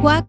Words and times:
Quack 0.00 0.28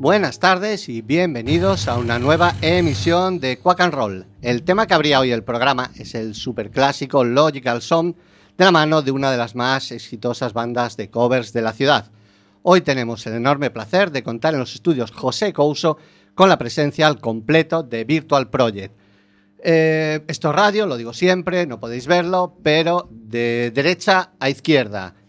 Buenas 0.00 0.38
tardes 0.38 0.88
y 0.88 1.02
bienvenidos 1.02 1.86
a 1.86 1.98
una 1.98 2.18
nueva 2.18 2.54
emisión 2.62 3.38
de 3.38 3.58
Quack 3.58 3.80
and 3.80 3.92
Roll. 3.92 4.26
El 4.40 4.62
tema 4.62 4.86
que 4.86 4.94
abría 4.94 5.20
hoy 5.20 5.30
el 5.30 5.44
programa 5.44 5.90
es 5.94 6.14
el 6.14 6.34
superclásico 6.34 7.22
Logical 7.22 7.82
Song 7.82 8.14
de 8.56 8.64
la 8.64 8.70
mano 8.70 9.02
de 9.02 9.10
una 9.10 9.30
de 9.30 9.36
las 9.36 9.54
más 9.54 9.92
exitosas 9.92 10.54
bandas 10.54 10.96
de 10.96 11.10
covers 11.10 11.52
de 11.52 11.60
la 11.60 11.74
ciudad. 11.74 12.10
Hoy 12.62 12.80
tenemos 12.80 13.26
el 13.26 13.34
enorme 13.34 13.68
placer 13.68 14.10
de 14.10 14.22
contar 14.22 14.54
en 14.54 14.60
los 14.60 14.74
estudios 14.74 15.10
José 15.10 15.52
Couso 15.52 15.98
con 16.34 16.48
la 16.48 16.56
presencia 16.56 17.06
al 17.06 17.20
completo 17.20 17.82
de 17.82 18.04
Virtual 18.04 18.48
Project. 18.48 18.94
Eh, 19.62 20.24
esto 20.28 20.48
es 20.48 20.56
radio, 20.56 20.86
lo 20.86 20.96
digo 20.96 21.12
siempre, 21.12 21.66
no 21.66 21.78
podéis 21.78 22.06
verlo, 22.06 22.56
pero 22.62 23.06
de 23.10 23.70
derecha 23.74 24.32
a 24.40 24.48
izquierda. 24.48 25.19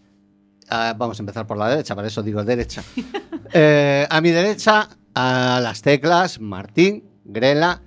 Ah, 0.74 0.94
vamos 0.96 1.20
a 1.20 1.22
empezar 1.22 1.46
por 1.46 1.58
la 1.58 1.68
derecha, 1.68 1.94
para 1.94 2.08
eso 2.08 2.22
digo 2.22 2.42
derecha. 2.42 2.82
Eh, 3.54 4.06
a 4.08 4.22
mi 4.22 4.30
derecha, 4.30 4.88
a 5.14 5.60
las 5.62 5.82
teclas, 5.82 6.40
Martín 6.40 7.04
Grela, 7.22 7.82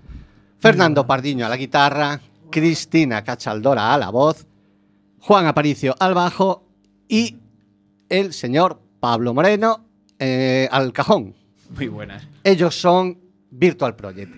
Fernando 0.59 1.07
Pardiño 1.07 1.43
a 1.43 1.49
la 1.49 1.57
guitarra, 1.57 2.21
Cristina 2.51 3.23
Cachaldora 3.23 3.91
a 3.91 3.97
la 3.97 4.11
voz, 4.11 4.45
Juan 5.21 5.47
Aparicio 5.47 5.95
al 5.99 6.13
bajo 6.13 6.67
y 7.07 7.37
el 8.09 8.31
señor 8.31 8.79
Pablo 8.99 9.33
Moreno 9.33 9.87
eh, 10.19 10.69
al 10.71 10.93
cajón. 10.93 11.33
Muy 11.75 11.87
buenas. 11.87 12.27
Ellos 12.43 12.79
son 12.79 13.17
Virtual 13.49 13.95
Project. 13.95 14.35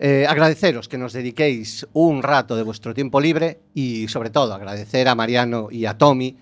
Eh, 0.00 0.26
agradeceros 0.28 0.88
que 0.88 0.98
nos 0.98 1.12
dediquéis 1.12 1.86
un 1.92 2.24
rato 2.24 2.56
de 2.56 2.64
vuestro 2.64 2.94
tiempo 2.94 3.20
libre 3.20 3.60
y 3.74 4.08
sobre 4.08 4.30
todo 4.30 4.54
agradecer 4.54 5.06
a 5.06 5.14
Mariano 5.14 5.68
y 5.70 5.86
a 5.86 5.96
Tommy 5.96 6.36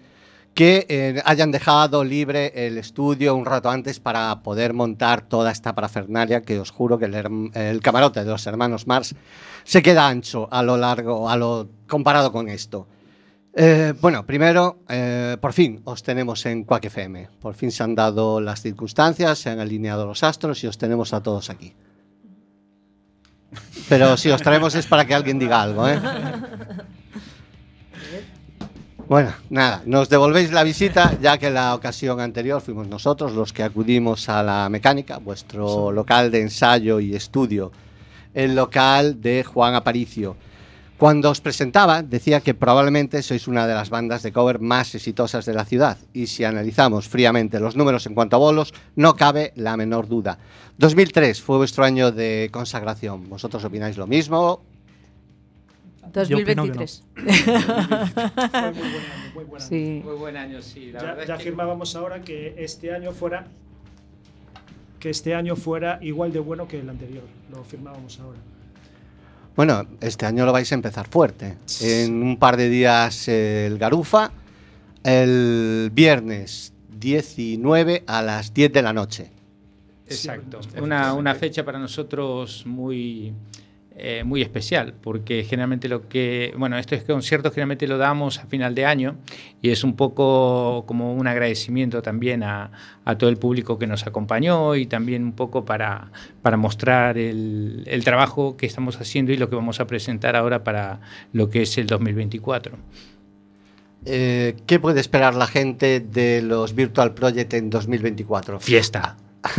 que 0.54 0.86
eh, 0.88 1.22
hayan 1.24 1.50
dejado 1.50 2.04
libre 2.04 2.52
el 2.54 2.78
estudio 2.78 3.34
un 3.34 3.46
rato 3.46 3.70
antes 3.70 4.00
para 4.00 4.42
poder 4.42 4.74
montar 4.74 5.22
toda 5.22 5.50
esta 5.50 5.74
parafernalia 5.74 6.42
que 6.42 6.58
os 6.60 6.70
juro 6.70 6.98
que 6.98 7.06
el, 7.06 7.50
el 7.54 7.80
camarote 7.80 8.24
de 8.24 8.30
los 8.30 8.46
hermanos 8.46 8.86
Mars 8.86 9.14
se 9.64 9.82
queda 9.82 10.08
ancho 10.08 10.48
a 10.50 10.62
lo 10.62 10.76
largo, 10.76 11.30
a 11.30 11.36
lo 11.36 11.68
comparado 11.86 12.32
con 12.32 12.48
esto. 12.48 12.86
Eh, 13.54 13.92
bueno, 14.00 14.24
primero, 14.24 14.78
eh, 14.88 15.36
por 15.40 15.52
fin 15.52 15.82
os 15.84 16.02
tenemos 16.02 16.44
en 16.46 16.64
Quack 16.64 16.86
FM. 16.86 17.28
Por 17.40 17.54
fin 17.54 17.70
se 17.70 17.82
han 17.82 17.94
dado 17.94 18.40
las 18.40 18.62
circunstancias, 18.62 19.38
se 19.38 19.50
han 19.50 19.60
alineado 19.60 20.06
los 20.06 20.22
astros 20.22 20.62
y 20.64 20.66
os 20.66 20.78
tenemos 20.78 21.12
a 21.12 21.22
todos 21.22 21.50
aquí. 21.50 21.74
Pero 23.88 24.16
si 24.16 24.30
os 24.30 24.40
traemos 24.40 24.74
es 24.74 24.86
para 24.86 25.04
que 25.04 25.14
alguien 25.14 25.38
diga 25.38 25.60
algo, 25.60 25.86
¿eh? 25.86 26.00
Bueno, 29.12 29.34
nada, 29.50 29.82
nos 29.84 30.08
devolvéis 30.08 30.52
la 30.52 30.64
visita, 30.64 31.18
ya 31.20 31.36
que 31.36 31.50
la 31.50 31.74
ocasión 31.74 32.18
anterior 32.18 32.62
fuimos 32.62 32.88
nosotros 32.88 33.34
los 33.34 33.52
que 33.52 33.62
acudimos 33.62 34.30
a 34.30 34.42
la 34.42 34.70
mecánica, 34.70 35.18
vuestro 35.18 35.92
local 35.92 36.30
de 36.30 36.40
ensayo 36.40 36.98
y 36.98 37.14
estudio, 37.14 37.72
el 38.32 38.54
local 38.54 39.20
de 39.20 39.44
Juan 39.44 39.74
Aparicio. 39.74 40.34
Cuando 40.96 41.28
os 41.28 41.42
presentaba, 41.42 42.02
decía 42.02 42.40
que 42.40 42.54
probablemente 42.54 43.20
sois 43.20 43.46
una 43.48 43.66
de 43.66 43.74
las 43.74 43.90
bandas 43.90 44.22
de 44.22 44.32
cover 44.32 44.60
más 44.60 44.94
exitosas 44.94 45.44
de 45.44 45.52
la 45.52 45.66
ciudad, 45.66 45.98
y 46.14 46.26
si 46.26 46.44
analizamos 46.44 47.06
fríamente 47.06 47.60
los 47.60 47.76
números 47.76 48.06
en 48.06 48.14
cuanto 48.14 48.36
a 48.36 48.38
bolos, 48.38 48.72
no 48.96 49.14
cabe 49.14 49.52
la 49.56 49.76
menor 49.76 50.08
duda. 50.08 50.38
2003 50.78 51.38
fue 51.38 51.58
vuestro 51.58 51.84
año 51.84 52.12
de 52.12 52.48
consagración. 52.50 53.28
¿Vosotros 53.28 53.62
opináis 53.62 53.98
lo 53.98 54.06
mismo? 54.06 54.62
Yo 56.28 56.38
opino 56.38 56.44
que 56.44 56.54
no. 56.54 56.64
2023. 56.64 57.04
Fue 57.14 58.72
muy 58.72 58.82
buen 58.82 59.04
año, 59.04 59.30
muy 59.34 59.44
buen 59.44 59.62
año. 59.62 59.68
Sí. 59.68 60.02
Muy 60.04 60.14
buen 60.16 60.36
año, 60.36 60.62
sí. 60.62 60.92
La 60.92 61.00
Ya, 61.00 61.06
verdad 61.06 61.16
ya 61.18 61.22
es 61.22 61.26
que 61.26 61.32
afirmábamos 61.32 61.96
ahora 61.96 62.20
que 62.22 62.54
este 62.58 62.94
año 62.94 63.12
fuera 63.12 63.46
que 64.98 65.10
este 65.10 65.34
año 65.34 65.56
fuera 65.56 65.98
igual 66.00 66.32
de 66.32 66.38
bueno 66.38 66.68
que 66.68 66.78
el 66.78 66.88
anterior. 66.88 67.24
Lo 67.50 67.64
firmábamos 67.64 68.20
ahora. 68.20 68.38
Bueno, 69.56 69.84
este 70.00 70.26
año 70.26 70.46
lo 70.46 70.52
vais 70.52 70.70
a 70.70 70.74
empezar 70.76 71.08
fuerte. 71.08 71.56
En 71.80 72.22
un 72.22 72.36
par 72.38 72.56
de 72.56 72.68
días 72.68 73.26
el 73.28 73.78
Garufa, 73.78 74.30
el 75.02 75.90
viernes 75.92 76.72
19 76.98 78.04
a 78.06 78.22
las 78.22 78.54
10 78.54 78.72
de 78.72 78.82
la 78.82 78.92
noche. 78.92 79.30
Exacto. 80.06 80.60
Una, 80.80 81.14
una 81.14 81.34
fecha 81.34 81.64
para 81.64 81.78
nosotros 81.78 82.64
muy, 82.64 83.32
eh, 83.96 84.24
muy 84.24 84.42
especial, 84.42 84.94
porque 85.00 85.44
generalmente 85.44 85.88
lo 85.88 86.08
que, 86.08 86.54
bueno, 86.56 86.78
estos 86.78 87.02
conciertos 87.02 87.52
generalmente 87.52 87.86
lo 87.86 87.98
damos 87.98 88.38
a 88.38 88.46
final 88.46 88.74
de 88.74 88.86
año 88.86 89.16
y 89.60 89.70
es 89.70 89.84
un 89.84 89.96
poco 89.96 90.84
como 90.86 91.14
un 91.14 91.26
agradecimiento 91.26 92.02
también 92.02 92.42
a, 92.42 92.70
a 93.04 93.18
todo 93.18 93.30
el 93.30 93.36
público 93.36 93.78
que 93.78 93.86
nos 93.86 94.06
acompañó 94.06 94.74
y 94.76 94.86
también 94.86 95.24
un 95.24 95.32
poco 95.32 95.64
para, 95.64 96.10
para 96.42 96.56
mostrar 96.56 97.18
el, 97.18 97.84
el 97.86 98.04
trabajo 98.04 98.56
que 98.56 98.66
estamos 98.66 99.00
haciendo 99.00 99.32
y 99.32 99.36
lo 99.36 99.50
que 99.50 99.56
vamos 99.56 99.80
a 99.80 99.86
presentar 99.86 100.36
ahora 100.36 100.64
para 100.64 101.00
lo 101.32 101.50
que 101.50 101.62
es 101.62 101.76
el 101.78 101.86
2024. 101.86 102.76
Eh, 104.04 104.56
¿Qué 104.66 104.80
puede 104.80 105.00
esperar 105.00 105.34
la 105.34 105.46
gente 105.46 106.00
de 106.00 106.42
los 106.42 106.74
Virtual 106.74 107.14
Project 107.14 107.54
en 107.54 107.70
2024? 107.70 108.58
Fiesta. 108.60 109.16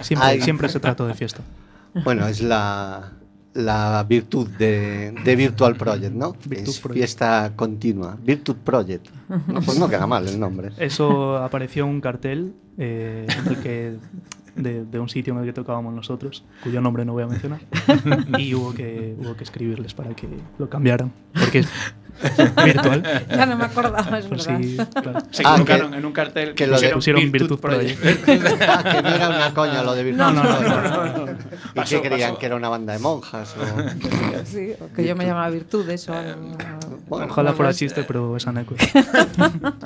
Siempre, 0.00 0.28
Ay. 0.28 0.40
siempre 0.40 0.68
se 0.68 0.80
trata 0.80 1.06
de 1.06 1.14
fiesta. 1.14 1.42
Bueno, 2.04 2.26
es 2.28 2.40
la, 2.40 3.12
la 3.54 4.04
virtud 4.08 4.48
de, 4.58 5.12
de 5.24 5.36
Virtual 5.36 5.76
Project, 5.76 6.14
¿no? 6.14 6.36
Virtud 6.46 6.68
es 6.70 6.78
Project. 6.80 6.98
fiesta 6.98 7.52
continua. 7.56 8.16
Virtud 8.22 8.56
Project. 8.56 9.08
No, 9.28 9.60
pues 9.60 9.78
no 9.78 9.88
queda 9.88 10.06
mal 10.06 10.26
el 10.28 10.38
nombre. 10.38 10.70
Eso 10.78 11.36
apareció 11.36 11.84
en 11.84 11.90
un 11.90 12.00
cartel 12.00 12.54
eh, 12.78 13.26
en 13.28 13.48
el 13.48 13.56
que, 13.60 13.96
de, 14.62 14.84
de 14.84 14.98
un 14.98 15.08
sitio 15.08 15.32
en 15.32 15.40
el 15.40 15.46
que 15.46 15.52
tocábamos 15.52 15.94
nosotros, 15.94 16.44
cuyo 16.62 16.80
nombre 16.80 17.04
no 17.04 17.12
voy 17.12 17.22
a 17.22 17.26
mencionar, 17.26 17.60
y 18.38 18.54
hubo 18.54 18.72
que, 18.74 19.14
hubo 19.18 19.36
que 19.36 19.44
escribirles 19.44 19.94
para 19.94 20.10
que 20.14 20.28
lo 20.58 20.68
cambiaran, 20.68 21.12
porque 21.34 21.60
es 21.60 21.68
virtual. 22.64 23.02
Ya 23.30 23.46
no 23.46 23.56
me 23.56 23.64
acordaba, 23.64 24.18
es 24.18 24.26
Pues 24.26 24.46
verdad. 24.46 24.60
sí, 24.62 24.76
claro. 25.00 25.18
Se 25.30 25.42
Ah, 25.46 25.52
equivocaron 25.52 25.90
que- 25.92 25.98
en 25.98 26.04
un 26.04 26.12
cartel 26.12 26.54
que 26.54 26.66
lo 26.66 26.78
de- 26.80 26.90
pusieron 26.90 27.30
Virtud 27.32 27.58
Project. 27.58 27.98
Ah, 28.68 28.82
que 28.84 29.02
no 29.02 29.08
era 29.08 29.28
una 29.28 29.54
coña 29.54 29.82
lo 29.82 29.94
de 29.94 30.04
Virtual 30.04 30.34
No, 30.34 30.42
no, 30.44 30.50
no, 30.50 30.58
Project. 30.58 31.16
no, 31.16 31.26
no, 31.26 31.32
¿Y 31.72 31.74
Pasó, 31.76 32.02
qué 32.02 32.08
creían? 32.08 32.30
pasó. 32.30 32.40
¿Que 32.40 32.46
era 32.46 32.56
una 32.56 32.68
banda 32.68 32.92
de 32.92 32.98
monjas? 32.98 33.54
o- 33.56 34.44
Sí, 34.44 34.72
o 34.80 34.92
que 34.94 35.04
yo 35.06 35.16
me 35.16 35.24
llamaba 35.26 35.48
Virtudes 35.50 36.08
o 36.08 36.14
algo. 36.14 36.56
Bueno, 37.10 37.26
Ojalá 37.26 37.52
fuera 37.54 37.74
chiste, 37.74 38.04
pero 38.04 38.36
es 38.36 38.46
anécdota. 38.46 38.84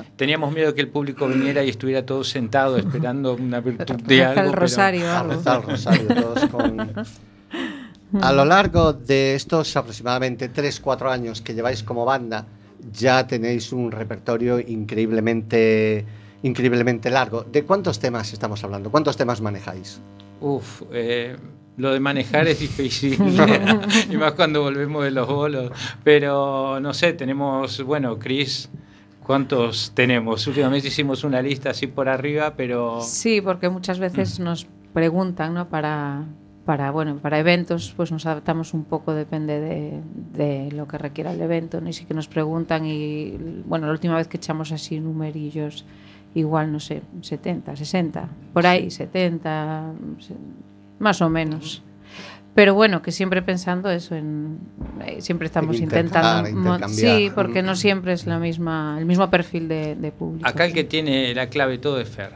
Teníamos 0.15 0.53
miedo 0.53 0.73
que 0.75 0.81
el 0.81 0.89
público 0.89 1.27
viniera 1.27 1.63
y 1.63 1.69
estuviera 1.69 2.05
todo 2.05 2.23
sentado 2.23 2.77
esperando 2.77 3.33
una 3.33 3.59
virtud 3.61 3.95
de 3.95 4.23
algo. 4.23 4.41
el 4.41 4.47
pero- 4.51 4.59
rosario 4.61 5.05
o 5.05 5.09
a 5.09 5.19
algo. 5.21 5.33
rezar 5.33 5.57
el 5.61 5.63
rosario 5.67 6.07
todos 6.07 6.45
con... 6.49 6.91
A 8.21 8.31
lo 8.31 8.45
largo 8.45 8.93
de 8.93 9.33
estos 9.35 9.75
aproximadamente 9.75 10.49
3-4 10.53 11.11
años 11.11 11.41
que 11.41 11.53
lleváis 11.55 11.81
como 11.83 12.05
banda, 12.05 12.45
ya 12.93 13.25
tenéis 13.27 13.73
un 13.73 13.91
repertorio 13.91 14.59
increíblemente, 14.59 16.05
increíblemente 16.43 17.09
largo. 17.09 17.43
¿De 17.43 17.63
cuántos 17.65 17.99
temas 17.99 18.31
estamos 18.31 18.63
hablando? 18.63 18.91
¿Cuántos 18.91 19.17
temas 19.17 19.41
manejáis? 19.41 19.99
Uf, 20.39 20.83
eh, 20.93 21.35
lo 21.77 21.91
de 21.91 21.99
manejar 21.99 22.47
es 22.47 22.59
difícil. 22.59 23.17
y 24.11 24.15
más 24.17 24.33
cuando 24.33 24.61
volvemos 24.61 25.03
de 25.03 25.11
los 25.11 25.27
bolos. 25.27 25.71
Pero 26.03 26.79
no 26.79 26.93
sé, 26.93 27.13
tenemos, 27.13 27.83
bueno, 27.83 28.17
Chris, 28.17 28.69
¿cuántos 29.23 29.91
tenemos? 29.93 30.45
Últimamente 30.47 30.87
hicimos 30.87 31.23
una 31.23 31.41
lista 31.41 31.71
así 31.71 31.87
por 31.87 32.07
arriba, 32.09 32.53
pero. 32.55 33.01
Sí, 33.01 33.41
porque 33.41 33.69
muchas 33.69 33.99
veces 33.99 34.39
nos 34.39 34.67
preguntan, 34.93 35.53
¿no? 35.53 35.67
Para, 35.67 36.23
para, 36.65 36.91
bueno, 36.91 37.17
para 37.17 37.39
eventos, 37.39 37.93
pues 37.95 38.11
nos 38.11 38.25
adaptamos 38.25 38.73
un 38.73 38.85
poco, 38.85 39.13
depende 39.13 39.59
de, 39.59 40.01
de 40.33 40.71
lo 40.71 40.87
que 40.87 40.97
requiera 40.97 41.33
el 41.33 41.41
evento, 41.41 41.81
¿no? 41.81 41.89
Y 41.89 41.93
sí 41.93 42.05
que 42.05 42.13
nos 42.13 42.27
preguntan 42.27 42.85
y, 42.85 43.37
bueno, 43.65 43.87
la 43.87 43.91
última 43.91 44.15
vez 44.15 44.27
que 44.27 44.37
echamos 44.37 44.71
así 44.71 44.99
numerillos, 44.99 45.85
igual, 46.33 46.71
no 46.71 46.79
sé, 46.79 47.01
70, 47.21 47.75
60, 47.75 48.29
por 48.53 48.65
ahí, 48.65 48.89
70, 48.89 49.91
se- 50.19 50.33
más 50.99 51.21
o 51.21 51.29
menos. 51.29 51.81
Pero 52.53 52.73
bueno, 52.73 53.01
que 53.01 53.11
siempre 53.11 53.41
pensando 53.41 53.89
eso, 53.89 54.15
en, 54.15 54.59
eh, 55.05 55.17
siempre 55.19 55.45
estamos 55.47 55.77
intentar, 55.77 56.47
intentando... 56.47 56.87
Sí, 56.87 57.29
porque 57.35 57.61
no 57.61 57.75
siempre 57.75 58.13
es 58.13 58.25
la 58.27 58.39
misma, 58.39 58.95
el 58.97 59.05
mismo 59.05 59.29
perfil 59.29 59.67
de, 59.67 59.95
de 59.95 60.11
público. 60.13 60.47
Acá 60.47 60.63
el 60.63 60.71
que 60.71 60.85
tiene 60.85 61.35
la 61.35 61.47
clave 61.49 61.79
todo 61.79 61.99
es 61.99 62.07
Fer. 62.07 62.31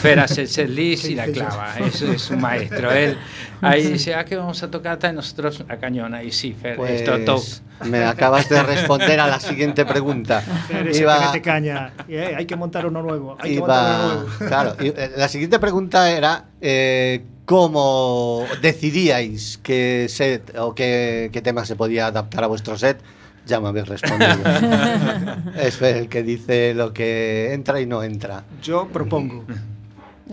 Fer 0.00 0.20
hace 0.20 0.44
el 0.62 0.74
list 0.74 1.04
y 1.04 1.14
la 1.14 1.26
clava. 1.26 1.74
Eso 1.80 2.10
es 2.10 2.30
un 2.30 2.40
maestro. 2.40 2.90
Él 2.92 3.18
ahí 3.60 3.82
dice, 3.88 4.14
¿a 4.14 4.24
qué 4.24 4.36
vamos 4.36 4.62
a 4.62 4.70
tocar? 4.70 4.96
Tal, 4.98 5.14
Nosotros 5.14 5.64
a 5.68 5.76
cañona. 5.76 6.22
Y 6.22 6.30
sí, 6.32 6.54
Fer, 6.54 6.76
Pues 6.76 7.02
esto 7.02 7.18
top. 7.26 7.42
me 7.90 8.02
acabas 8.04 8.48
de 8.48 8.62
responder 8.62 9.20
a 9.20 9.26
la 9.26 9.38
siguiente 9.38 9.84
pregunta. 9.84 10.42
Eres 10.70 10.96
el 10.96 11.02
Iba- 11.02 11.18
que 11.18 11.26
mete 11.26 11.42
caña. 11.42 11.92
Eh, 12.08 12.34
hay 12.38 12.46
que 12.46 12.56
montar 12.56 12.86
uno 12.86 13.02
nuevo. 13.02 13.36
Hay 13.38 13.52
que 13.54 13.60
montar 13.60 14.00
uno 14.00 14.12
Iba, 14.12 14.14
nuevo. 14.22 14.30
claro, 14.48 14.76
y, 14.80 14.86
eh, 14.88 15.10
la 15.14 15.28
siguiente 15.28 15.58
pregunta 15.58 16.10
era 16.10 16.46
eh, 16.62 17.22
cómo 17.50 18.46
decidíais 18.62 19.58
qué 19.60 20.06
set 20.08 20.56
o 20.56 20.72
qué, 20.72 21.30
qué 21.32 21.42
tema 21.42 21.64
se 21.64 21.74
podía 21.74 22.06
adaptar 22.06 22.44
a 22.44 22.46
vuestro 22.46 22.78
set. 22.78 23.02
Ya 23.44 23.58
me 23.58 23.66
habéis 23.66 23.88
respondido. 23.88 24.38
es 25.60 25.82
el 25.82 26.08
que 26.08 26.22
dice 26.22 26.74
lo 26.74 26.92
que 26.92 27.52
entra 27.52 27.80
y 27.80 27.86
no 27.86 28.04
entra. 28.04 28.44
Yo 28.62 28.86
propongo. 28.86 29.44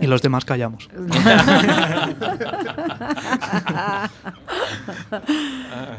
Y 0.00 0.06
los 0.06 0.22
demás 0.22 0.44
callamos. 0.44 0.88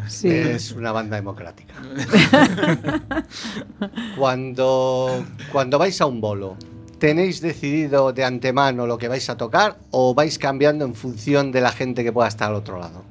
Sí. 0.08 0.30
Es 0.30 0.72
una 0.72 0.92
banda 0.92 1.18
democrática. 1.18 1.74
cuando, 4.18 5.26
cuando 5.52 5.78
vais 5.78 6.00
a 6.02 6.06
un 6.06 6.20
bolo, 6.22 6.58
¿tenéis 7.00 7.42
decidido 7.42 8.14
de 8.14 8.24
antemano 8.24 8.86
lo 8.86 8.98
que 8.98 9.08
vais 9.08 9.30
a 9.30 9.38
tocar 9.38 9.78
o 9.92 10.14
vais 10.14 10.38
cambiando 10.38 10.86
en 10.86 10.94
función 10.94 11.52
de 11.52 11.62
la 11.62 11.72
gente 11.72 12.04
que 12.04 12.12
pueda 12.12 12.28
estar 12.28 12.50
al 12.50 12.56
otro 12.56 12.80
lado? 12.80 13.04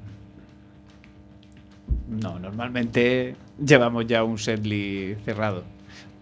No, 2.09 2.39
normalmente 2.39 3.35
llevamos 3.63 4.07
ya 4.07 4.23
un 4.25 4.39
setlist 4.39 5.25
cerrado. 5.25 5.65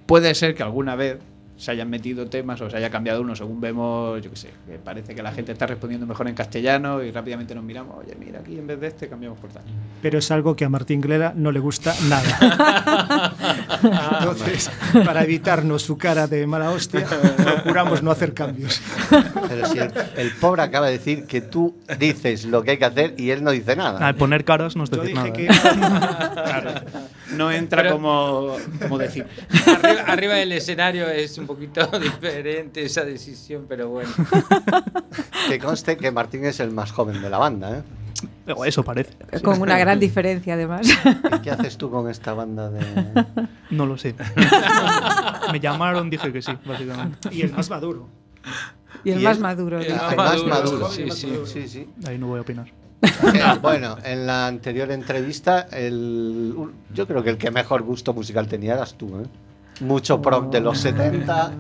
Puede 0.06 0.35
ser 0.35 0.54
que 0.54 0.62
alguna 0.62 0.96
vez 0.96 1.18
se 1.56 1.70
hayan 1.70 1.88
metido 1.88 2.26
temas 2.26 2.60
o 2.60 2.68
se 2.68 2.76
haya 2.76 2.90
cambiado 2.90 3.22
uno 3.22 3.34
según 3.34 3.60
vemos, 3.60 4.20
yo 4.22 4.30
qué 4.30 4.36
sé, 4.36 4.50
que 4.66 4.78
parece 4.78 5.14
que 5.14 5.22
la 5.22 5.32
gente 5.32 5.52
está 5.52 5.66
respondiendo 5.66 6.06
mejor 6.06 6.28
en 6.28 6.34
castellano 6.34 7.02
y 7.02 7.10
rápidamente 7.10 7.54
nos 7.54 7.64
miramos, 7.64 7.96
oye, 8.04 8.14
mira, 8.18 8.40
aquí 8.40 8.58
en 8.58 8.66
vez 8.66 8.78
de 8.80 8.88
este 8.88 9.08
cambiamos 9.08 9.38
por 9.38 9.50
tal. 9.50 9.62
Pero 10.02 10.18
es 10.18 10.30
algo 10.30 10.54
que 10.54 10.64
a 10.64 10.68
Martín 10.68 11.00
Glera 11.00 11.32
no 11.34 11.52
le 11.52 11.60
gusta 11.60 11.94
nada. 12.08 13.34
Entonces, 14.20 14.70
para 15.04 15.25
evitarnos 15.25 15.82
su 15.82 15.96
cara 15.96 16.26
de 16.26 16.46
mala 16.46 16.70
hostia, 16.70 17.06
procuramos 17.36 18.02
no 18.02 18.10
hacer 18.10 18.34
cambios. 18.34 18.80
Pero 19.48 19.66
si 19.66 19.78
el, 19.78 19.90
el 20.16 20.30
pobre 20.32 20.62
acaba 20.62 20.86
de 20.86 20.92
decir 20.92 21.25
que 21.26 21.40
tú 21.40 21.75
dices 21.98 22.44
lo 22.44 22.62
que 22.62 22.72
hay 22.72 22.78
que 22.78 22.84
hacer 22.84 23.14
y 23.16 23.30
él 23.30 23.42
no 23.42 23.50
dice 23.50 23.76
nada. 23.76 24.06
Al 24.06 24.14
poner 24.16 24.44
caras 24.44 24.76
no 24.76 24.84
es 24.84 24.90
decir 24.90 25.14
nada. 25.14 25.32
que. 25.32 25.46
Claro, 25.46 26.70
no 27.34 27.50
entra 27.50 27.82
Pero- 27.82 27.94
como, 27.96 28.56
como 28.82 28.98
decir. 28.98 29.26
arriba, 29.66 30.02
arriba 30.06 30.34
del 30.34 30.52
escenario 30.52 31.08
es 31.08 31.36
un 31.38 31.46
poquito 31.47 31.87
diferente 32.00 32.83
esa 32.85 33.05
decisión, 33.05 33.67
pero 33.69 33.88
bueno. 33.88 34.11
Que 35.49 35.59
conste 35.59 35.97
que 35.97 36.11
Martín 36.11 36.45
es 36.45 36.59
el 36.61 36.71
más 36.73 36.91
joven 36.93 37.23
de 37.23 37.31
la 37.31 37.38
banda. 37.38 37.79
¿eh? 37.79 38.53
O 38.53 38.65
Eso 38.65 38.83
parece. 38.83 39.15
Con 39.43 39.61
una 39.61 39.79
gran 39.79 40.00
diferencia, 40.00 40.55
además. 40.55 40.88
¿Y 40.88 41.38
qué 41.41 41.50
haces 41.50 41.76
tú 41.76 41.91
con 41.91 42.09
esta 42.11 42.33
banda 42.35 42.69
de.? 42.71 42.85
No 43.71 43.87
lo 43.87 43.97
sé. 43.97 44.15
Me 45.53 45.61
llamaron, 45.61 46.11
dije 46.11 46.33
que 46.33 46.43
sí, 46.43 46.53
básicamente. 46.65 47.29
y 47.33 47.43
el 47.43 47.53
más 47.53 47.71
maduro. 47.71 48.09
Y 49.05 49.11
el 49.11 49.21
Y 49.21 49.25
más 49.25 49.37
el- 49.37 49.43
maduro. 49.43 49.79
el 49.81 49.85
dice. 49.87 49.95
más 49.99 50.11
El 50.11 50.17
más 50.17 50.45
maduro, 50.47 50.79
maduro. 50.88 50.91
sí, 50.91 51.11
sí. 51.11 51.33
sí, 51.47 51.69
sí. 51.69 51.88
Ahí 52.07 52.19
no 52.19 52.26
voy 52.29 52.38
a 52.38 52.43
opinar. 52.43 52.67
Eh, 53.03 53.43
bueno, 53.61 53.97
en 54.03 54.26
la 54.26 54.47
anterior 54.49 54.91
entrevista, 54.91 55.69
el, 55.71 56.55
yo 56.93 57.07
creo 57.07 57.23
que 57.23 57.31
el 57.31 57.38
que 57.38 57.50
mejor 57.50 57.83
gusto 57.83 58.12
musical 58.15 58.49
tenía 58.49 58.75
eras 58.75 58.95
tú, 58.95 59.21
¿eh? 59.21 59.26
Mucho 59.80 60.21
prog 60.23 60.50
de 60.50 60.61
los 60.61 60.78
70. 60.78 61.52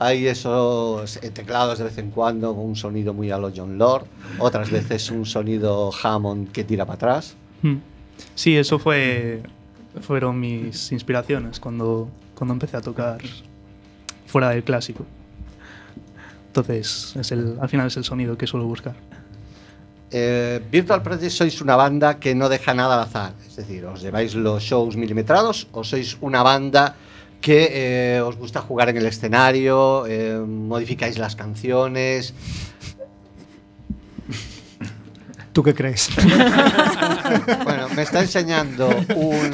Hay 0.00 0.26
esos 0.26 1.16
eh, 1.16 1.30
teclados 1.30 1.78
de 1.78 1.84
vez 1.84 1.98
en 1.98 2.10
cuando 2.10 2.54
con 2.54 2.64
un 2.64 2.76
sonido 2.76 3.12
muy 3.12 3.30
a 3.30 3.38
lo 3.38 3.52
John 3.54 3.78
Lord. 3.78 4.06
Otras 4.38 4.70
veces 4.70 5.10
un 5.10 5.26
sonido 5.26 5.90
Hammond 6.02 6.52
que 6.52 6.64
tira 6.64 6.84
para 6.84 6.94
atrás. 6.94 7.36
Hmm. 7.62 7.76
Sí, 8.34 8.56
eso 8.56 8.78
fue 8.78 9.42
fueron 10.00 10.38
mis 10.38 10.92
inspiraciones 10.92 11.60
cuando, 11.60 12.08
cuando 12.34 12.54
empecé 12.54 12.76
a 12.76 12.80
tocar 12.80 13.18
fuera 14.26 14.50
del 14.50 14.62
clásico. 14.62 15.04
Entonces, 16.48 17.14
es 17.16 17.32
el, 17.32 17.58
al 17.60 17.68
final 17.68 17.86
es 17.86 17.96
el 17.96 18.04
sonido 18.04 18.36
que 18.36 18.46
suelo 18.46 18.66
buscar. 18.66 18.94
Eh, 20.10 20.62
Virtual 20.70 21.02
Project 21.02 21.30
sois 21.30 21.60
una 21.60 21.76
banda 21.76 22.18
que 22.18 22.34
no 22.34 22.48
deja 22.48 22.72
nada 22.72 22.94
al 22.96 23.02
azar. 23.02 23.32
Es 23.46 23.56
decir, 23.56 23.84
os 23.84 24.00
lleváis 24.00 24.34
los 24.34 24.62
shows 24.62 24.96
milimetrados 24.96 25.68
o 25.72 25.84
sois 25.84 26.16
una 26.20 26.42
banda 26.42 26.96
que 27.40 28.16
eh, 28.16 28.20
os 28.20 28.36
gusta 28.36 28.60
jugar 28.60 28.88
en 28.88 28.96
el 28.96 29.06
escenario, 29.06 30.06
eh, 30.06 30.38
modificáis 30.38 31.18
las 31.18 31.36
canciones. 31.36 32.34
¿Tú 35.58 35.64
qué 35.64 35.74
crees? 35.74 36.08
Bueno, 37.64 37.88
me 37.94 38.02
está 38.02 38.20
enseñando 38.20 38.88
un, 39.16 39.50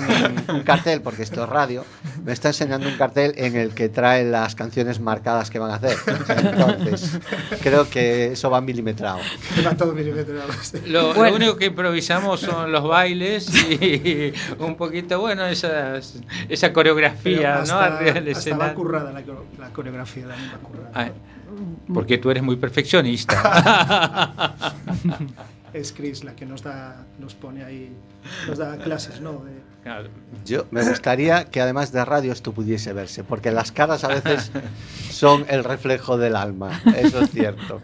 un 0.54 0.62
cartel, 0.62 1.00
porque 1.00 1.22
esto 1.22 1.42
es 1.42 1.48
radio, 1.48 1.84
me 2.24 2.32
está 2.32 2.48
enseñando 2.48 2.86
un 2.88 2.96
cartel 2.96 3.32
en 3.36 3.56
el 3.56 3.70
que 3.70 3.88
trae 3.88 4.22
las 4.24 4.54
canciones 4.54 5.00
marcadas 5.00 5.50
que 5.50 5.58
van 5.58 5.70
a 5.72 5.74
hacer. 5.76 5.96
Entonces, 6.38 7.18
creo 7.62 7.88
que 7.88 8.32
eso 8.32 8.50
va 8.50 8.60
milimetrado. 8.60 9.18
Va 9.66 9.74
todo 9.74 9.92
milimetrado. 9.92 10.46
Lo, 10.86 11.08
lo 11.08 11.14
Bueno. 11.14 11.36
único 11.36 11.56
que 11.56 11.66
improvisamos 11.66 12.40
son 12.40 12.70
los 12.70 12.84
bailes 12.86 13.48
y 13.72 14.32
un 14.58 14.76
poquito, 14.76 15.18
bueno, 15.20 15.46
esas, 15.46 16.16
esa 16.48 16.72
coreografía, 16.72 17.54
¿no? 17.66 17.78
Hasta 17.78 17.88
va 18.04 18.10
escenario. 18.30 18.74
currada 18.74 19.10
la, 19.10 19.20
la 19.58 19.70
coreografía, 19.72 20.26
la 20.26 20.36
misma 20.36 20.58
currada. 20.58 20.90
Ah, 20.94 21.08
porque 21.92 22.18
tú 22.18 22.30
eres 22.30 22.42
muy 22.42 22.56
perfeccionista. 22.56 24.54
Es 25.74 25.92
Chris 25.92 26.24
la 26.24 26.34
que 26.34 26.46
nos 26.46 26.62
da, 26.62 27.04
nos 27.18 27.34
pone 27.34 27.62
ahí, 27.64 27.92
nos 28.48 28.56
da 28.58 28.76
clases, 28.78 29.20
¿no? 29.20 29.32
De-. 29.44 29.74
Yo 30.46 30.66
me 30.70 30.82
gustaría 30.88 31.44
que 31.44 31.60
además 31.60 31.92
de 31.92 32.02
radio 32.04 32.32
esto 32.32 32.52
pudiese 32.52 32.92
verse, 32.94 33.22
porque 33.24 33.50
las 33.50 33.70
caras 33.72 34.02
a 34.04 34.08
veces 34.08 34.50
son 35.10 35.44
el 35.48 35.62
reflejo 35.64 36.16
del 36.16 36.36
alma, 36.36 36.80
eso 36.96 37.20
es 37.20 37.30
cierto. 37.30 37.82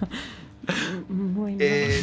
Bueno. 1.09 1.57
Eh, 1.61 2.01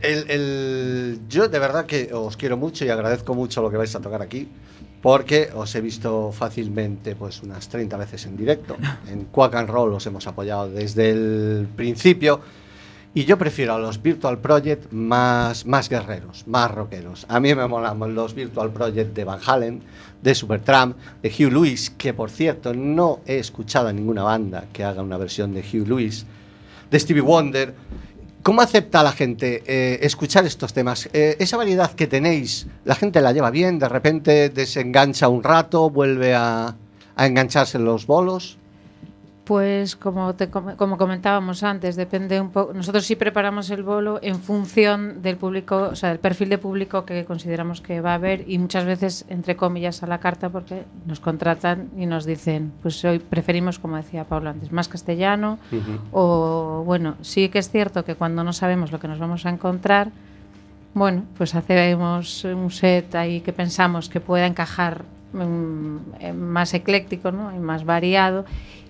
el- 0.00 0.30
el- 0.30 1.20
yo 1.28 1.48
de 1.48 1.58
verdad 1.58 1.84
que 1.86 2.10
os 2.14 2.36
quiero 2.36 2.56
mucho 2.56 2.84
y 2.84 2.88
agradezco 2.88 3.34
mucho 3.34 3.60
lo 3.62 3.70
que 3.70 3.76
vais 3.76 3.94
a 3.94 4.00
tocar 4.00 4.22
aquí, 4.22 4.48
porque 5.02 5.50
os 5.54 5.74
he 5.74 5.80
visto 5.80 6.32
fácilmente 6.32 7.14
pues 7.16 7.42
unas 7.42 7.68
30 7.68 7.96
veces 7.96 8.24
en 8.26 8.36
directo. 8.36 8.76
En 9.08 9.26
Quack 9.26 9.54
and 9.56 9.68
Roll 9.68 9.92
os 9.92 10.06
hemos 10.06 10.26
apoyado 10.26 10.70
desde 10.70 11.10
el 11.10 11.68
principio. 11.76 12.40
Y 13.12 13.24
yo 13.24 13.36
prefiero 13.38 13.74
a 13.74 13.78
los 13.80 14.00
Virtual 14.00 14.38
Project 14.38 14.92
más, 14.92 15.66
más 15.66 15.88
guerreros, 15.88 16.46
más 16.46 16.70
rockeros. 16.70 17.26
A 17.28 17.40
mí 17.40 17.52
me 17.56 17.66
molan 17.66 18.14
los 18.14 18.34
Virtual 18.34 18.70
Project 18.70 19.16
de 19.16 19.24
Van 19.24 19.40
Halen, 19.44 19.82
de 20.22 20.32
Supertramp, 20.32 20.96
de 21.20 21.28
Hugh 21.28 21.50
Lewis, 21.50 21.90
que 21.90 22.14
por 22.14 22.30
cierto 22.30 22.72
no 22.72 23.18
he 23.26 23.38
escuchado 23.38 23.88
a 23.88 23.92
ninguna 23.92 24.22
banda 24.22 24.66
que 24.72 24.84
haga 24.84 25.02
una 25.02 25.16
versión 25.16 25.52
de 25.52 25.60
Hugh 25.60 25.88
Lewis, 25.88 26.24
de 26.88 27.00
Stevie 27.00 27.22
Wonder. 27.22 27.74
¿Cómo 28.44 28.60
acepta 28.60 29.02
la 29.02 29.10
gente 29.10 29.64
eh, 29.66 29.98
escuchar 30.02 30.46
estos 30.46 30.72
temas? 30.72 31.08
Eh, 31.12 31.36
esa 31.40 31.56
variedad 31.56 31.90
que 31.90 32.06
tenéis, 32.06 32.68
¿la 32.84 32.94
gente 32.94 33.20
la 33.20 33.32
lleva 33.32 33.50
bien? 33.50 33.80
¿De 33.80 33.88
repente 33.88 34.50
desengancha 34.50 35.26
un 35.26 35.42
rato, 35.42 35.90
vuelve 35.90 36.32
a, 36.36 36.76
a 37.16 37.26
engancharse 37.26 37.76
en 37.76 37.86
los 37.86 38.06
bolos? 38.06 38.59
Pues 39.50 39.96
como, 39.96 40.32
te, 40.36 40.48
com- 40.48 40.76
como 40.76 40.96
comentábamos 40.96 41.64
antes, 41.64 41.96
depende 41.96 42.40
un 42.40 42.50
poco. 42.50 42.72
Nosotros 42.72 43.04
sí 43.04 43.16
preparamos 43.16 43.68
el 43.70 43.82
bolo 43.82 44.20
en 44.22 44.36
función 44.38 45.22
del 45.22 45.38
público, 45.38 45.88
o 45.90 45.96
sea, 45.96 46.10
del 46.10 46.20
perfil 46.20 46.50
de 46.50 46.58
público 46.58 47.04
que 47.04 47.24
consideramos 47.24 47.80
que 47.80 48.00
va 48.00 48.12
a 48.12 48.14
haber 48.14 48.48
y 48.48 48.58
muchas 48.58 48.84
veces, 48.84 49.24
entre 49.28 49.56
comillas, 49.56 50.04
a 50.04 50.06
la 50.06 50.18
carta 50.18 50.50
porque 50.50 50.84
nos 51.04 51.18
contratan 51.18 51.88
y 51.98 52.06
nos 52.06 52.26
dicen, 52.26 52.70
pues 52.80 53.04
hoy 53.04 53.18
preferimos, 53.18 53.80
como 53.80 53.96
decía 53.96 54.22
Pablo 54.22 54.50
antes, 54.50 54.70
más 54.70 54.86
castellano 54.86 55.58
o 56.12 56.84
bueno, 56.86 57.16
sí 57.22 57.48
que 57.48 57.58
es 57.58 57.70
cierto 57.70 58.04
que 58.04 58.14
cuando 58.14 58.44
no 58.44 58.52
sabemos 58.52 58.92
lo 58.92 59.00
que 59.00 59.08
nos 59.08 59.18
vamos 59.18 59.46
a 59.46 59.50
encontrar, 59.50 60.10
bueno, 60.94 61.24
pues 61.36 61.56
hacemos 61.56 62.44
un 62.44 62.70
set 62.70 63.16
ahí 63.16 63.40
que 63.40 63.52
pensamos 63.52 64.08
que 64.08 64.20
pueda 64.20 64.46
encajar 64.46 65.02
mm, 65.32 65.96
eh, 66.20 66.32
más 66.32 66.72
ecléctico 66.72 67.32
¿no? 67.32 67.52
y 67.52 67.58
más 67.58 67.84
variado. 67.84 68.44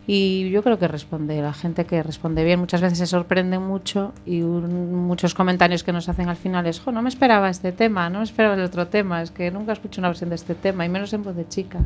Y 0.06 0.50
yo 0.50 0.62
creo 0.64 0.78
que 0.78 0.88
responde, 0.88 1.40
la 1.40 1.52
gente 1.52 1.84
que 1.84 2.02
responde 2.02 2.42
bien 2.42 2.58
muchas 2.58 2.80
veces 2.80 2.98
se 2.98 3.06
sorprende 3.06 3.58
mucho 3.58 4.12
y 4.26 4.42
un- 4.42 4.94
muchos 5.06 5.34
comentarios 5.34 5.84
que 5.84 5.92
nos 5.92 6.08
hacen 6.08 6.28
al 6.28 6.36
final 6.36 6.66
es, 6.66 6.80
jo, 6.80 6.90
no 6.90 7.00
me 7.02 7.08
esperaba 7.08 7.48
este 7.48 7.70
tema, 7.70 8.10
no 8.10 8.18
me 8.18 8.24
esperaba 8.24 8.54
el 8.54 8.62
otro 8.62 8.88
tema, 8.88 9.22
es 9.22 9.30
que 9.30 9.50
nunca 9.50 9.72
escucho 9.72 10.00
una 10.00 10.08
versión 10.08 10.30
de 10.30 10.36
este 10.36 10.54
tema 10.56 10.84
y 10.84 10.88
menos 10.88 11.12
en 11.12 11.22
voz 11.22 11.36
de 11.36 11.46
chica. 11.46 11.78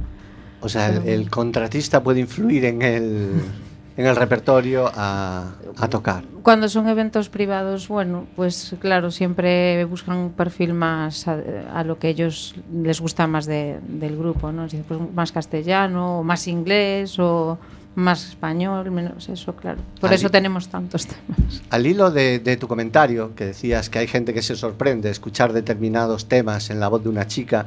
O 0.62 0.68
sea, 0.70 0.88
el, 0.88 1.06
el 1.06 1.30
contratista 1.30 2.02
puede 2.02 2.20
influir 2.20 2.64
en 2.64 2.80
el, 2.80 3.30
en 3.98 4.06
el 4.06 4.16
repertorio 4.16 4.90
a, 4.94 5.52
a 5.76 5.88
tocar. 5.88 6.24
Cuando 6.42 6.68
son 6.70 6.88
eventos 6.88 7.28
privados, 7.28 7.88
bueno, 7.88 8.26
pues 8.36 8.74
claro, 8.80 9.10
siempre 9.10 9.84
buscan 9.84 10.16
un 10.16 10.30
perfil 10.32 10.72
más 10.72 11.28
a, 11.28 11.38
a 11.74 11.84
lo 11.84 11.98
que 11.98 12.08
ellos 12.08 12.54
les 12.72 13.00
gusta 13.02 13.26
más 13.26 13.44
de- 13.44 13.80
del 13.86 14.16
grupo, 14.16 14.50
¿no? 14.52 14.66
Si, 14.70 14.78
pues, 14.78 14.98
más 15.14 15.30
castellano, 15.32 16.20
o 16.20 16.22
más 16.22 16.48
inglés, 16.48 17.18
o 17.18 17.58
más 17.94 18.28
español, 18.28 18.90
menos 18.90 19.28
eso, 19.28 19.54
claro. 19.54 19.80
Por 20.00 20.12
eso 20.12 20.30
tenemos 20.30 20.68
tantos 20.68 21.06
temas. 21.06 21.62
Al 21.70 21.86
hilo 21.86 22.10
de, 22.10 22.40
de 22.40 22.56
tu 22.56 22.66
comentario, 22.66 23.34
que 23.34 23.46
decías 23.46 23.88
que 23.90 24.00
hay 24.00 24.06
gente 24.06 24.34
que 24.34 24.42
se 24.42 24.56
sorprende 24.56 25.08
de 25.08 25.12
escuchar 25.12 25.52
determinados 25.52 26.26
temas 26.26 26.70
en 26.70 26.80
la 26.80 26.88
voz 26.88 27.02
de 27.02 27.08
una 27.08 27.26
chica, 27.26 27.66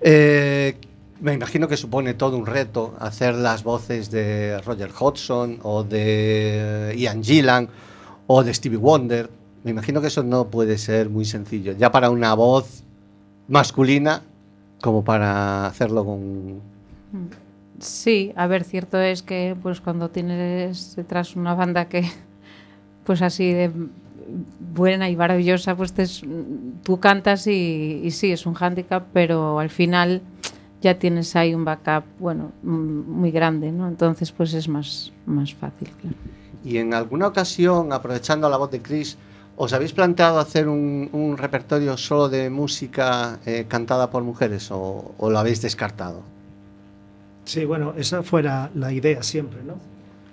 eh, 0.00 0.76
me 1.20 1.32
imagino 1.34 1.68
que 1.68 1.76
supone 1.76 2.14
todo 2.14 2.36
un 2.36 2.46
reto 2.46 2.96
hacer 2.98 3.36
las 3.36 3.62
voces 3.62 4.10
de 4.10 4.60
Roger 4.62 4.90
Hodgson 4.98 5.60
o 5.62 5.84
de 5.84 6.94
Ian 6.98 7.22
Gillan 7.22 7.68
o 8.26 8.42
de 8.42 8.52
Stevie 8.52 8.78
Wonder. 8.78 9.30
Me 9.62 9.70
imagino 9.70 10.00
que 10.00 10.08
eso 10.08 10.24
no 10.24 10.48
puede 10.48 10.78
ser 10.78 11.08
muy 11.08 11.24
sencillo, 11.24 11.72
ya 11.78 11.92
para 11.92 12.10
una 12.10 12.34
voz 12.34 12.82
masculina 13.46 14.22
como 14.82 15.04
para 15.04 15.66
hacerlo 15.66 16.04
con... 16.04 16.60
Sí, 17.82 18.32
a 18.36 18.46
ver, 18.46 18.62
cierto 18.62 19.00
es 19.00 19.22
que 19.22 19.56
pues 19.60 19.80
cuando 19.80 20.08
tienes 20.08 20.94
detrás 20.94 21.34
una 21.34 21.54
banda 21.54 21.86
que 21.86 22.08
pues 23.04 23.22
así 23.22 23.52
de 23.52 23.72
buena 24.72 25.10
y 25.10 25.16
maravillosa, 25.16 25.74
pues 25.76 25.92
te 25.92 26.06
tú 26.84 27.00
cantas 27.00 27.48
y, 27.48 28.00
y 28.04 28.10
sí, 28.12 28.30
es 28.30 28.46
un 28.46 28.54
hándicap, 28.54 29.06
pero 29.12 29.58
al 29.58 29.68
final 29.68 30.22
ya 30.80 30.96
tienes 30.98 31.34
ahí 31.34 31.54
un 31.54 31.64
backup, 31.64 32.04
bueno, 32.20 32.52
muy 32.62 33.32
grande, 33.32 33.72
¿no? 33.72 33.88
Entonces, 33.88 34.30
pues 34.30 34.54
es 34.54 34.68
más, 34.68 35.12
más 35.26 35.52
fácil, 35.52 35.90
claro. 36.00 36.16
Y 36.64 36.76
en 36.78 36.94
alguna 36.94 37.26
ocasión, 37.26 37.92
aprovechando 37.92 38.48
la 38.48 38.58
voz 38.58 38.70
de 38.70 38.80
Chris, 38.80 39.18
¿os 39.56 39.72
habéis 39.72 39.92
planteado 39.92 40.38
hacer 40.38 40.68
un, 40.68 41.08
un 41.12 41.36
repertorio 41.36 41.96
solo 41.96 42.28
de 42.28 42.48
música 42.48 43.40
eh, 43.44 43.66
cantada 43.66 44.08
por 44.08 44.22
mujeres 44.22 44.70
o 44.70 45.14
lo 45.18 45.38
habéis 45.38 45.62
descartado? 45.62 46.22
Sí, 47.44 47.64
bueno, 47.64 47.94
esa 47.96 48.22
fue 48.22 48.42
la, 48.42 48.70
la 48.74 48.92
idea 48.92 49.22
siempre, 49.22 49.62
¿no? 49.64 49.74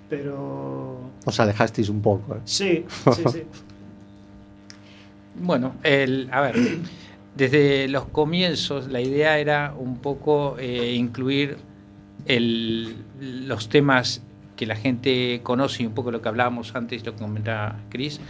Pero 0.08 0.98
Os 1.24 1.40
alejasteis 1.40 1.88
un 1.88 2.00
poco. 2.00 2.34
¿eh? 2.36 2.40
sí, 2.44 2.84
sí, 3.14 3.22
sí. 3.32 3.42
Bueno, 5.42 5.74
el, 5.84 6.28
a 6.32 6.40
ver, 6.40 6.56
desde 7.36 7.88
los 7.88 8.06
comienzos 8.06 8.88
la 8.88 9.00
idea 9.00 9.38
era 9.38 9.72
un 9.78 9.98
poco 9.98 10.56
eh, 10.58 10.92
incluir 10.94 11.56
el- 12.26 12.96
los 13.20 13.68
temas 13.68 14.22
que 14.56 14.66
la 14.66 14.76
gente 14.76 15.40
conoce 15.42 15.84
y 15.84 15.86
un 15.86 15.94
poco 15.94 16.10
lo 16.10 16.20
que 16.20 16.28
hablábamos 16.28 16.74
antes, 16.74 17.06
lo 17.06 17.12
que 17.14 17.22
comentaba 17.22 17.76
Chris, 17.88 18.20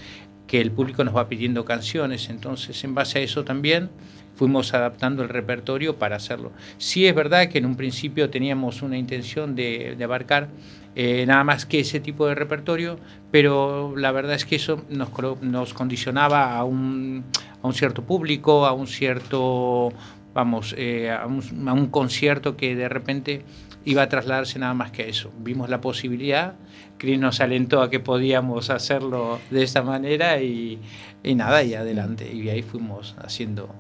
que 0.51 0.61
el 0.61 0.73
público 0.73 1.05
nos 1.05 1.15
va 1.15 1.29
pidiendo 1.29 1.65
canciones, 1.65 2.29
entonces 2.29 2.83
en 2.83 2.93
base 2.93 3.21
a 3.21 3.23
eso 3.23 3.45
también 3.45 3.89
fuimos 4.35 4.75
adaptando 4.75 5.23
el 5.23 5.29
repertorio 5.29 5.95
para 5.95 6.17
hacerlo. 6.17 6.51
Sí 6.77 7.07
es 7.07 7.15
verdad 7.15 7.49
que 7.49 7.59
en 7.59 7.67
un 7.67 7.77
principio 7.77 8.31
teníamos 8.31 8.83
una 8.83 8.99
intención 8.99 9.55
de, 9.55 9.95
de 9.97 10.03
abarcar 10.03 10.49
eh, 10.97 11.25
nada 11.25 11.45
más 11.45 11.67
que 11.67 11.79
ese 11.79 12.01
tipo 12.01 12.27
de 12.27 12.35
repertorio, 12.35 12.99
pero 13.31 13.95
la 13.97 14.11
verdad 14.11 14.35
es 14.35 14.45
que 14.45 14.57
eso 14.57 14.85
nos, 14.89 15.73
condicionaba 15.73 16.57
a 16.57 16.65
un, 16.65 17.27
a 17.63 17.73
cierto 17.73 18.03
público, 18.03 18.67
a 18.67 18.73
un 18.73 18.89
cierto, 18.89 19.93
vamos, 20.35 20.75
eh, 20.77 21.13
a, 21.13 21.27
un, 21.27 21.69
a 21.69 21.73
un 21.75 21.87
concierto 21.87 22.57
que 22.57 22.75
de 22.75 22.89
repente 22.89 23.45
iba 23.85 24.03
a 24.03 24.09
trasladarse 24.09 24.59
nada 24.59 24.75
más 24.75 24.91
que 24.91 25.03
a 25.03 25.07
eso. 25.07 25.31
Vimos 25.39 25.71
la 25.71 25.81
posibilidad, 25.81 26.55
Chris 27.01 27.19
nos 27.19 27.41
alentó 27.41 27.81
a 27.81 27.89
que 27.89 27.99
podíamos 27.99 28.69
hacerlo 28.69 29.41
de 29.51 29.63
esta 29.63 29.83
manera 29.83 30.41
y, 30.43 30.79
y 31.25 31.35
nada, 31.35 31.63
y 31.65 31.75
adelante. 31.75 32.31
Y 32.31 32.49
ahí 32.51 32.63
fuimos 32.63 33.17
haciendo 33.19 33.75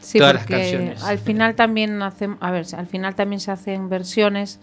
Sí, 0.00 0.18
todas 0.18 0.34
las 0.34 0.46
canciones. 0.46 1.02
al 1.02 1.18
final 1.18 1.54
también 1.56 2.00
hacen, 2.00 2.36
a 2.40 2.50
ver, 2.52 2.64
al 2.74 2.86
final 2.86 3.14
también 3.16 3.40
se 3.40 3.50
hacen 3.50 3.90
versiones 3.90 4.60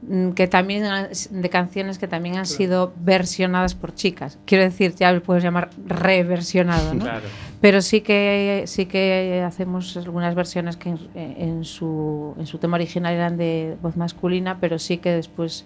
mm, 0.00 0.30
que 0.30 0.48
también 0.48 0.82
de 1.30 1.50
canciones 1.50 1.98
que 1.98 2.08
también 2.08 2.36
han 2.38 2.46
sido 2.46 2.92
versionadas 2.96 3.74
por 3.76 3.94
chicas. 3.94 4.38
Quiero 4.44 4.64
decir, 4.64 4.94
ya 4.96 5.12
lo 5.12 5.22
puedes 5.22 5.44
llamar 5.44 5.70
reversionado, 5.86 6.94
¿no? 6.94 7.04
Claro. 7.04 7.26
Pero 7.60 7.80
sí 7.80 8.00
que 8.00 8.64
sí 8.66 8.86
que 8.86 9.44
hacemos 9.46 9.96
algunas 9.98 10.34
versiones 10.34 10.76
que 10.76 10.88
en, 10.88 10.98
en 11.14 11.64
su 11.64 12.34
en 12.38 12.46
su 12.46 12.58
tema 12.58 12.76
original 12.76 13.14
eran 13.14 13.36
de 13.36 13.76
voz 13.82 13.96
masculina, 13.96 14.58
pero 14.58 14.80
sí 14.80 14.96
que 14.98 15.10
después 15.10 15.64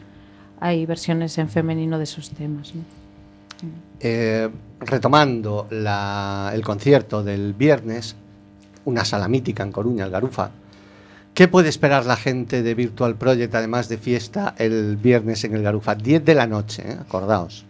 hay 0.61 0.87
versiones 0.87 1.37
en 1.39 1.49
femenino 1.49 1.99
de 1.99 2.05
esos 2.05 2.31
temas. 2.31 2.75
¿no? 2.75 2.83
Eh, 4.01 4.49
retomando 4.81 5.67
la- 5.71 6.51
el 6.55 6.63
concierto 6.63 7.23
del 7.23 7.55
viernes, 7.55 8.15
una 8.85 9.05
sala 9.05 9.29
mítica 9.29 9.63
en 9.63 9.73
Coruña, 9.73 10.05
el 10.05 10.11
Garufa. 10.11 10.51
¿Qué 11.35 11.49
puede 11.49 11.69
esperar 11.69 12.07
la 12.07 12.17
gente 12.17 12.63
de 12.63 12.75
Virtual 12.75 13.15
Project, 13.17 13.55
además 13.55 13.89
de 13.89 13.99
fiesta, 13.99 14.55
el 14.59 14.97
viernes 14.97 15.45
en 15.45 15.55
el 15.55 15.63
Garufa? 15.63 15.95
10 15.95 16.25
de 16.25 16.35
la 16.35 16.47
noche, 16.47 16.83
¿eh? 16.91 16.97
acordaos. 17.01 17.65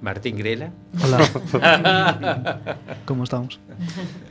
Martín 0.00 0.36
Grela. 0.36 0.70
Hola. 1.04 2.76
¿Cómo 3.04 3.24
estamos? 3.24 3.58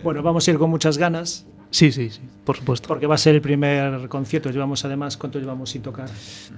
Bueno, 0.04 0.24
vamos 0.24 0.48
a 0.48 0.52
ir 0.52 0.58
con 0.58 0.70
muchas 0.70 0.98
ganas 0.98 1.46
Sí, 1.70 1.92
sí, 1.92 2.10
sí, 2.10 2.22
por 2.46 2.58
supuesto. 2.58 2.88
porque 2.88 3.08
va 3.08 3.16
a 3.16 3.18
ser 3.18 3.36
el 3.36 3.42
primer 3.42 4.08
concierto. 4.08 4.50
Llevamos 4.50 4.84
además, 4.86 5.18
¿cuánto 5.18 5.40
llevamos 5.40 5.70
sin 5.70 5.82
tocar? 5.82 6.10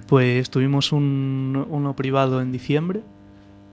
Pues 0.06 0.48
tuvimos 0.50 0.92
un, 0.92 1.66
uno 1.68 1.96
privado 1.96 2.40
en 2.40 2.52
diciembre 2.52 3.00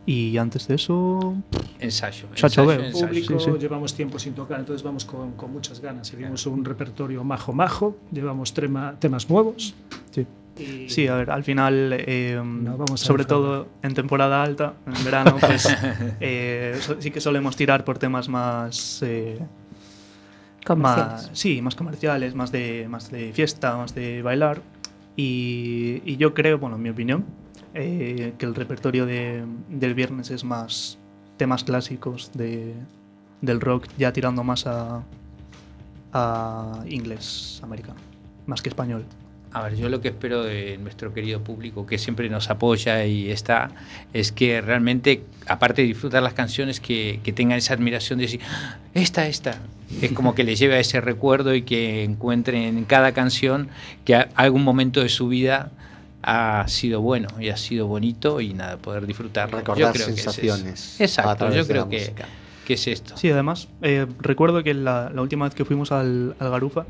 y 0.06 0.38
antes 0.38 0.67
de 0.67 0.76
eso 0.76 1.36
Ensayo. 1.80 2.28
Chacho 2.34 2.62
ensayo, 2.63 2.67
veo. 2.67 2.88
ensayo. 2.88 3.08
Público, 3.08 3.39
sí, 3.39 3.52
sí. 3.54 3.58
llevamos 3.60 3.93
tiempo 3.93 4.17
sin 4.19 4.34
tocar, 4.34 4.60
entonces 4.60 4.82
vamos 4.84 5.06
con, 5.06 5.34
con 5.34 5.52
muchas 5.52 5.80
ganas. 5.80 6.08
Seguimos 6.08 6.45
un 6.47 6.63
repertorio 6.65 7.23
majo 7.23 7.54
majo, 7.54 7.97
llevamos 8.12 8.54
tema- 8.54 8.95
temas 9.00 9.30
nuevos. 9.30 9.76
sí. 10.12 10.26
y- 10.58 10.89
Sí, 10.89 11.08
a 11.08 11.15
ver, 11.15 11.30
al 11.30 11.43
final, 11.43 11.93
eh, 12.00 12.41
No 12.43 12.78
vamos 12.78 13.00
sobre 13.02 13.26
todo 13.26 13.67
en 13.84 13.93
temporada 13.93 14.41
alta, 14.41 14.73
en 14.88 15.04
verano, 15.06 15.36
pues 15.39 15.67
eh, 16.19 16.80
sí 17.00 17.12
que 17.12 17.21
solemos 17.21 17.56
tirar 17.56 17.84
por 17.86 18.00
temas 18.00 18.28
más, 18.28 19.04
eh, 19.04 19.38
Más, 20.75 21.30
sí, 21.34 21.62
más 21.62 21.75
comerciales, 21.75 22.36
más 22.36 22.51
de, 22.51 22.88
más 22.89 23.10
de 23.12 23.32
fiesta, 23.34 23.77
más 23.77 23.93
de 23.95 24.21
bailar. 24.21 24.62
Y, 25.15 26.01
y 26.06 26.17
yo 26.17 26.34
creo, 26.34 26.60
bueno, 26.60 26.75
en 26.75 26.82
mi 26.84 26.89
opinión, 26.89 27.25
eh, 27.73 28.34
que 28.38 28.45
el 28.45 28.53
repertorio 28.56 29.06
de- 29.06 29.43
del 29.69 29.93
viernes 29.95 30.30
es 30.32 30.43
más 30.43 30.97
temas 31.38 31.63
clásicos 31.63 32.32
de, 32.34 32.73
del 33.41 33.60
rock, 33.62 33.88
ya 33.97 34.12
tirando 34.13 34.43
más 34.43 34.67
a, 34.67 35.03
a 36.13 36.84
inglés 36.88 37.60
americano, 37.63 37.99
más 38.45 38.62
que 38.62 38.69
español. 38.69 39.06
A 39.53 39.63
ver, 39.63 39.75
yo 39.75 39.89
lo 39.89 40.01
que 40.01 40.10
espero 40.10 40.43
de 40.43 40.77
nuestro 40.77 41.13
querido 41.13 41.41
público, 41.41 41.86
que 41.88 41.97
siempre 41.97 42.29
nos 42.29 42.49
apoya 42.49 43.05
y 43.05 43.31
está, 43.31 43.69
es 44.13 44.31
que 44.31 44.62
realmente, 44.62 45.23
aparte 45.47 45.81
de 45.81 45.88
disfrutar 45.88 46.21
las 46.21 46.33
canciones, 46.33 46.79
que, 46.79 47.19
que 47.23 47.33
tengan 47.33 47.57
esa 47.57 47.73
admiración 47.73 48.19
de 48.19 48.25
decir, 48.25 48.41
"Ah, 48.49 48.77
esta, 48.93 49.25
esta. 49.27 49.57
Es 50.01 50.12
como 50.12 50.36
que 50.36 50.43
les 50.43 50.60
lleve 50.60 50.75
a 50.75 50.79
ese 50.79 50.99
recuerdo 50.99 51.55
y 51.55 51.62
que 51.62 52.03
encuentren 52.03 52.77
en 52.77 52.83
cada 52.83 53.13
canción 53.13 53.69
que 54.03 54.15
a- 54.15 54.29
algún 54.36 54.63
momento 54.63 55.01
de 55.01 55.07
su 55.10 55.29
vida 55.29 55.71
ha 56.21 56.65
sido 56.67 56.99
bueno 56.99 57.29
y 57.39 57.47
ha 57.49 57.57
sido 57.57 57.88
bonito 57.88 58.41
y 58.41 58.53
nada, 58.53 58.75
poder 58.77 59.07
disfrutarlo. 59.07 59.57
Recordar 59.57 59.93
que 59.93 59.99
es 59.99 60.07
eso. 60.10 60.15
sensaciones. 60.33 60.97
a 60.99 61.03
Exacto, 61.05 61.36
través 61.38 61.55
yo 61.55 61.63
de 61.63 61.73
la 61.73 61.86
creo 61.88 61.89
que, 61.89 62.13
que 62.65 62.73
es 62.73 62.86
esto. 62.88 63.15
Sí, 63.15 63.31
además, 63.31 63.69
eh, 63.81 64.05
recuerdo 64.19 64.62
que 64.62 64.73
la, 64.73 65.10
la 65.15 65.21
última 65.21 65.45
vez 65.45 65.55
que 65.55 65.63
fuimos 65.63 65.93
al, 65.93 66.36
al 66.38 66.49
Garufa, 66.51 66.86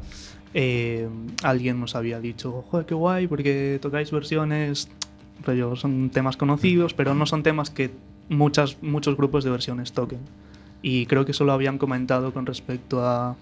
eh, 0.54 1.08
alguien 1.44 1.80
nos 1.80 1.96
había 1.96 2.20
dicho, 2.20 2.64
joder, 2.70 2.86
qué 2.86 2.96
guay, 2.96 3.28
porque 3.28 3.80
tocáis 3.82 4.12
versiones, 4.12 4.90
rollo, 5.44 5.76
son 5.76 6.10
temas 6.10 6.38
conocidos, 6.38 6.94
pero 6.94 7.14
no 7.14 7.26
son 7.26 7.44
temas 7.44 7.70
que 7.70 7.92
muchas, 8.30 8.82
muchos 8.82 9.16
grupos 9.18 9.44
de 9.44 9.52
versiones 9.52 9.92
toquen. 9.92 10.20
Y 10.82 11.06
creo 11.06 11.26
que 11.26 11.32
eso 11.32 11.44
lo 11.44 11.54
habían 11.54 11.78
comentado 11.78 12.34
con 12.34 12.46
respecto 12.46 13.06
a, 13.06 13.36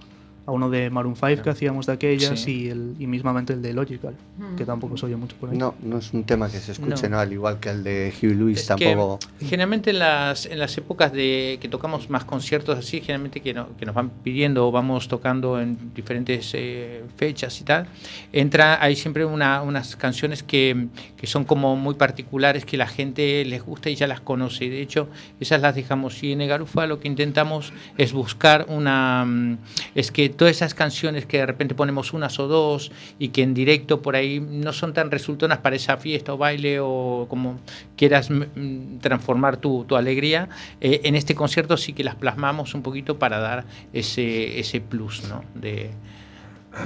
a 0.47 0.51
uno 0.51 0.69
de 0.69 0.89
Maroon 0.89 1.15
5 1.15 1.41
que 1.41 1.49
hacíamos 1.49 1.85
de 1.87 1.93
aquellas 1.93 2.39
Sí. 2.39 2.65
y, 2.65 2.69
el, 2.69 2.95
y 2.99 3.07
mismamente 3.07 3.53
el 3.53 3.61
de 3.61 3.73
Logical, 3.73 4.13
que 4.55 4.63
tampoco 4.65 4.95
se 4.97 5.07
oye 5.07 5.15
mucho 5.15 5.35
por 5.37 5.49
ahí. 5.49 5.57
No, 5.57 5.73
no 5.81 5.97
es 5.97 6.13
un 6.13 6.23
tema 6.23 6.49
que 6.49 6.59
se 6.59 6.71
escuche, 6.73 7.09
No. 7.09 7.15
¿no? 7.15 7.19
Al 7.19 7.33
igual 7.33 7.59
que 7.59 7.69
el 7.69 7.83
de 7.83 8.13
Hugh 8.21 8.35
Lewis, 8.35 8.59
Es 8.69 8.75
que 8.75 8.85
tampoco. 8.85 9.19
generalmente 9.39 9.89
en 9.89 9.99
las, 9.99 10.45
en 10.45 10.59
las 10.59 10.77
épocas 10.77 11.11
de 11.11 11.57
que 11.59 11.67
tocamos 11.67 12.09
más 12.09 12.25
conciertos 12.25 12.77
así, 12.77 12.99
generalmente 13.01 13.41
que, 13.41 13.53
no- 13.53 13.69
que 13.77 13.85
nos 13.85 13.95
van 13.95 14.09
pidiendo 14.23 14.67
o 14.67 14.71
vamos 14.71 15.07
tocando 15.07 15.59
en 15.59 15.93
diferentes 15.95 16.51
eh, 16.53 17.03
fechas 17.17 17.59
y 17.61 17.63
tal, 17.63 17.87
entra, 18.31 18.81
hay 18.83 18.95
siempre 18.95 19.25
una- 19.25 19.61
unas 19.63 19.95
canciones 19.95 20.43
que, 20.43 20.87
que 21.17 21.27
son 21.27 21.43
como 21.45 21.75
muy 21.75 21.95
particulares, 21.95 22.65
que 22.65 22.77
la 22.77 22.87
gente 22.87 23.43
les 23.45 23.63
gusta 23.63 23.89
y 23.89 23.95
ya 23.95 24.05
las 24.07 24.19
conoce. 24.21 24.69
De 24.69 24.81
hecho, 24.81 25.07
esas 25.39 25.61
las 25.61 25.73
dejamos. 25.75 26.21
Y 26.23 26.31
en 26.33 26.47
Garufa 26.47 26.85
lo 26.87 26.99
que 26.99 27.07
intentamos 27.07 27.73
es 27.97 28.13
buscar 28.13 28.65
una... 28.69 29.25
mm, 29.25 29.57
Es 29.95 30.11
que 30.11 30.29
todas 30.35 30.55
esas 30.55 30.73
canciones 30.73 31.25
que 31.25 31.37
de 31.37 31.45
repente 31.45 31.75
ponemos 31.75 32.13
unas 32.13 32.39
o 32.39 32.47
dos 32.47 32.91
y 33.19 33.29
que 33.29 33.43
en 33.43 33.53
directo 33.53 34.01
por 34.01 34.15
ahí 34.15 34.39
no 34.39 34.73
son 34.73 34.93
tan 34.93 35.11
resultonas 35.11 35.59
para 35.59 35.75
esa 35.75 35.97
fiesta 35.97 36.33
o 36.33 36.37
baile 36.37 36.79
o 36.79 37.25
como 37.29 37.59
quieras 37.95 38.29
mm, 38.29 38.99
transformar 38.99 39.57
tu, 39.57 39.85
tu 39.85 39.95
alegría, 39.95 40.49
eh, 40.81 41.01
en 41.03 41.15
este 41.15 41.35
concierto 41.35 41.77
sí 41.77 41.93
que 41.93 42.03
las 42.03 42.15
plasmamos 42.15 42.73
un 42.73 42.81
poquito 42.81 43.17
para 43.19 43.39
dar 43.39 43.65
ese, 43.93 44.59
ese 44.59 44.81
plus 44.81 45.23
¿no? 45.27 45.43
de, 45.55 45.91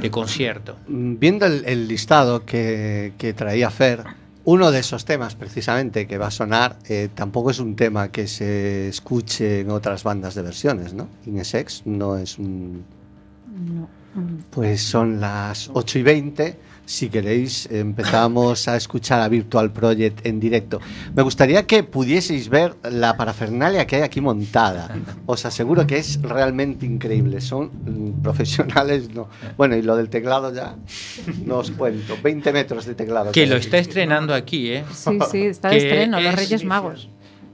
de 0.01 0.11
concierto. 0.11 0.77
Mm, 0.87 1.19
Viendo 1.19 1.45
el, 1.45 1.63
el 1.65 1.87
listado 1.87 2.45
que, 2.45 3.13
que 3.17 3.33
traía 3.33 3.69
Fer, 3.69 4.03
uno 4.45 4.71
de 4.71 4.79
esos 4.79 5.05
temas 5.05 5.35
precisamente 5.35 6.07
que 6.07 6.17
va 6.17 6.27
a 6.27 6.31
sonar 6.31 6.77
eh, 6.87 7.09
tampoco 7.13 7.51
es 7.51 7.59
un 7.59 7.75
tema 7.75 8.11
que 8.11 8.27
se 8.27 8.87
escuche 8.87 9.59
en 9.59 9.69
otras 9.69 10.03
bandas 10.03 10.33
de 10.33 10.41
versiones, 10.41 10.93
¿no? 10.93 11.07
Inesex 11.25 11.83
no 11.85 12.17
es 12.17 12.39
un... 12.39 12.83
No. 13.59 13.89
Pues 14.49 14.81
son 14.81 15.21
las 15.21 15.69
8 15.71 15.99
y 15.99 16.03
20, 16.03 16.59
si 16.85 17.09
queréis, 17.09 17.67
empezamos 17.71 18.67
a 18.67 18.75
escuchar 18.75 19.21
a 19.21 19.27
Virtual 19.29 19.71
Project 19.71 20.25
en 20.25 20.39
directo. 20.39 20.79
Me 21.15 21.21
gustaría 21.21 21.67
que 21.67 21.83
pudieseis 21.83 22.49
ver 22.49 22.75
la 22.89 23.15
parafernalia 23.15 23.85
que 23.85 23.97
hay 23.97 24.01
aquí 24.01 24.19
montada. 24.19 24.95
Os 25.27 25.45
aseguro 25.45 25.85
que 25.85 25.97
es 25.97 26.19
realmente 26.23 26.87
increíble. 26.87 27.39
Son 27.39 27.67
mm, 27.85 28.21
profesionales, 28.23 29.09
no. 29.13 29.29
Bueno, 29.57 29.75
y 29.75 29.83
lo 29.83 29.95
del 29.95 30.09
teclado 30.09 30.51
ya 30.53 30.75
no 31.45 31.57
os 31.59 31.69
cuento. 31.71 32.17
20 32.23 32.51
metros 32.51 32.85
de 32.87 32.95
teclado. 32.95 33.31
Que 33.31 33.41
hay 33.41 33.47
lo 33.47 33.57
está 33.57 33.77
estrenando 33.77 34.33
aquí, 34.33 34.69
¿eh? 34.71 34.83
Sí, 34.91 35.19
sí, 35.29 35.41
está 35.43 35.69
de 35.69 35.77
Que 35.77 35.83
estreno, 35.87 36.19
los 36.19 36.33
es- 36.33 36.39
Reyes 36.39 36.65
Magos. 36.65 37.09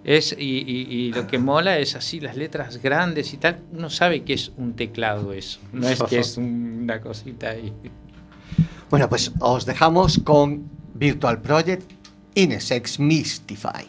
Es, 0.06 0.36
y, 0.38 0.60
y- 0.60 0.88
y 1.08 1.12
lo 1.14 1.26
que 1.26 1.40
mola 1.40 1.80
es 1.80 1.96
así, 1.96 2.20
las 2.20 2.38
letras 2.38 2.78
grandes 2.82 3.34
y 3.34 3.38
tal. 3.38 3.62
Uno 3.74 3.90
sabe 3.90 4.24
que 4.24 4.34
es 4.34 4.52
un 4.56 4.76
teclado 4.76 5.34
eso. 5.34 5.60
No 5.74 5.90
es 5.90 6.02
que 6.04 6.20
es 6.20 6.38
un- 6.38 6.80
una 6.84 7.02
cosita 7.02 7.50
ahí. 7.50 7.74
Bueno, 8.92 9.10
pues 9.10 9.32
os 9.40 9.66
dejamos 9.66 10.20
con 10.24 10.70
Virtual 10.94 11.42
Project 11.42 11.92
Inesex 12.36 13.00
Mystify. 13.00 13.86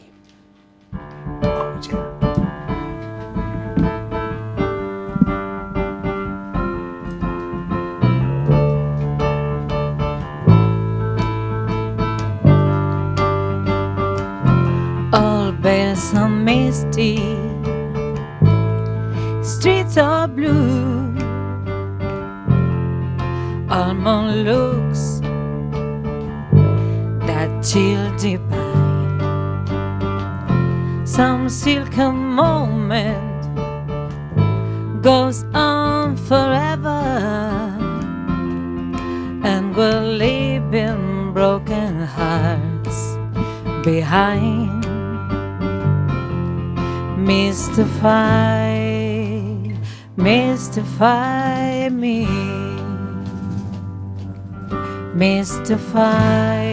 Misty, 16.67 17.17
streets 19.43 19.97
are 19.97 20.27
blue. 20.27 21.15
Almond 23.71 24.45
looks 24.45 25.21
that 27.29 27.49
chill 27.63 28.05
divine. 28.17 29.17
Some 31.07 31.49
silken 31.49 32.17
moment 32.43 33.43
goes 35.03 35.45
on 35.55 36.17
forever, 36.17 37.03
and 39.51 39.65
we're 39.77 40.07
leaving 40.25 41.33
broken 41.33 41.93
hearts 42.17 42.99
behind. 43.85 44.76
Mystify, 47.27 48.79
mystify 50.17 51.89
me. 51.89 52.25
Mystify, 55.13 56.65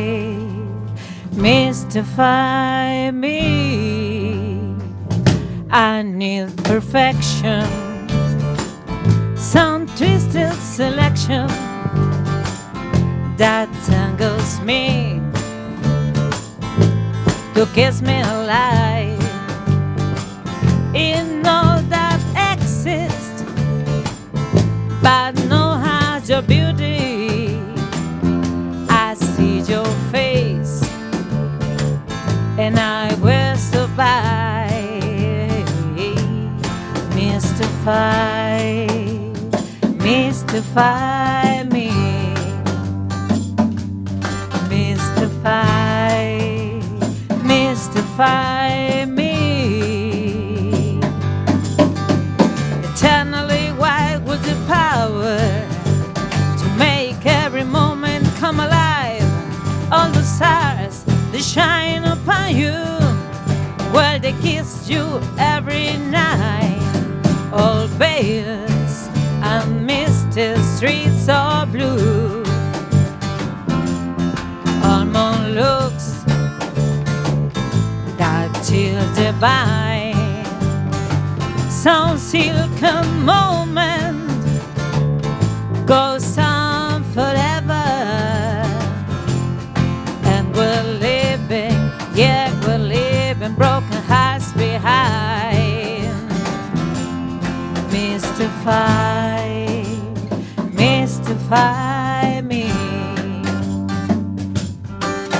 mystify 1.35 3.09
me. 3.09 4.75
I 5.71 6.03
need 6.03 6.55
perfection, 6.63 7.65
some 9.35 9.87
twisted 9.97 10.53
selection 10.53 11.47
that 13.37 13.69
tangles 13.87 14.61
me 14.61 15.19
to 17.55 17.65
kiss 17.73 18.03
me 18.03 18.21
alive 18.21 18.92
in 20.93 21.45
all 21.45 21.81
that 21.89 22.19
exists, 22.53 23.43
but 25.01 25.31
no 25.49 25.77
has 25.77 26.29
your 26.29 26.43
beauty. 26.43 27.59
I 28.89 29.15
see 29.15 29.61
your 29.61 29.85
face, 30.11 30.83
and 32.59 32.77
I 32.77 33.13
will 33.15 33.57
survive. 33.57 34.83
Mystify, 37.15 38.85
mystify 39.97 41.63
me. 41.63 41.91
Mystify, 44.69 46.39
mystify 47.43 48.52
you 64.89 65.21
every 65.37 65.97
night. 65.97 66.79
All 67.53 67.87
veils 67.87 69.09
and 69.41 69.85
misty 69.85 70.55
streets 70.75 71.29
are 71.29 71.65
blue. 71.65 72.43
all 74.83 75.01
Almond 75.01 75.55
looks 75.55 76.23
that 78.17 78.49
chill 78.65 79.01
divine. 79.15 80.45
Some 81.69 82.17
silken 82.17 83.23
moment 83.23 83.52
mystify 101.53 102.41
me. 102.41 102.63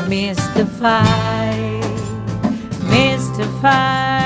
Mystify, 0.08 1.56
mystify 2.89 4.22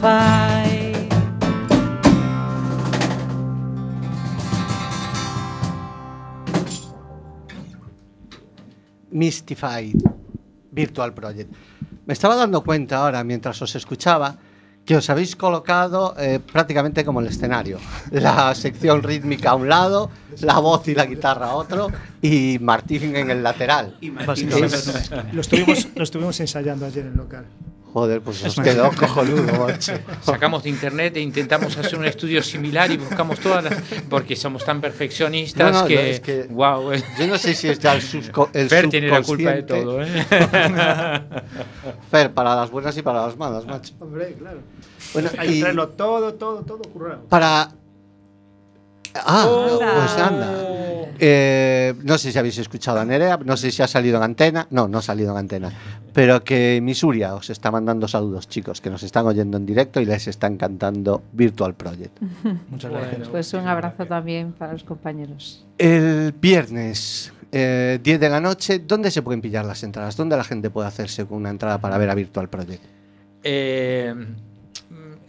Mystify. 0.00 0.90
Mystify 9.10 9.92
Virtual 10.70 11.12
Project. 11.14 11.52
Me 12.06 12.12
estaba 12.12 12.36
dando 12.36 12.62
cuenta 12.62 12.98
ahora, 12.98 13.22
mientras 13.24 13.60
os 13.62 13.74
escuchaba, 13.74 14.36
que 14.84 14.96
os 14.96 15.10
habéis 15.10 15.36
colocado 15.36 16.14
eh, 16.18 16.40
prácticamente 16.40 17.04
como 17.04 17.20
el 17.20 17.26
escenario. 17.26 17.78
La 18.10 18.54
sección 18.54 19.02
rítmica 19.02 19.50
a 19.50 19.54
un 19.54 19.68
lado, 19.68 20.10
la 20.40 20.58
voz 20.58 20.86
y 20.88 20.94
la 20.94 21.06
guitarra 21.06 21.50
a 21.50 21.54
otro, 21.54 21.88
y 22.22 22.58
Martín 22.60 23.14
en 23.16 23.30
el 23.30 23.42
lateral. 23.42 23.96
Básicamente. 24.26 24.76
Es- 24.76 25.10
Lo 25.32 25.40
estuvimos, 25.40 25.88
lo 25.94 26.02
estuvimos 26.02 26.40
ensayando 26.40 26.86
ayer 26.86 27.04
en 27.06 27.12
el 27.12 27.16
local. 27.18 27.44
Joder, 27.92 28.20
pues 28.20 28.44
os 28.44 28.54
quedó 28.54 28.90
cojonudo, 28.92 29.66
macho. 29.66 29.92
Sacamos 30.22 30.62
de 30.62 30.70
internet 30.70 31.16
e 31.16 31.20
intentamos 31.20 31.76
hacer 31.76 31.98
un 31.98 32.04
estudio 32.04 32.40
similar 32.42 32.90
y 32.90 32.96
buscamos 32.98 33.40
todas 33.40 33.64
las. 33.64 33.74
Porque 34.08 34.36
somos 34.36 34.64
tan 34.64 34.80
perfeccionistas 34.80 35.72
No, 35.72 35.80
no, 35.82 35.86
que. 35.88 35.94
no, 35.96 36.00
es 36.02 36.20
que- 36.20 36.42
Wow, 36.50 36.92
eh. 36.92 37.02
Yo 37.18 37.26
no 37.26 37.36
sé 37.36 37.54
si 37.54 37.68
es 37.68 37.78
ya 37.80 37.94
el, 37.94 38.02
subco- 38.02 38.48
el 38.52 38.68
Fer 38.68 38.88
tiene 38.88 39.08
la 39.08 39.22
culpa 39.22 39.50
de 39.50 39.62
todo, 39.64 40.02
¿eh? 40.02 40.06
Fer, 42.10 42.32
para 42.32 42.54
las 42.56 42.70
buenas 42.70 42.96
y 42.96 43.02
para 43.02 43.26
las 43.26 43.36
malas, 43.36 43.66
macho. 43.66 43.92
Hombre, 44.00 44.34
claro. 44.38 44.58
Bueno, 45.12 45.30
Hay 45.38 45.54
que 45.54 45.60
traerlo 45.60 45.88
todo, 45.88 46.34
todo, 46.34 46.62
todo 46.62 46.82
currado. 46.92 47.22
para... 47.28 47.72
Ah, 49.14 49.46
Hola. 49.48 49.92
pues 49.94 50.18
anda. 50.18 50.52
Eh, 51.22 51.94
no 52.02 52.16
sé 52.16 52.32
si 52.32 52.38
habéis 52.38 52.56
escuchado 52.56 52.98
a 52.98 53.04
Nerea, 53.04 53.36
no 53.44 53.56
sé 53.56 53.70
si 53.70 53.82
ha 53.82 53.86
salido 53.86 54.16
en 54.16 54.22
antena. 54.22 54.66
No, 54.70 54.88
no 54.88 54.98
ha 54.98 55.02
salido 55.02 55.32
en 55.32 55.36
antena. 55.36 55.70
Pero 56.14 56.42
que 56.42 56.80
Misuria 56.82 57.34
os 57.34 57.50
está 57.50 57.70
mandando 57.70 58.08
saludos, 58.08 58.48
chicos, 58.48 58.80
que 58.80 58.88
nos 58.90 59.02
están 59.02 59.26
oyendo 59.26 59.58
en 59.58 59.66
directo 59.66 60.00
y 60.00 60.06
les 60.06 60.26
están 60.28 60.56
cantando 60.56 61.22
Virtual 61.32 61.74
Project. 61.74 62.18
Muchas 62.70 62.90
gracias. 62.90 63.28
Pues 63.28 63.52
un 63.52 63.68
abrazo 63.68 64.06
también 64.06 64.52
para 64.52 64.72
los 64.72 64.82
compañeros. 64.82 65.66
El 65.76 66.32
viernes, 66.32 67.32
eh, 67.52 68.00
10 68.02 68.18
de 68.20 68.28
la 68.30 68.40
noche, 68.40 68.78
¿dónde 68.78 69.10
se 69.10 69.20
pueden 69.22 69.40
pillar 69.42 69.64
las 69.66 69.82
entradas? 69.82 70.16
¿Dónde 70.16 70.36
la 70.36 70.44
gente 70.44 70.70
puede 70.70 70.88
hacerse 70.88 71.26
con 71.26 71.36
una 71.38 71.50
entrada 71.50 71.78
para 71.78 71.98
ver 71.98 72.08
a 72.08 72.14
Virtual 72.14 72.48
Project? 72.48 72.82
Eh, 73.42 74.14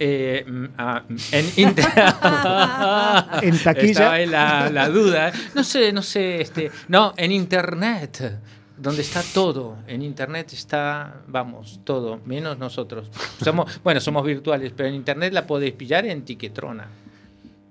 eh, 0.04 0.44
mm, 0.48 0.66
ah, 0.80 1.04
en 1.32 1.46
Inter- 1.58 1.86
En 3.44 3.58
taquilla. 3.60 3.92
Estaba 3.92 4.14
ahí 4.14 4.26
la, 4.26 4.70
la 4.72 4.90
duda. 4.90 5.32
No 5.54 5.64
sé, 5.64 5.94
no 5.94 6.02
sé. 6.02 6.42
Este, 6.42 6.72
no, 6.88 7.14
en 7.18 7.32
internet, 7.32 8.40
donde 8.78 9.02
está 9.04 9.22
todo. 9.34 9.78
En 9.88 10.02
internet 10.02 10.54
está, 10.54 11.22
vamos, 11.28 11.82
todo, 11.84 12.20
menos 12.26 12.58
nosotros. 12.58 13.10
Somos, 13.44 13.80
bueno, 13.84 14.00
somos 14.02 14.26
virtuales, 14.26 14.74
pero 14.76 14.90
en 14.90 14.96
internet 14.96 15.34
la 15.34 15.46
podéis 15.46 15.74
pillar 15.74 16.06
en 16.08 16.24
Tiquetrona. 16.24 16.88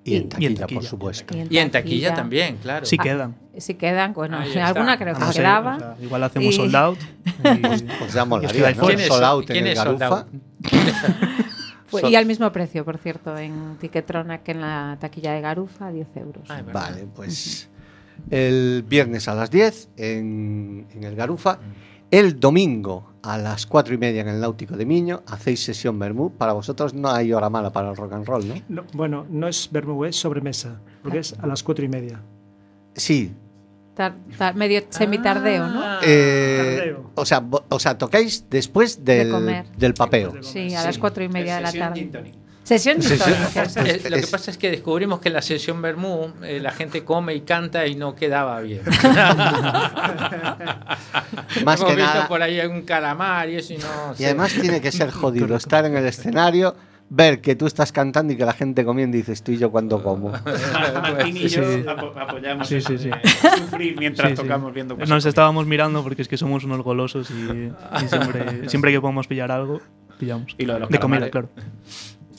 Y, 0.04 0.14
en 0.16 0.22
Y- 0.22 0.28
taquilla, 0.28 0.42
y 0.42 0.46
en 0.52 0.54
taquilla. 0.58 0.80
por 0.80 0.88
supuesto. 0.88 1.34
Y 1.50 1.58
en 1.58 1.70
taquilla 1.70 2.14
también, 2.14 2.56
claro. 2.62 2.86
Sí 2.86 2.96
Ah, 2.98 3.02
quedan. 3.02 3.36
Si 3.58 3.74
quedan, 3.74 4.14
bueno, 4.14 4.38
alguna 4.38 4.96
creo 4.96 5.14
que 5.14 5.20
No 5.20 5.32
sé, 5.32 5.40
quedaba. 5.40 5.76
o 5.76 5.78
sea, 5.80 5.96
igual 6.00 6.22
hacemos 6.24 6.54
Y- 6.54 6.56
sold 6.56 6.76
out. 6.76 6.98
y- 7.44 8.04
Os 8.04 8.14
llamo 8.14 8.38
y 8.38 8.42
la 8.42 8.46
os 8.46 8.52
quedáis 8.54 8.76
¿no? 8.78 8.86
¿Quién 8.86 9.00
es- 9.00 9.06
Sold 9.08 9.24
out 9.24 9.50
en 9.50 9.54
quién 9.54 9.66
el 9.66 9.74
Garufa. 9.74 10.26
Pues- 11.90 12.04
y 12.04 12.16
al 12.16 12.26
mismo 12.26 12.50
precio, 12.52 12.84
por 12.84 12.98
cierto, 12.98 13.36
en 13.36 13.76
Tiquetrona 13.80 14.42
que 14.42 14.52
en 14.52 14.60
la 14.60 14.96
taquilla 15.00 15.32
de 15.32 15.40
Garufa, 15.40 15.90
10 15.90 16.16
euros. 16.16 16.44
Ah. 16.48 16.62
Vale, 16.72 17.06
pues 17.14 17.68
el 18.30 18.84
viernes 18.86 19.28
a 19.28 19.34
las 19.34 19.50
10 19.50 19.88
en, 19.96 20.86
en 20.94 21.04
el 21.04 21.16
Garufa. 21.16 21.58
El 22.10 22.40
domingo 22.40 23.12
a 23.22 23.38
las 23.38 23.66
4 23.66 23.94
y 23.94 23.98
media 23.98 24.22
en 24.22 24.28
el 24.28 24.40
Náutico 24.40 24.76
de 24.76 24.84
Miño 24.84 25.22
hacéis 25.26 25.62
sesión 25.62 25.98
Bermú. 25.98 26.32
Para 26.32 26.52
vosotros 26.52 26.92
no 26.92 27.08
hay 27.08 27.32
hora 27.32 27.48
mala 27.48 27.70
para 27.70 27.90
el 27.90 27.96
rock 27.96 28.12
and 28.14 28.26
roll, 28.26 28.48
¿no? 28.48 28.54
No, 28.68 28.84
bueno, 28.94 29.26
no 29.30 29.46
es 29.46 29.68
Bermú, 29.70 30.04
es 30.04 30.16
sobremesa, 30.16 30.80
porque 31.02 31.18
es 31.20 31.34
a 31.38 31.46
las 31.46 31.62
cuatro 31.62 31.84
y 31.84 31.88
media. 31.88 32.20
Sí. 32.94 33.32
Tar- 34.00 34.14
tar- 34.38 34.54
medio 34.54 34.82
semitardeo, 34.88 35.66
¿no? 35.68 35.82
Ah, 35.84 36.00
eh, 36.02 36.74
Tardeo. 36.78 37.10
o, 37.16 37.26
sea, 37.26 37.44
o 37.68 37.78
sea, 37.78 37.98
tocáis 37.98 38.46
después 38.48 39.04
del, 39.04 39.30
comer. 39.30 39.66
del 39.76 39.92
papeo. 39.92 40.30
Después 40.30 40.46
Sí, 40.46 40.74
a 40.74 40.84
las 40.84 40.96
cuatro 40.96 41.22
y 41.22 41.28
media 41.28 41.56
de 41.56 41.60
la 41.60 41.70
tarde. 41.72 42.32
Sesión 42.64 43.02
Sesión-. 43.02 43.86
Eh, 43.86 44.00
lo 44.08 44.16
que 44.16 44.26
pasa 44.28 44.50
es 44.52 44.56
que 44.56 44.70
descubrimos 44.70 45.20
que 45.20 45.28
la 45.28 45.42
sesión 45.42 45.82
Bermú, 45.82 46.32
eh, 46.44 46.60
la 46.60 46.70
gente 46.70 47.04
come 47.04 47.34
y 47.34 47.40
canta 47.42 47.86
y 47.86 47.94
no 47.96 48.14
quedaba 48.14 48.60
bien. 48.60 48.80
Más 51.64 51.80
Hemos 51.80 51.84
que 51.84 51.96
visto 51.96 52.14
nada. 52.14 52.28
por 52.28 52.42
ahí 52.42 52.60
algún 52.60 52.82
calamar 52.82 53.48
y 53.50 53.56
eso 53.56 53.72
y 53.74 53.78
no 53.78 54.12
Y 54.14 54.18
sé. 54.18 54.26
además 54.26 54.52
tiene 54.58 54.80
que 54.80 54.92
ser 54.92 55.10
jodido 55.10 55.56
estar 55.56 55.84
en 55.84 55.96
el 55.96 56.06
escenario, 56.06 56.74
ver 57.12 57.40
que 57.40 57.56
tú 57.56 57.66
estás 57.66 57.90
cantando 57.92 58.32
y 58.32 58.36
que 58.36 58.44
la 58.44 58.52
gente 58.52 58.84
comiendo 58.84 59.16
y 59.16 59.20
dices 59.20 59.42
tú 59.42 59.50
y 59.52 59.58
yo 59.58 59.70
cuando 59.70 60.02
como. 60.02 60.30
Martín 60.94 61.36
y 61.36 61.48
yo 61.48 61.62
Sí. 61.64 61.84
apoyamos 61.86 62.68
Sí, 62.68 62.80
sí, 62.80 62.96
sí. 62.98 63.10
de 63.10 63.58
sufrir 63.58 63.96
mientras 63.98 64.30
Sí, 64.30 64.36
sí. 64.36 64.42
tocamos 64.42 64.72
viendo 64.72 64.94
cosas. 64.94 65.08
Nos 65.08 65.26
estábamos 65.26 65.66
mirando 65.66 66.02
porque 66.02 66.22
es 66.22 66.28
que 66.28 66.36
somos 66.36 66.64
unos 66.64 66.82
golosos 66.82 67.30
y, 67.30 67.34
y 68.04 68.08
siempre, 68.08 68.68
siempre 68.68 68.92
que 68.92 69.00
podemos 69.00 69.26
pillar 69.26 69.50
algo, 69.50 69.80
pillamos. 70.18 70.54
Y 70.56 70.64
lo 70.66 70.74
de 70.74 70.80
los 70.80 70.88
de 70.88 70.98
comida, 71.00 71.28
claro. 71.30 71.48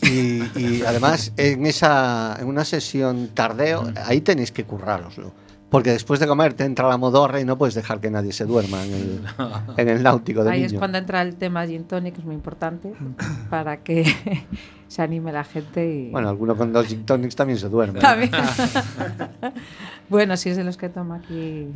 Y, 0.04 0.42
y 0.60 0.84
además 0.88 1.32
en 1.38 1.66
esa 1.68 2.38
en 2.40 2.48
una 2.48 2.66
sesión 2.66 3.30
tardeo, 3.36 3.92
ahí 4.06 4.22
tenéis 4.22 4.52
que 4.52 4.64
currároslo. 4.64 5.32
Porque 5.72 5.92
después 5.92 6.20
de 6.20 6.28
comer 6.28 6.54
te 6.54 6.66
entra 6.66 6.88
la 6.90 6.98
modorra 6.98 7.40
y 7.40 7.46
no 7.46 7.58
puedes 7.58 7.74
dejar 7.74 8.00
que 8.02 8.12
nadie 8.12 8.34
se 8.34 8.46
duerma 8.46 8.84
en 8.86 8.94
el, 8.94 9.22
en 9.78 9.90
el 9.90 10.04
náutico 10.04 10.44
de 10.44 10.52
Ahí 10.52 10.64
es 10.66 10.72
niño. 10.74 10.80
cuando 10.80 10.98
entra 11.00 11.22
el 11.24 11.36
tema 11.38 11.66
gin 11.66 11.86
tonic, 11.86 12.14
que 12.16 12.20
es 12.20 12.26
muy 12.26 12.36
importante, 12.36 12.94
para 13.50 13.78
que 13.78 14.04
se 14.90 15.02
anime 15.02 15.32
la 15.32 15.46
gente 15.46 15.90
y... 15.90 16.10
Bueno, 16.12 16.28
alguno 16.30 16.56
con 16.58 16.74
dos 16.74 16.86
gin 16.88 17.06
tonics 17.06 17.36
también 17.38 17.58
se 17.58 17.70
duerme. 17.70 18.00
También. 18.02 18.32
bueno, 20.10 20.38
si 20.38 20.50
es 20.50 20.58
de 20.58 20.64
los 20.64 20.78
que 20.78 20.90
toma 20.90 21.16
aquí... 21.18 21.68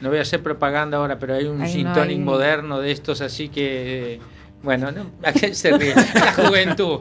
No 0.00 0.08
voy 0.08 0.18
a 0.18 0.22
hacer 0.22 0.42
propaganda 0.42 0.96
ahora, 0.98 1.18
pero 1.18 1.34
hay 1.34 1.44
un 1.44 1.60
Ahí 1.62 1.70
gin 1.72 1.84
no 1.86 1.92
tonic 1.92 2.18
hay- 2.18 2.24
moderno 2.24 2.80
de 2.80 2.90
estos, 2.90 3.20
así 3.20 3.48
que. 3.48 4.18
Bueno, 4.62 4.90
no, 4.90 5.06
¿a 5.22 5.32
qué 5.32 5.54
se 5.54 5.70
ríe? 5.78 5.94
La 5.94 6.32
juventud. 6.32 7.00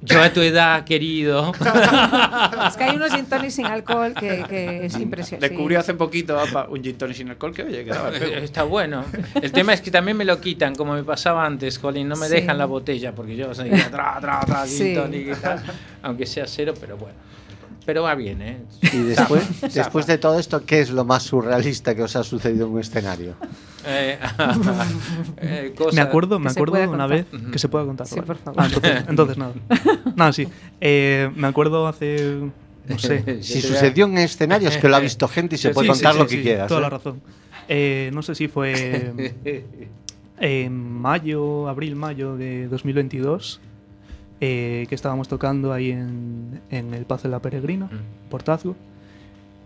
Yo 0.00 0.22
a 0.22 0.32
tu 0.32 0.40
edad, 0.40 0.84
querido. 0.84 1.52
Es 2.68 2.76
que 2.76 2.84
hay 2.84 2.96
unos 2.96 3.12
gin 3.12 3.50
sin 3.50 3.66
alcohol 3.66 4.14
que, 4.14 4.44
que 4.48 4.86
es 4.86 4.94
impresionante. 4.98 5.48
Descubrió 5.48 5.80
hace 5.80 5.94
poquito 5.94 6.38
apa, 6.38 6.68
un 6.68 6.82
gin 6.82 6.96
tonic 6.96 7.16
sin 7.16 7.30
alcohol 7.30 7.52
que 7.52 7.62
oye, 7.64 7.84
quedaba 7.84 8.10
pego. 8.10 8.26
Está 8.36 8.62
bueno. 8.62 9.04
El 9.40 9.50
tema 9.52 9.72
es 9.72 9.80
que 9.80 9.90
también 9.90 10.16
me 10.16 10.24
lo 10.24 10.40
quitan, 10.40 10.74
como 10.74 10.94
me 10.94 11.02
pasaba 11.02 11.44
antes, 11.44 11.78
Colin. 11.78 12.06
No 12.08 12.16
me 12.16 12.26
Sí. 12.28 12.34
dejan 12.34 12.58
la 12.58 12.66
botella, 12.66 13.12
porque 13.12 13.34
yo 13.36 13.52
seguía 13.54 13.90
tra, 13.90 14.18
tra, 14.20 14.40
tra, 14.40 14.66
gin 14.66 14.76
Sí. 14.78 14.94
tonic 14.94 15.28
y 15.36 15.40
tal, 15.40 15.62
aunque 16.02 16.26
sea 16.26 16.46
cero, 16.46 16.74
pero 16.78 16.96
bueno. 16.96 17.16
Pero 17.88 18.02
va 18.02 18.14
bien, 18.14 18.42
¿eh? 18.42 18.58
Y 18.92 18.98
después, 19.14 19.44
Zafa, 19.60 19.68
después 19.68 20.06
de 20.06 20.18
todo 20.18 20.38
esto, 20.38 20.62
¿qué 20.66 20.80
es 20.80 20.90
lo 20.90 21.06
más 21.06 21.22
surrealista 21.22 21.94
que 21.94 22.02
os 22.02 22.16
ha 22.16 22.22
sucedido 22.22 22.66
en 22.66 22.72
un 22.74 22.80
escenario? 22.80 23.34
Eh, 23.86 24.18
eh, 25.38 25.72
cosa- 25.74 25.94
Me 25.94 26.02
acuerdo, 26.02 26.38
me 26.38 26.50
acuerdo 26.50 26.74
una 26.74 26.86
contar. 26.86 27.08
vez 27.08 27.26
que 27.50 27.58
se 27.58 27.66
pueda 27.70 27.86
contar. 27.86 28.06
Sí, 28.06 28.16
vale. 28.16 28.26
por 28.26 28.36
favor. 28.36 28.60
Ah, 28.62 28.66
entonces, 28.66 29.04
entonces 29.08 29.38
nada. 29.38 29.52
Nada, 30.16 30.32
sí. 30.34 30.46
Eh, 30.82 31.30
me 31.34 31.46
acuerdo 31.46 31.86
hace, 31.88 32.40
no 32.86 32.98
sé, 32.98 33.42
Si 33.42 33.62
sucedió 33.62 34.04
en 34.04 34.18
escenarios 34.18 34.76
que 34.76 34.86
lo 34.86 34.96
ha 34.96 35.00
visto 35.00 35.26
gente 35.26 35.54
y 35.54 35.58
se 35.58 35.68
Sí, 35.68 35.74
puede 35.74 35.86
sí, 35.86 35.92
contar 35.94 36.12
sí, 36.12 36.18
lo 36.18 36.24
sí, 36.24 36.28
que 36.28 36.36
sí, 36.36 36.42
quieras. 36.46 36.68
Toda 36.68 36.80
¿eh? 36.80 36.82
la 36.82 36.90
razón. 36.90 37.22
Eh, 37.70 38.10
no 38.12 38.20
sé 38.20 38.34
si 38.34 38.48
fue 38.48 39.14
en 40.40 40.92
mayo, 41.00 41.70
abril, 41.70 41.96
mayo 41.96 42.36
de 42.36 42.68
2022, 42.68 43.62
eh, 44.40 44.86
que 44.88 44.94
estábamos 44.94 45.28
tocando 45.28 45.72
ahí 45.72 45.90
en, 45.90 46.60
en 46.70 46.94
el 46.94 47.04
Paz 47.04 47.22
de 47.22 47.28
la 47.28 47.40
Peregrina, 47.40 47.86
Mm. 47.86 48.30
Portazgo. 48.30 48.76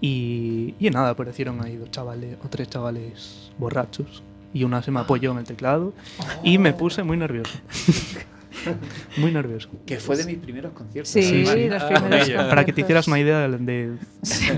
Y, 0.01 0.75
y 0.81 0.91
nada, 0.91 1.11
aparecieron 1.11 1.63
ahí 1.65 1.77
dos 1.77 1.91
chavales 1.91 2.37
o 2.45 2.49
tres 2.49 2.69
chavales 2.69 3.53
borrachos. 3.59 4.23
Y 4.55 4.65
una 4.65 4.83
se 4.83 4.91
me 4.91 5.01
apoyó 5.01 5.31
en 5.33 5.39
el 5.39 5.45
teclado 5.45 5.95
y 6.43 6.59
me 6.59 6.73
puse 6.73 7.03
muy 7.03 7.17
nervioso. 7.17 7.57
muy 9.17 9.31
nervioso. 9.33 9.69
Que 9.87 9.97
fue 9.99 10.17
de 10.17 10.25
mis 10.25 10.37
primeros 10.39 10.73
conciertos. 10.73 11.11
Sí, 11.11 11.23
Sí, 11.23 11.47
sí. 11.47 11.69
los 11.69 11.83
Ah, 11.83 11.89
primeros. 11.89 12.29
Para 12.49 12.65
que 12.65 12.73
te 12.73 12.83
hicieras 12.83 13.07
una 13.09 13.19
idea 13.19 13.49
de, 13.49 13.59
de, 13.59 13.97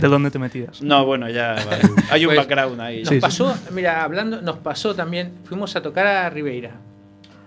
de 0.01 0.09
dónde 0.09 0.31
te 0.33 0.39
metías. 0.41 0.83
No, 0.83 1.05
bueno, 1.07 1.29
ya 1.31 1.55
vale. 1.55 1.83
hay 2.11 2.27
un 2.27 2.35
Pues, 2.35 2.39
background 2.49 2.81
ahí. 2.81 3.01
Nos 3.01 3.09
Sí, 3.11 3.15
sí. 3.17 3.21
pasó, 3.21 3.57
mira, 3.73 4.03
hablando, 4.03 4.43
nos 4.43 4.59
pasó 4.59 4.95
también, 4.97 5.33
fuimos 5.45 5.77
a 5.77 5.83
tocar 5.83 6.07
a 6.07 6.29
Ribeira. 6.31 6.73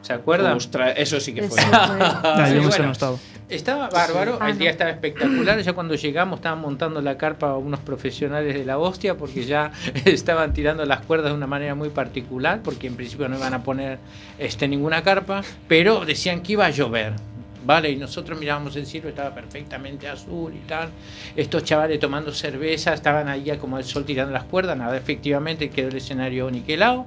¿Se 0.02 0.14
acuerdan? 0.14 0.56
Ostras, 0.58 0.94
eso 0.98 1.20
sí 1.20 1.34
que 1.34 1.44
fue. 1.44 1.60
Eso 1.60 1.70
fue. 1.70 1.78
Ah, 2.00 2.50
yo 2.54 2.62
bueno. 2.62 2.86
no 2.86 2.92
estaba. 3.50 3.90
Bárbaro, 3.90 4.38
Ah, 4.42 4.50
el 4.50 4.58
día 4.58 4.68
no. 4.70 4.72
estaba 4.72 4.90
espectacular. 4.92 5.62
Ya 5.62 5.74
cuando 5.74 5.96
llegamos 5.96 6.40
estaban 6.40 6.60
montando 6.60 7.02
la 7.02 7.18
carpa 7.18 7.56
unos 7.58 7.80
profesionales 7.82 8.54
de 8.54 8.66
la 8.66 8.78
hostia 8.78 9.16
porque 9.16 9.46
ya 9.46 9.72
estaban 10.06 10.54
tirando 10.54 10.86
las 10.86 11.02
cuerdas 11.02 11.32
de 11.32 11.38
una 11.38 11.48
manera 11.48 11.76
muy 11.76 11.90
particular 11.90 12.62
porque 12.64 12.88
en 12.88 12.96
principio 12.96 13.28
no 13.30 13.38
iban 13.38 13.54
a 13.54 13.64
poner 13.64 14.00
este, 14.38 14.68
ninguna 14.68 15.02
carpa, 15.04 15.42
pero 15.68 16.06
decían 16.06 16.42
que 16.42 16.54
iba 16.54 16.66
a 16.66 16.70
llover. 16.70 17.14
Vale, 17.66 17.90
y 17.92 17.98
nosotros 17.98 18.40
mirábamos 18.40 18.78
el 18.78 18.86
cielo, 18.86 19.10
estaba 19.10 19.34
perfectamente 19.36 20.08
azul 20.08 20.54
y 20.54 20.66
tal. 20.68 20.90
Estos 21.36 21.66
chavales 21.66 22.00
tomando 22.00 22.32
cerveza, 22.34 22.94
estaban 22.94 23.28
ahí 23.28 23.44
ya 23.44 23.58
como 23.58 23.78
el 23.78 23.84
sol 23.84 24.06
tirando 24.06 24.32
las 24.32 24.46
cuerdas. 24.46 24.78
Nada, 24.78 24.96
efectivamente 24.96 25.70
quedó 25.70 25.90
el 25.90 25.98
escenario 25.98 26.50
niquelado, 26.50 27.06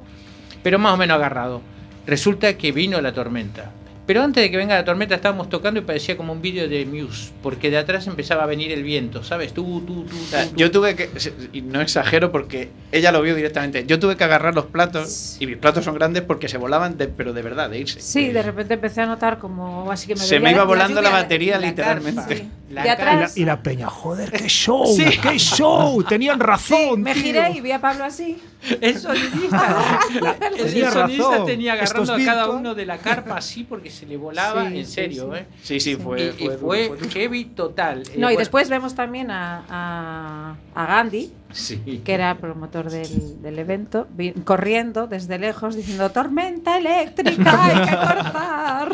pero 0.63 0.79
más 0.79 0.93
o 0.93 0.97
menos 0.99 1.15
agarrado. 1.17 1.63
Resulta 2.07 2.57
que 2.57 2.73
vino 2.73 3.01
la 3.01 3.13
tormenta. 3.13 3.71
Pero 4.11 4.25
antes 4.25 4.43
de 4.43 4.51
que 4.51 4.57
venga 4.57 4.75
la 4.75 4.85
tormenta 4.85 5.15
estábamos 5.15 5.49
tocando 5.49 5.79
y 5.79 5.85
parecía 5.85 6.17
como 6.17 6.33
un 6.33 6.43
vídeo 6.43 6.69
de 6.69 6.85
Muse, 6.85 7.31
porque 7.45 7.71
de 7.71 7.79
atrás 7.79 8.09
empezaba 8.09 8.43
a 8.43 8.47
venir 8.47 8.73
el 8.73 8.83
viento, 8.83 9.23
¿sabes? 9.23 9.55
Tú, 9.55 9.83
tú, 9.87 10.03
tú, 10.03 10.17
O 10.17 10.27
sea, 10.29 10.43
tú, 10.47 10.51
tú. 10.51 10.57
yo 10.57 10.71
tuve 10.73 10.97
que, 10.97 11.09
y 11.53 11.63
no 11.63 11.81
exagero 11.81 12.33
porque 12.33 12.71
ella 12.91 13.13
lo 13.13 13.23
vio 13.23 13.37
directamente, 13.37 13.87
yo 13.87 14.01
tuve 14.01 14.17
que 14.17 14.25
agarrar 14.25 14.53
los 14.57 14.65
platos 14.67 15.37
y 15.39 15.47
mis 15.47 15.59
platos 15.59 15.85
son 15.85 15.95
grandes 15.95 16.25
porque 16.25 16.49
se 16.49 16.59
volaban, 16.59 16.99
de- 16.99 17.07
pero 17.07 17.33
de 17.33 17.43
verdad, 17.43 17.71
de 17.71 17.79
irse. 17.79 18.01
Sí, 18.01 18.31
de 18.33 18.43
repente 18.43 18.75
empecé 18.75 19.01
a 19.03 19.07
notar 19.07 19.39
como 19.39 19.93
así 19.93 20.09
que 20.09 20.17
me 20.17 20.21
Se 20.21 20.41
me 20.41 20.51
iba 20.51 20.59
la- 20.59 20.65
volando 20.65 21.01
la 21.01 21.11
lluvia, 21.11 21.23
batería, 21.23 21.59
la 21.61 21.67
literalmente. 21.69 22.37
sí. 22.37 22.49
La 22.71 22.83
de 22.83 22.89
carpa. 22.89 23.03
Y 23.03 23.07
la, 23.07 23.13
atrás 23.15 23.37
y 23.37 23.45
la 23.45 23.63
peña, 23.63 23.89
joder, 23.89 24.31
qué 24.31 24.49
show, 24.49 24.87
Sí. 24.87 25.05
qué 25.23 25.39
show, 25.39 26.03
tenían 26.09 26.39
razón. 26.41 27.01
me 27.03 27.15
tío. 27.15 27.23
giré 27.23 27.51
y 27.51 27.61
vi 27.61 27.71
a 27.73 27.81
Pablo 27.81 28.05
así. 28.05 28.41
El 28.81 28.99
sonidista, 28.99 30.01
el, 30.53 30.59
sonidista 30.91 30.91
razón. 31.31 31.47
tenía 31.47 31.73
agarrando 31.73 32.13
a 32.15 32.19
cada 32.25 32.51
uno 32.51 32.75
de 32.75 32.85
la 32.87 32.99
carpa 32.99 33.37
así 33.39 33.65
porque 33.65 33.91
se 34.01 34.07
le 34.07 34.17
volaba, 34.17 34.69
Sí, 34.69 34.79
en 34.79 34.87
sí, 34.87 34.93
serio, 34.93 35.31
sí. 35.33 35.39
¿eh? 35.39 35.47
Sí, 35.63 35.81
sí, 35.81 35.97
fue. 35.97 36.33
y, 36.39 36.45
y 36.47 36.49
fue, 36.59 36.91
heavy 37.13 37.45
total. 37.45 38.03
Eh, 38.03 38.05
No, 38.15 38.17
y 38.17 38.21
bueno, 38.21 38.39
después 38.39 38.69
vemos 38.71 38.95
también 38.95 39.31
a, 39.31 39.65
a, 39.69 40.57
a 40.75 40.87
Gandhi, 40.87 41.33
Sí. 41.53 42.01
que 42.05 42.15
era 42.15 42.39
promotor 42.39 42.91
del, 42.91 43.43
del 43.43 43.59
evento, 43.59 44.07
vi- 44.13 44.33
corriendo 44.45 45.09
desde 45.09 45.37
lejos 45.39 45.75
diciendo 45.75 46.09
tormenta 46.11 46.79
eléctrica, 46.79 47.65
hay 47.65 47.89
que 47.89 47.97
cortar, 47.97 48.93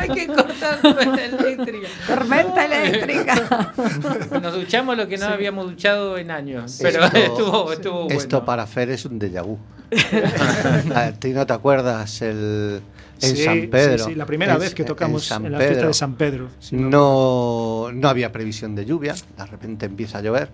Hay 0.00 0.08
que 0.10 0.26
cortar 0.26 0.78
la 0.84 1.24
eléctrica. 1.24 1.88
tormenta 2.06 2.64
eléctrica. 2.66 3.72
Nos 4.42 4.54
duchamos 4.54 4.96
lo 4.98 5.08
que 5.08 5.16
no 5.16 5.24
habíamos 5.26 5.66
duchado 5.70 6.18
en 6.18 6.30
años. 6.30 6.78
Pero 6.82 7.04
Esto- 7.06 7.16
estuvo, 7.16 7.72
estuvo 7.72 8.04
bueno. 8.04 8.20
Esto 8.20 8.44
para 8.44 8.66
Fer 8.66 8.90
es 8.90 9.04
un 9.06 9.18
déjà 9.18 9.42
vu. 9.42 9.58
¿A 10.94 11.12
ti 11.12 11.30
no 11.30 11.46
te 11.46 11.52
acuerdas 11.52 12.20
el, 12.20 12.80
en 13.20 13.36
Sí, 13.36 13.44
San 13.44 13.60
sí, 13.60 13.66
Pedro? 13.66 14.04
sí, 14.04 14.14
la 14.14 14.26
primera 14.26 14.54
En- 14.54 14.60
vez 14.60 14.74
que 14.74 14.82
en 14.82 14.88
tocamos 14.88 15.24
San 15.26 15.46
en, 15.46 15.52
la 15.52 15.58
fiesta 15.58 15.74
Pedro. 15.76 15.88
de 15.88 15.94
San 15.94 16.14
Pedro. 16.14 16.48
sí, 16.58 16.76
No, 16.76 17.90
no 17.92 18.08
había 18.08 18.30
previsión 18.32 18.74
de 18.74 18.84
lluvia, 18.84 19.14
de 19.14 19.46
repente 19.46 19.86
empieza 19.86 20.18
a 20.18 20.22
llover. 20.22 20.48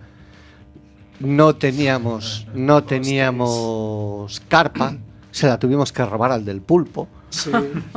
No 1.19 1.55
teníamos, 1.55 2.47
no 2.53 2.83
teníamos 2.83 4.41
carpa, 4.47 4.97
se 5.31 5.47
la 5.47 5.57
tuvimos 5.59 5.91
que 5.91 6.05
robar 6.05 6.31
al 6.31 6.43
del 6.45 6.61
pulpo. 6.61 7.07
Sí. 7.29 7.49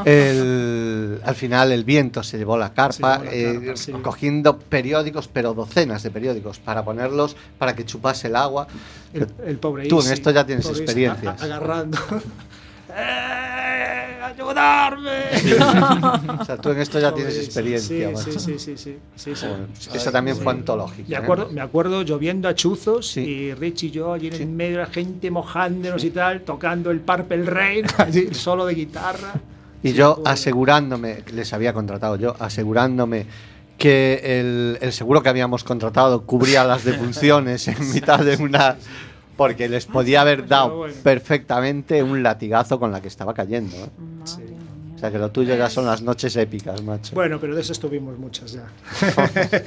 El- 0.04 1.20
al 1.24 1.34
final 1.34 1.70
el 1.72 1.84
viento 1.84 2.22
se 2.22 2.38
llevó 2.38 2.56
la 2.56 2.72
carpa, 2.72 3.18
llevó 3.18 3.24
la 3.24 3.32
eh, 3.34 3.60
carpa, 3.60 3.76
sí. 3.76 3.92
cogiendo 3.92 4.58
periódicos, 4.58 5.28
pero 5.28 5.52
docenas 5.52 6.02
de 6.02 6.10
periódicos, 6.10 6.58
para 6.58 6.84
ponerlos, 6.84 7.36
para 7.58 7.74
que 7.76 7.84
chupase 7.84 8.28
el 8.28 8.36
agua. 8.36 8.66
El, 9.12 9.26
el 9.44 9.58
pobre 9.58 9.88
Tú 9.88 10.00
en 10.00 10.12
esto 10.12 10.30
ya 10.30 10.46
tienes 10.46 10.64
pobre 10.64 10.76
Isi, 10.76 10.84
experiencias. 10.84 11.40
a- 11.40 11.42
a- 11.42 11.46
agarrando. 11.46 11.98
¡Eh, 14.28 14.34
¡Ayudarme! 14.34 15.10
O 16.40 16.44
sea, 16.44 16.56
tú 16.56 16.70
en 16.70 16.78
esto 16.80 16.98
ya 17.00 17.12
tienes 17.12 17.36
experiencia. 17.38 18.08
Sí, 18.08 18.14
macho. 18.14 18.38
sí, 18.40 18.58
sí, 18.58 18.58
sí, 18.58 18.76
sí, 18.76 18.98
sí, 19.16 19.34
sí. 19.36 19.46
Joder, 19.46 19.96
Esa 19.96 20.12
también 20.12 20.36
fue 20.36 20.52
antológica. 20.52 21.08
Me 21.08 21.14
¿eh? 21.14 21.18
acuerdo, 21.18 21.48
me 21.50 21.60
acuerdo 21.60 22.02
lloviendo 22.02 22.48
a 22.48 22.54
chuzos 22.54 23.06
Sí. 23.08 23.20
y 23.20 23.54
Rich 23.54 23.84
y 23.84 23.90
yo 23.90 24.12
allí 24.12 24.28
en 24.28 24.34
Sí. 24.34 24.42
el 24.42 24.48
medio, 24.48 24.78
la 24.78 24.86
gente 24.86 25.30
mojándonos 25.30 26.02
y 26.04 26.10
tal, 26.10 26.42
tocando 26.42 26.90
el 26.90 27.00
Purple 27.00 27.44
Rain, 27.44 27.86
allí, 27.98 28.34
solo 28.34 28.66
de 28.66 28.74
guitarra. 28.74 29.34
Y 29.82 29.90
Sí, 29.90 29.94
yo 29.94 30.22
asegurándome, 30.24 31.22
les 31.32 31.52
había 31.52 31.72
contratado 31.72 32.16
yo, 32.16 32.34
asegurándome 32.38 33.26
que 33.78 34.20
el, 34.40 34.78
el 34.80 34.92
seguro 34.92 35.22
que 35.22 35.28
habíamos 35.28 35.62
contratado 35.62 36.22
cubría 36.22 36.64
las 36.64 36.84
defunciones 36.84 37.68
en 37.68 37.92
mitad 37.92 38.20
de 38.20 38.36
una... 38.36 38.76
Porque 39.36 39.68
les 39.68 39.86
podía 39.86 40.22
haber 40.22 40.38
Pero 40.38 40.48
dado 40.48 40.76
bueno. 40.78 40.94
perfectamente 41.02 42.02
un 42.02 42.22
latigazo 42.22 42.78
con 42.80 42.90
la 42.92 43.00
que 43.02 43.08
estaba 43.08 43.34
cayendo. 43.34 43.76
¿eh? 43.76 43.88
O 44.94 44.98
sea 44.98 45.10
que 45.10 45.18
lo 45.18 45.30
tuyo 45.30 45.54
ya 45.56 45.68
son 45.68 45.84
las 45.84 46.00
noches 46.00 46.34
épicas, 46.36 46.82
macho. 46.82 47.14
Bueno, 47.14 47.38
pero 47.38 47.54
de 47.54 47.60
esas 47.60 47.78
tuvimos 47.78 48.18
muchas 48.18 48.52
ya. 48.52 48.66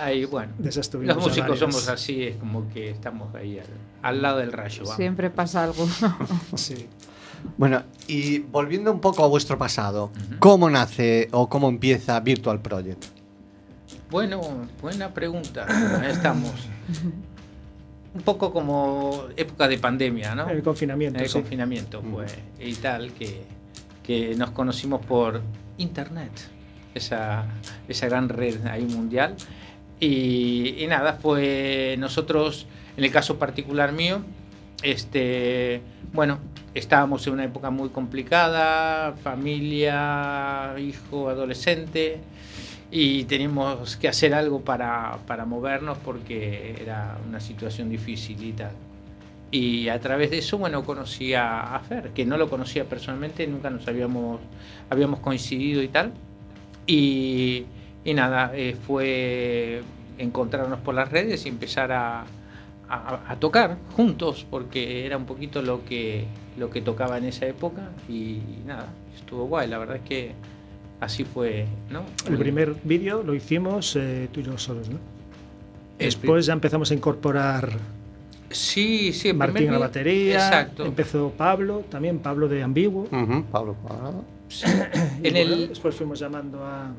Ahí, 0.00 0.24
bueno. 0.24 0.52
De 0.58 0.68
esas 0.70 0.88
tuvimos 0.90 1.16
Los 1.16 1.24
músicos 1.26 1.58
somos 1.58 1.88
así, 1.88 2.24
es 2.24 2.36
como 2.36 2.68
que 2.68 2.90
estamos 2.90 3.32
ahí 3.34 3.58
al, 3.60 3.66
al 4.02 4.22
lado 4.22 4.38
del 4.38 4.52
rayo. 4.52 4.82
vamos. 4.82 4.96
Siempre 4.96 5.30
pasa 5.30 5.64
algo. 5.64 5.86
Sí. 6.56 6.88
Bueno, 7.58 7.82
y 8.08 8.38
volviendo 8.38 8.90
un 8.90 9.00
poco 9.00 9.22
a 9.22 9.28
vuestro 9.28 9.58
pasado, 9.58 10.10
¿cómo 10.38 10.70
nace 10.70 11.28
o 11.32 11.48
cómo 11.48 11.68
empieza 11.68 12.18
Virtual 12.20 12.60
Project? 12.60 13.04
Bueno, 14.10 14.40
buena 14.80 15.12
pregunta. 15.12 15.66
Ahí 16.00 16.10
estamos. 16.10 16.52
Un 18.14 18.22
poco 18.22 18.52
como 18.52 19.24
época 19.36 19.66
de 19.66 19.78
pandemia, 19.78 20.34
¿no? 20.34 20.48
El 20.48 20.62
confinamiento, 20.62 21.18
El 21.18 21.26
sí. 21.28 21.32
confinamiento 21.32 22.00
fue 22.00 22.26
y 22.60 22.74
tal, 22.74 23.12
que, 23.12 23.42
que 24.04 24.34
nos 24.36 24.52
conocimos 24.52 25.04
por 25.04 25.42
internet, 25.78 26.30
esa, 26.94 27.46
esa 27.88 28.06
gran 28.06 28.28
red 28.28 28.64
ahí 28.66 28.84
mundial. 28.84 29.34
Y, 29.98 30.76
y 30.78 30.86
nada, 30.86 31.14
fue 31.14 31.96
nosotros, 31.98 32.66
en 32.96 33.04
el 33.04 33.10
caso 33.10 33.36
particular 33.38 33.92
mío, 33.92 34.20
este, 34.82 35.80
bueno, 36.12 36.38
estábamos 36.74 37.26
en 37.26 37.32
una 37.32 37.44
época 37.44 37.70
muy 37.70 37.88
complicada, 37.88 39.14
familia, 39.22 40.74
hijo, 40.78 41.28
adolescente, 41.28 42.20
y 42.96 43.24
teníamos 43.24 43.96
que 43.96 44.06
hacer 44.06 44.34
algo 44.34 44.60
para, 44.60 45.18
para 45.26 45.44
movernos 45.44 45.98
porque 45.98 46.76
era 46.80 47.18
una 47.28 47.40
situación 47.40 47.90
difícil 47.90 48.40
y 48.44 48.52
tal. 48.52 48.70
Y 49.50 49.88
a 49.88 49.98
través 50.00 50.30
de 50.30 50.38
eso, 50.38 50.58
bueno, 50.58 50.84
conocí 50.84 51.34
a, 51.34 51.80
Fer, 51.88 52.10
que 52.10 52.24
no 52.24 52.36
lo 52.36 52.48
conocía 52.48 52.84
personalmente, 52.88 53.48
nunca 53.48 53.68
nos 53.68 53.88
habíamos, 53.88 54.40
habíamos 54.90 55.18
coincidido 55.20 55.82
y 55.82 55.88
tal. 55.88 56.12
Y, 56.86 57.64
y 58.04 58.14
nada, 58.14 58.52
eh, 58.54 58.76
fue 58.86 59.82
encontrarnos 60.18 60.78
por 60.80 60.94
las 60.94 61.10
redes 61.10 61.46
y 61.46 61.48
empezar 61.48 61.90
a, 61.92 62.20
a- 62.88 63.20
a 63.28 63.36
tocar 63.40 63.76
juntos, 63.96 64.46
porque 64.48 65.04
era 65.04 65.16
un 65.16 65.24
poquito 65.26 65.62
lo 65.62 65.84
que, 65.84 66.26
lo 66.56 66.70
que 66.70 66.80
tocaba 66.80 67.18
en 67.18 67.24
esa 67.24 67.46
época. 67.46 67.90
Y, 68.08 68.38
nada, 68.66 68.86
estuvo 69.16 69.46
guay, 69.46 69.68
la 69.68 69.78
verdad 69.78 69.96
es 69.96 70.02
que 70.02 70.32
así 71.04 71.24
fue, 71.24 71.66
¿no? 71.90 72.02
El 72.28 72.36
primer 72.38 72.74
vídeo 72.84 73.22
lo 73.22 73.34
hicimos 73.34 73.96
eh, 73.96 74.28
tú 74.32 74.40
y 74.40 74.42
yo 74.44 74.58
solos, 74.58 74.88
¿no? 74.88 74.98
Después 75.98 76.46
ya 76.46 76.52
empezamos 76.52 76.90
a 76.90 76.94
incorporar 76.94 77.68
Sí, 78.50 79.12
sí, 79.12 79.30
el 79.30 79.36
Martín 79.36 79.68
a 79.70 79.72
la 79.72 79.78
batería, 79.78 80.34
Exacto. 80.36 80.84
empezó 80.84 81.30
Pablo, 81.36 81.84
también 81.90 82.18
Pablo 82.20 82.46
de 82.48 82.62
Ambiguo. 82.62 83.02
Ujú, 83.10 83.44
Pablo 83.50 83.74
Cuadrado. 83.82 84.24
Sí. 84.48 84.66
en 85.22 85.32
bueno, 85.34 85.38
el, 85.38 85.68
Después 85.70 85.94
fuimos 85.96 86.18
llamando 86.20 86.64
a... 86.64 86.92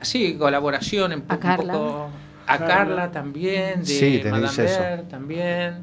sí, 0.00 0.34
colaboración 0.38 1.12
en 1.12 1.24
A 1.28 1.34
un 1.34 1.40
Carla. 1.40 1.72
poco- 1.72 2.08
a 2.46 2.58
Carla. 2.58 2.66
Carla 2.74 3.12
también, 3.12 3.80
de 3.80 3.86
Sí, 3.86 4.20
tenéis 4.22 4.42
Madame 4.42 4.64
eso. 4.64 4.80
Ver 4.80 5.02
también. 5.08 5.74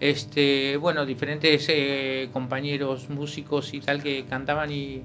Este, 0.00 0.76
bueno, 0.76 1.04
diferentes 1.06 1.66
eh, 1.68 2.28
compañeros 2.32 3.08
músicos 3.10 3.72
y 3.74 3.80
tal 3.80 4.02
que 4.02 4.24
cantaban 4.24 4.70
y, 4.72 5.02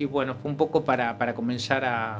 y 0.00 0.06
bueno, 0.06 0.34
fue 0.34 0.50
un 0.50 0.56
poco 0.56 0.82
para, 0.82 1.16
para 1.18 1.34
comenzar 1.34 1.84
a, 1.84 2.16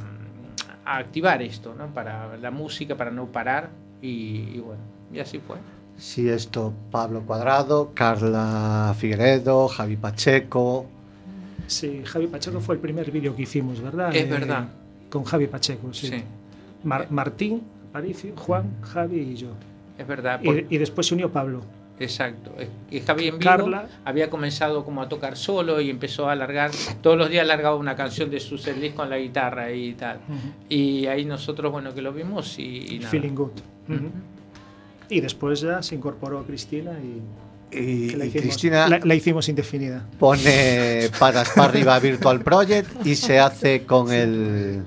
a 0.85 0.97
activar 0.99 1.41
esto, 1.43 1.75
¿no? 1.77 1.87
Para 1.89 2.37
la 2.37 2.51
música, 2.51 2.95
para 2.95 3.11
no 3.11 3.27
parar 3.27 3.71
y, 4.03 4.51
y 4.55 4.61
bueno, 4.61 4.83
y 5.13 5.19
así 5.19 5.39
fue. 5.41 5.57
Sí, 5.97 6.29
esto, 6.29 6.73
Pablo 6.91 7.23
Cuadrado, 7.23 7.91
Carla 7.95 8.95
Figueredo, 8.97 9.67
Javi 9.69 9.97
Pacheco. 9.97 10.87
Sí, 11.67 12.03
Javi 12.05 12.27
Pacheco 12.27 12.61
fue 12.61 12.75
el 12.75 12.81
primer 12.81 13.11
vídeo 13.11 13.35
que 13.35 13.43
hicimos, 13.43 13.81
¿verdad? 13.81 14.15
Es 14.15 14.29
verdad. 14.29 14.69
Con 15.09 15.25
Javi 15.25 15.47
Pacheco, 15.47 15.93
sí. 15.93 16.09
Sí, 16.09 16.23
Mar- 16.85 17.07
Martín, 17.11 17.63
Aparicio, 17.91 18.35
Juan, 18.37 18.71
Javi 18.83 19.21
y 19.21 19.35
yo. 19.37 19.49
es 19.99 20.07
verdad. 20.07 20.41
por- 20.43 20.57
Y, 20.57 20.67
y 20.71 20.79
después 20.79 21.07
se 21.07 21.15
unió 21.15 21.31
Pablo. 21.33 21.63
Exacto. 22.01 22.53
Es 22.59 22.69
que 22.91 23.01
Javi 23.03 23.29
en 23.29 23.39
vivo 23.39 23.51
Carla. 23.51 23.87
había 24.05 24.29
comenzado 24.31 24.85
como 24.85 25.03
a 25.03 25.09
tocar 25.09 25.37
solo 25.37 25.81
y 25.81 25.91
empezó 25.91 26.29
a 26.29 26.33
alargar, 26.33 26.71
todos 27.03 27.17
los 27.19 27.29
días 27.31 27.45
alargaba 27.45 27.77
una 27.77 27.95
canción 27.95 28.31
de 28.31 28.41
su 28.41 28.57
setlist 28.59 28.97
con 28.97 29.09
la 29.11 29.19
guitarra 29.19 29.71
y 29.71 29.93
tal. 29.93 30.19
Y 30.69 31.07
ahí 31.07 31.25
nosotros, 31.27 31.71
bueno, 31.71 31.95
que 31.95 32.03
lo 32.03 32.13
vimos 32.13 32.59
y, 32.59 32.95
y 32.95 32.99
nada. 32.99 33.11
Feeling 33.11 33.35
Good. 33.35 33.51
Ujú. 33.89 33.95
Ujú. 33.95 34.11
Y 35.11 35.21
después 35.21 35.61
ya 35.61 35.83
se 35.83 35.95
incorporó 35.95 36.43
Cristina 36.45 36.93
y, 37.03 37.77
Y, 37.77 38.11
la 38.17 38.25
y 38.25 38.29
hicimos, 38.29 38.43
Cristina 38.47 38.89
la, 38.89 38.99
la 39.01 39.15
hicimos 39.15 39.49
indefinida. 39.49 40.07
pone 40.19 41.09
patas 41.19 41.51
para 41.51 41.69
arriba 41.69 41.99
Virtual 41.99 42.41
Project 42.41 43.07
y 43.07 43.15
se 43.15 43.39
hace 43.39 43.83
con 43.85 44.13
el 44.13 44.85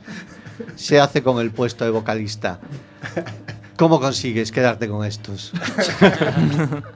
se 0.75 0.99
hace 0.99 1.21
con 1.23 1.39
el 1.39 1.51
puesto 1.51 1.83
de 1.85 1.91
vocalista. 1.91 2.59
¿Cómo 3.77 3.99
consigues 3.99 4.51
quedarte 4.51 4.87
con 4.87 5.05
estos? 5.05 5.51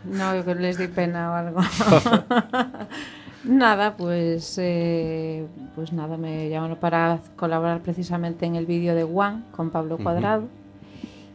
No, 0.05 0.35
yo 0.35 0.45
que 0.45 0.55
les 0.55 0.77
di 0.77 0.87
pena 0.87 1.31
o 1.31 1.33
algo. 1.33 1.59
nada, 3.43 3.95
pues, 3.97 4.57
eh, 4.61 5.45
pues 5.75 5.91
nada, 5.91 6.17
me 6.17 6.49
llamaron 6.49 6.77
para 6.77 7.19
colaborar 7.35 7.81
precisamente 7.81 8.45
en 8.45 8.55
el 8.55 8.65
vídeo 8.65 8.95
de 8.95 9.03
Juan 9.03 9.45
con 9.51 9.69
Pablo. 9.69 9.97
Cuadrado. 9.97 10.47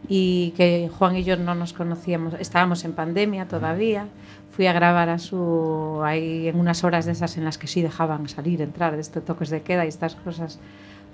Y 0.09 0.53
que 0.57 0.91
Juan 0.99 1.17
y 1.17 1.25
yo 1.25 1.37
no 1.37 1.55
nos 1.55 1.73
conocíamos, 1.73 2.35
estábamos 2.35 2.85
en 2.85 2.93
pandemia 2.93 3.47
todavía. 3.47 4.07
Fui 4.51 4.67
a 4.67 4.73
grabar 4.73 5.09
a 5.09 5.19
su. 5.19 6.01
ahí 6.05 6.49
en 6.49 6.59
unas 6.59 6.85
horas 6.85 7.07
de 7.07 7.13
esas 7.13 7.37
en 7.37 7.45
las 7.45 7.57
que 7.57 7.67
sí 7.67 7.83
dejaban 7.83 8.29
salir, 8.29 8.61
entrar, 8.61 8.95
de 8.95 9.01
estos 9.01 9.25
toques 9.25 9.51
de 9.51 9.63
queda 9.63 9.85
y 9.85 9.89
estas 9.89 10.15
cosas. 10.15 10.59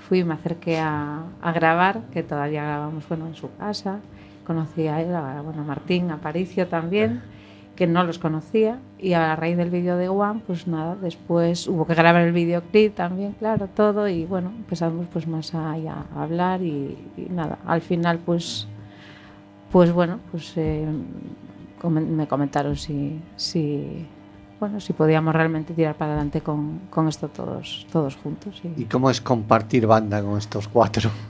Fui 0.09 0.21
y 0.21 0.25
me 0.25 0.35
acerqué 0.35 0.79
a, 0.79 1.23
a 1.43 1.53
grabar, 1.53 2.01
que 2.13 2.23
todavía 2.23 2.65
grabamos 2.65 3.07
bueno, 3.09 3.27
en 3.27 3.35
su 3.35 3.55
casa. 3.57 4.01
Conocí 4.49 4.89
a 4.89 5.01
él, 5.01 5.15
a, 5.15 5.43
bueno, 5.43 5.63
Martín, 5.63 6.11
a 6.11 6.17
Paricio 6.17 6.67
también, 6.67 7.21
que 7.77 7.87
no 7.87 8.03
los 8.03 8.19
conocía. 8.19 8.79
Y 8.99 9.13
a 9.13 9.37
raíz 9.37 9.57
del 9.57 9.71
vídeo 9.71 9.97
de 9.97 10.09
Juan, 10.09 10.41
pues 10.41 10.67
nada, 10.67 10.97
después 10.97 11.69
hubo 11.69 11.87
que 11.87 11.95
grabar 11.95 12.23
el 12.23 12.33
videoclip 12.33 12.97
también, 12.97 13.37
claro, 13.39 13.69
todo. 13.69 14.09
Y 14.09 14.25
bueno, 14.25 14.49
empezamos 14.57 15.07
pues 15.13 15.29
más 15.29 15.55
a 15.55 15.77
hablar 16.17 16.63
y, 16.63 16.97
y 17.17 17.27
nada, 17.31 17.59
al 17.67 17.81
final 17.83 18.19
pues 18.19 18.67
pues 19.71 19.93
bueno, 19.93 20.19
pues 20.33 20.51
eh, 20.57 20.87
me 21.85 22.27
comentaron 22.27 22.75
si, 22.75 23.21
si, 23.37 24.07
bueno, 24.59 24.81
si 24.81 24.95
podíamos 24.95 25.35
realmente 25.35 25.75
tirar 25.75 25.95
para 25.95 26.13
adelante 26.13 26.41
con, 26.41 26.81
con 26.89 27.07
esto 27.07 27.29
todos, 27.29 27.87
todos 27.93 28.17
juntos. 28.17 28.59
y- 28.65 28.81
¿Y 28.83 28.85
cómo 28.87 29.11
es 29.11 29.21
compartir 29.21 29.87
banda 29.87 30.23
con 30.23 30.39
estos 30.39 30.67
cuatro? 30.69 31.11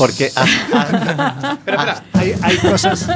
Porque 0.00 0.32
hasta, 0.34 2.02
Hay, 2.14 2.34
hay 2.40 2.56
cosas. 2.56 3.06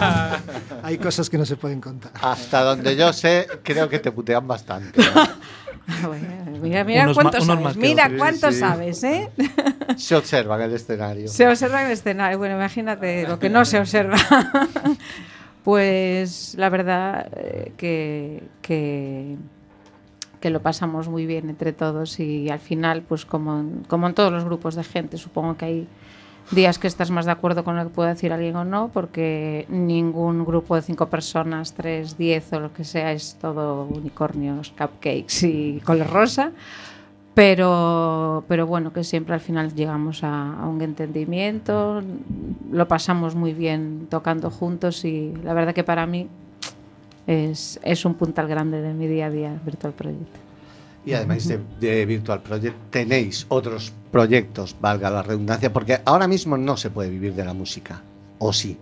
hay 0.84 0.96
cosas 0.98 1.28
que 1.28 1.36
no 1.36 1.44
se 1.44 1.56
pueden 1.56 1.80
contar. 1.80 2.12
hasta 2.22 2.62
donde 2.62 2.94
yo 2.94 3.12
sé, 3.12 3.48
creo 3.64 3.88
que 3.88 3.98
te 3.98 4.12
putean 4.12 4.46
bastante. 4.46 5.02
¿no? 5.02 5.44
Bueno, 6.06 6.26
mira, 6.62 6.82
mira 6.84 7.02
Unos 7.02 7.16
cuánto 7.16 7.40
sabes. 7.42 7.76
Mira 7.76 8.04
otros. 8.04 8.18
cuánto 8.18 8.52
Sí. 8.52 8.58
sabes, 8.60 9.04
¿eh? 9.04 9.30
Se 9.98 10.14
observa 10.16 10.56
en 10.56 10.62
el 10.62 10.74
escenario. 10.76 11.28
Se 11.28 11.46
observa 11.48 11.80
en 11.80 11.86
el 11.88 11.92
escenario. 11.92 12.38
Bueno, 12.38 12.54
imagínate 12.54 13.26
lo 13.28 13.38
que 13.40 13.50
no 13.50 13.64
se 13.66 13.80
observa. 13.80 14.16
pues 15.64 16.54
la 16.56 16.70
verdad 16.70 17.26
eh, 17.36 17.72
que, 17.76 18.44
que, 18.62 19.36
que 20.44 20.50
lo 20.50 20.60
pasamos 20.60 21.08
muy 21.08 21.24
bien 21.24 21.48
entre 21.48 21.72
todos 21.72 22.20
y 22.20 22.50
al 22.50 22.58
final, 22.58 23.00
pues 23.00 23.24
como 23.24 23.60
en, 23.60 23.82
como 23.88 24.06
en 24.08 24.12
todos 24.12 24.30
los 24.30 24.44
grupos 24.44 24.74
de 24.74 24.84
gente, 24.84 25.16
supongo 25.16 25.56
que 25.56 25.64
hay 25.64 25.88
días 26.50 26.78
que 26.78 26.86
estás 26.86 27.10
más 27.10 27.24
de 27.24 27.32
acuerdo 27.32 27.64
con 27.64 27.76
lo 27.76 27.84
que 27.84 27.88
puede 27.88 28.10
decir 28.10 28.30
alguien 28.30 28.54
o 28.56 28.62
no, 28.62 28.90
porque 28.92 29.64
ningún 29.70 30.44
grupo 30.44 30.76
de 30.76 30.82
cinco 30.82 31.08
personas, 31.08 31.72
tres, 31.72 32.18
diez 32.18 32.52
o 32.52 32.60
lo 32.60 32.74
que 32.74 32.84
sea, 32.84 33.12
es 33.12 33.38
todo 33.40 33.84
unicornios, 33.84 34.68
cupcakes 34.72 35.44
y 35.44 35.80
color 35.80 36.10
rosa. 36.10 36.52
Pero, 37.32 38.44
pero 38.46 38.66
bueno, 38.66 38.92
que 38.92 39.02
siempre 39.02 39.34
al 39.34 39.40
final 39.40 39.74
llegamos 39.74 40.22
a, 40.24 40.60
a 40.60 40.68
un 40.68 40.82
entendimiento, 40.82 42.02
lo 42.70 42.86
pasamos 42.86 43.34
muy 43.34 43.54
bien 43.54 44.08
tocando 44.10 44.50
juntos 44.50 45.06
y 45.06 45.32
la 45.42 45.54
verdad 45.54 45.72
que 45.72 45.84
para 45.84 46.06
mí 46.06 46.28
es, 47.26 47.80
es 47.82 48.04
un 48.04 48.14
puntal 48.14 48.48
grande 48.48 48.80
de 48.80 48.94
mi 48.94 49.06
día 49.06 49.26
a 49.26 49.30
día 49.30 49.60
Virtual 49.64 49.92
Project. 49.92 50.36
Y 51.06 51.12
además 51.12 51.46
de, 51.46 51.60
de 51.80 52.06
Virtual 52.06 52.40
Project, 52.40 52.76
tenéis 52.90 53.44
otros 53.48 53.92
proyectos, 54.10 54.74
valga 54.80 55.10
la 55.10 55.22
redundancia, 55.22 55.72
porque 55.72 56.00
ahora 56.04 56.26
mismo 56.26 56.56
no 56.56 56.76
se 56.76 56.90
puede 56.90 57.10
vivir 57.10 57.34
de 57.34 57.44
la 57.44 57.52
música. 57.52 58.00
¿O 58.38 58.52
sí? 58.52 58.78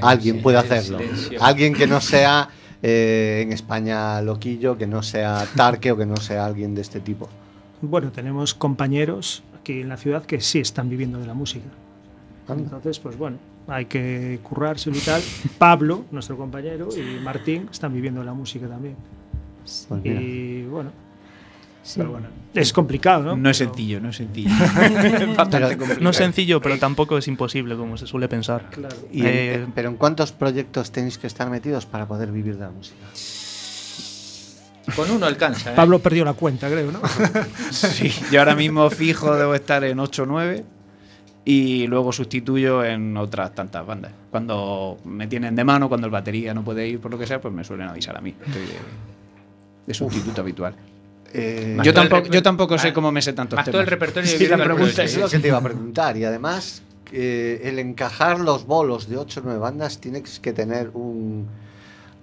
Alguien 0.00 0.42
puede 0.42 0.58
hacerlo. 0.58 0.98
Alguien 1.40 1.74
que 1.74 1.86
no 1.86 2.00
sea 2.00 2.48
eh, 2.82 3.40
en 3.44 3.52
España 3.52 4.20
loquillo, 4.20 4.76
que 4.76 4.86
no 4.86 5.02
sea 5.02 5.46
Tarque 5.56 5.92
o 5.92 5.96
que 5.96 6.06
no 6.06 6.16
sea 6.16 6.46
alguien 6.46 6.74
de 6.74 6.82
este 6.82 7.00
tipo. 7.00 7.28
Bueno, 7.80 8.10
tenemos 8.12 8.54
compañeros 8.54 9.42
aquí 9.60 9.80
en 9.80 9.88
la 9.88 9.96
ciudad 9.96 10.24
que 10.24 10.40
sí 10.40 10.58
están 10.58 10.88
viviendo 10.88 11.18
de 11.18 11.26
la 11.26 11.34
música. 11.34 11.66
Entonces, 12.48 12.98
pues 12.98 13.16
bueno, 13.16 13.38
hay 13.68 13.86
que 13.86 14.38
currarse 14.42 14.90
y 14.90 14.98
tal. 15.00 15.22
Pablo, 15.58 16.04
nuestro 16.10 16.36
compañero, 16.36 16.88
y 16.96 17.20
Martín 17.22 17.68
están 17.70 17.92
viviendo 17.92 18.22
la 18.24 18.34
música 18.34 18.66
también. 18.68 18.96
Pues. 19.60 19.88
Y 20.04 20.62
bueno, 20.64 20.90
Sí. 21.82 21.98
Pero 21.98 22.12
bueno, 22.12 22.28
es 22.54 22.72
complicado, 22.72 23.22
¿no? 23.22 23.36
no 23.36 23.50
es 23.50 23.58
sencillo, 23.58 24.00
no 24.00 24.08
es 24.08 24.16
sencillo. 24.16 24.48
No 26.00 26.10
es 26.10 26.16
sencillo, 26.16 26.58
pero 26.62 26.78
tampoco 26.78 27.18
es 27.18 27.28
imposible, 27.28 27.76
como 27.76 27.98
se 27.98 28.06
suele 28.06 28.26
pensar. 28.26 28.70
Claro. 28.70 28.96
Y 29.12 29.20
en- 29.20 29.26
Eh, 29.28 29.66
pero 29.74 29.90
¿en 29.90 29.96
cuántos 29.96 30.32
proyectos 30.32 30.90
tenéis 30.92 31.18
que 31.18 31.26
estar 31.26 31.50
metidos 31.50 31.84
para 31.84 32.06
poder 32.08 32.32
vivir 32.32 32.54
de 32.56 32.62
la 32.64 32.70
música? 32.70 32.96
Con 34.96 35.10
uno 35.10 35.26
alcanza. 35.26 35.72
¿eh? 35.72 35.76
Pablo 35.76 35.98
perdió 35.98 36.24
la 36.24 36.32
cuenta, 36.34 36.70
creo, 36.70 36.90
¿no? 36.90 37.00
Sí, 37.70 38.10
yo 38.30 38.38
ahora 38.40 38.54
mismo 38.54 38.88
fijo 38.90 39.34
debo 39.34 39.54
estar 39.54 39.84
en 39.84 39.98
8 40.00 40.22
o 40.22 40.26
9 40.26 40.64
y 41.44 41.86
luego 41.86 42.12
sustituyo 42.12 42.84
en 42.84 43.16
otras 43.16 43.54
tantas 43.54 43.86
bandas. 43.86 44.12
Cuando 44.30 44.98
me 45.04 45.26
tienen 45.26 45.54
de 45.54 45.64
mano, 45.64 45.88
cuando 45.88 46.06
el 46.06 46.10
batería 46.10 46.54
no 46.54 46.64
puede 46.64 46.88
ir 46.88 47.00
por 47.00 47.10
lo 47.10 47.18
que 47.18 47.26
sea, 47.26 47.40
pues 47.40 47.52
me 47.52 47.64
suelen 47.64 47.88
avisar 47.88 48.16
a 48.16 48.20
mí. 48.20 48.34
Estoy 48.46 48.62
de, 48.62 48.74
de 49.86 49.94
sustituto 49.94 50.40
habitual. 50.40 50.74
Eh, 51.32 51.76
Yo 51.82 51.92
tampoco, 51.92 52.28
yo 52.28 52.42
tampoco 52.42 52.78
sé 52.78 52.92
cómo 52.92 53.10
me 53.10 53.20
sé 53.20 53.32
tantos 53.32 53.56
Más 53.56 53.64
temas. 53.64 53.72
todo 53.72 53.82
el 53.82 53.88
repertorio 53.88 54.30
Sí, 54.30 54.46
la 54.46 54.56
pregunta 54.56 55.02
es 55.02 55.16
lo 55.18 55.28
que 55.28 55.38
te 55.40 55.48
iba 55.48 55.58
a 55.58 55.62
preguntar. 55.62 56.16
Y 56.16 56.24
además, 56.24 56.82
eh, 57.12 57.60
el 57.64 57.78
encajar 57.80 58.38
los 58.40 58.66
bolos 58.66 59.08
de 59.08 59.16
8 59.16 59.40
o 59.40 59.42
9 59.44 59.58
bandas 59.58 59.98
tienes 60.00 60.38
que 60.38 60.52
tener 60.52 60.90
un, 60.94 61.48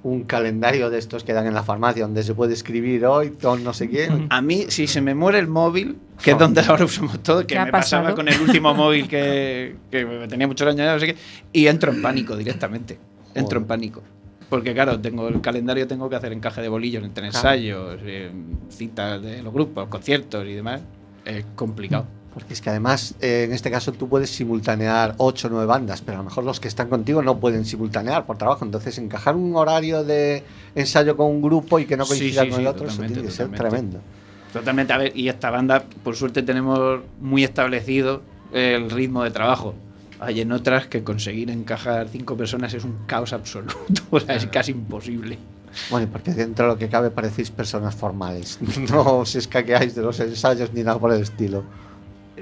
un 0.04 0.24
calendario 0.24 0.90
de 0.90 0.98
estos 0.98 1.24
que 1.24 1.34
dan 1.34 1.46
en 1.46 1.54
la 1.54 1.64
farmacia 1.64 2.04
donde 2.04 2.24
se 2.24 2.34
puede 2.34 2.54
escribir 2.54 3.06
hoy 3.06 3.32
con 3.32 3.64
no 3.64 3.74
sé 3.74 3.90
quién. 3.90 4.28
A 4.32 4.42
mí, 4.42 4.66
si 4.70 4.88
se 4.88 5.02
me 5.02 5.14
muere 5.14 5.40
el 5.40 5.48
móvil, 5.48 5.98
que 6.24 6.32
es 6.32 6.38
donde 6.38 6.62
ahora 6.62 6.86
usamos 6.86 7.22
todo, 7.22 7.42
que 7.42 7.48
¿Qué 7.48 7.58
ha 7.58 7.66
me 7.66 7.72
pasaba 7.72 8.04
pasado? 8.04 8.16
con 8.16 8.28
el 8.28 8.42
último 8.42 8.74
móvil 8.76 9.08
que, 9.08 9.76
que 9.92 10.06
tenía 10.28 10.48
muchos 10.48 10.68
años 10.68 10.78
ya, 10.78 10.94
no 10.94 11.00
sé 11.00 11.08
qué, 11.08 11.16
y 11.54 11.68
entro 11.68 11.92
en 11.92 12.02
pánico 12.02 12.36
directamente. 12.36 12.98
Entro 13.36 13.60
en 13.60 13.66
pánico. 13.66 14.02
Porque 14.50 14.74
claro, 14.74 15.00
tengo 15.00 15.30
el 15.30 15.40
calendario, 15.40 15.88
tengo 15.88 16.10
que 16.10 16.16
hacer 16.18 16.34
encaje 16.34 16.62
de 16.62 16.68
bolillos 16.68 17.04
entre 17.06 17.28
ensayos, 17.28 18.00
eh, 18.04 18.30
citas 18.70 19.22
de 19.22 19.42
los 19.42 19.54
grupos, 19.54 19.88
conciertos 19.88 20.46
y 20.46 20.54
demás. 20.54 20.82
Es 21.24 21.46
complicado. 21.56 22.06
Porque 22.34 22.54
es 22.54 22.62
que 22.62 22.70
además, 22.70 23.16
eh, 23.20 23.44
en 23.46 23.54
este 23.54 23.70
caso, 23.70 23.92
tú 23.92 24.08
puedes 24.08 24.30
simultanear 24.30 25.16
8 25.18 25.48
o 25.48 25.50
9 25.52 25.66
bandas, 25.66 26.02
pero 26.02 26.18
a 26.18 26.22
lo 26.22 26.26
mejor 26.30 26.46
los 26.46 26.60
que 26.62 26.70
están 26.70 26.88
contigo 26.88 27.22
no 27.22 27.40
pueden 27.40 27.66
simultanear 27.66 28.26
por 28.26 28.38
trabajo. 28.38 28.64
Entonces, 28.64 28.98
encajar 28.98 29.36
un 29.36 29.56
horario 29.56 30.04
de 30.06 30.44
ensayo 30.74 31.18
con 31.18 31.28
un 31.28 31.42
grupo 31.42 31.80
y 31.80 31.86
que 31.86 31.98
no 31.98 32.06
Sí, 32.06 32.18
coincida 32.18 32.44
sí, 32.44 32.50
con 32.50 32.56
sí, 32.58 32.62
el 32.62 32.68
otro, 32.68 32.88
eso 32.88 32.96
totalmente, 32.96 33.14
tiene 33.16 33.30
que 33.30 33.36
ser 33.36 33.50
tremendo. 33.52 34.00
Totalmente, 34.54 34.94
a 34.94 34.98
ver, 34.98 35.18
y 35.18 35.28
esta 35.28 35.50
banda, 35.50 35.84
por 36.04 36.16
suerte, 36.16 36.42
tenemos 36.44 37.02
muy 37.20 37.44
establecido 37.44 38.22
el 38.54 38.90
ritmo 38.90 39.24
de 39.24 39.32
trabajo. 39.32 39.76
Hay 40.20 40.40
en 40.40 40.52
otras 40.52 40.88
que 40.88 41.04
conseguir 41.04 41.50
encajar 41.50 42.08
cinco 42.10 42.38
personas 42.38 42.74
es 42.74 42.84
un 42.84 42.96
caos 43.08 43.34
absoluto, 43.34 43.76
o 44.12 44.20
sea, 44.20 44.36
es 44.36 44.46
casi 44.48 44.72
imposible. 44.72 45.38
Bueno, 45.90 46.08
porque 46.12 46.34
dentro 46.34 46.66
de 46.68 46.74
lo 46.74 46.78
que 46.78 46.90
cabe 46.90 47.12
parecéis 47.12 47.50
personas 47.50 47.96
formales. 47.96 48.60
No 48.92 49.20
os 49.20 49.36
escaqueáis 49.36 49.96
de 49.96 50.02
los 50.02 50.20
ensayos 50.20 50.74
ni 50.74 50.84
nada 50.84 51.00
por 51.00 51.12
el 51.14 51.22
estilo. 51.22 51.64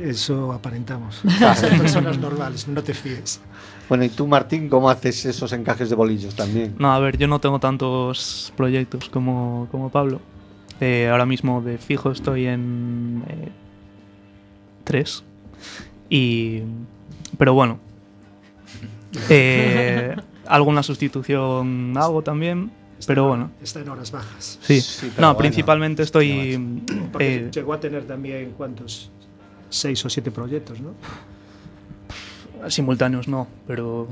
Eso 0.02 0.52
aparentamos. 0.54 1.16
Son 1.60 1.78
personas 1.78 2.18
normales, 2.18 2.68
no 2.68 2.82
te 2.82 2.94
fíes. 2.94 3.42
Bueno, 3.90 4.04
y 4.06 4.10
tú, 4.10 4.28
Martín, 4.28 4.70
¿cómo 4.70 4.90
haces 4.90 5.26
esos 5.26 5.52
encajes 5.52 5.90
de 5.90 5.96
bolillos 5.96 6.36
también? 6.36 6.76
No, 6.78 6.94
a 6.94 7.00
ver, 7.00 7.18
yo 7.18 7.28
no 7.28 7.40
tengo 7.40 7.60
tantos 7.60 8.54
proyectos 8.56 9.10
como, 9.10 9.68
como 9.72 9.90
Pablo. 9.90 10.22
Eh, 10.80 11.10
ahora 11.12 11.26
mismo 11.26 11.62
de 11.62 11.78
fijo 11.78 12.12
estoy 12.12 12.46
en 12.46 13.24
eh, 13.28 13.50
tres. 14.84 15.24
Y. 16.10 16.62
Pero 17.38 17.54
bueno. 17.54 17.80
Eh, 19.28 20.16
alguna 20.46 20.84
sustitución 20.84 21.94
hago 21.98 22.22
también. 22.22 22.72
Pero 23.08 23.28
bueno, 23.28 23.50
Está 23.62 23.80
en 23.80 23.90
horas 23.90 24.12
bajas. 24.12 24.60
sí. 24.62 24.82
No, 25.18 25.34
bueno, 25.34 25.38
principalmente 25.38 26.04
estoy. 26.04 26.84
Porque 27.12 27.36
eh, 27.38 27.50
llegó 27.52 27.74
a 27.74 27.80
tener 27.80 28.04
también, 28.06 28.54
¿cuántos? 28.56 29.10
seis 29.70 30.02
ou 30.04 30.10
sete 30.10 30.34
proxectos, 30.34 30.82
non? 30.82 30.98
Simultáneos 32.68 33.30
non, 33.32 33.48
pero 33.64 34.10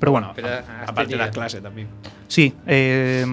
pero 0.00 0.12
bueno, 0.12 0.32
pero 0.34 0.48
a, 0.48 0.88
aparte 0.88 1.16
da 1.16 1.30
clase 1.30 1.60
tamén. 1.60 1.86
Sí, 2.26 2.54
eh, 2.66 3.24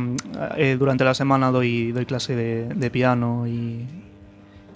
eh, 0.57 0.75
durante 0.77 1.03
a 1.07 1.15
semana 1.15 1.51
doi, 1.51 1.91
doi 1.91 2.05
clase 2.05 2.35
de, 2.35 2.71
de 2.71 2.89
piano 2.89 3.47
e 3.47 3.83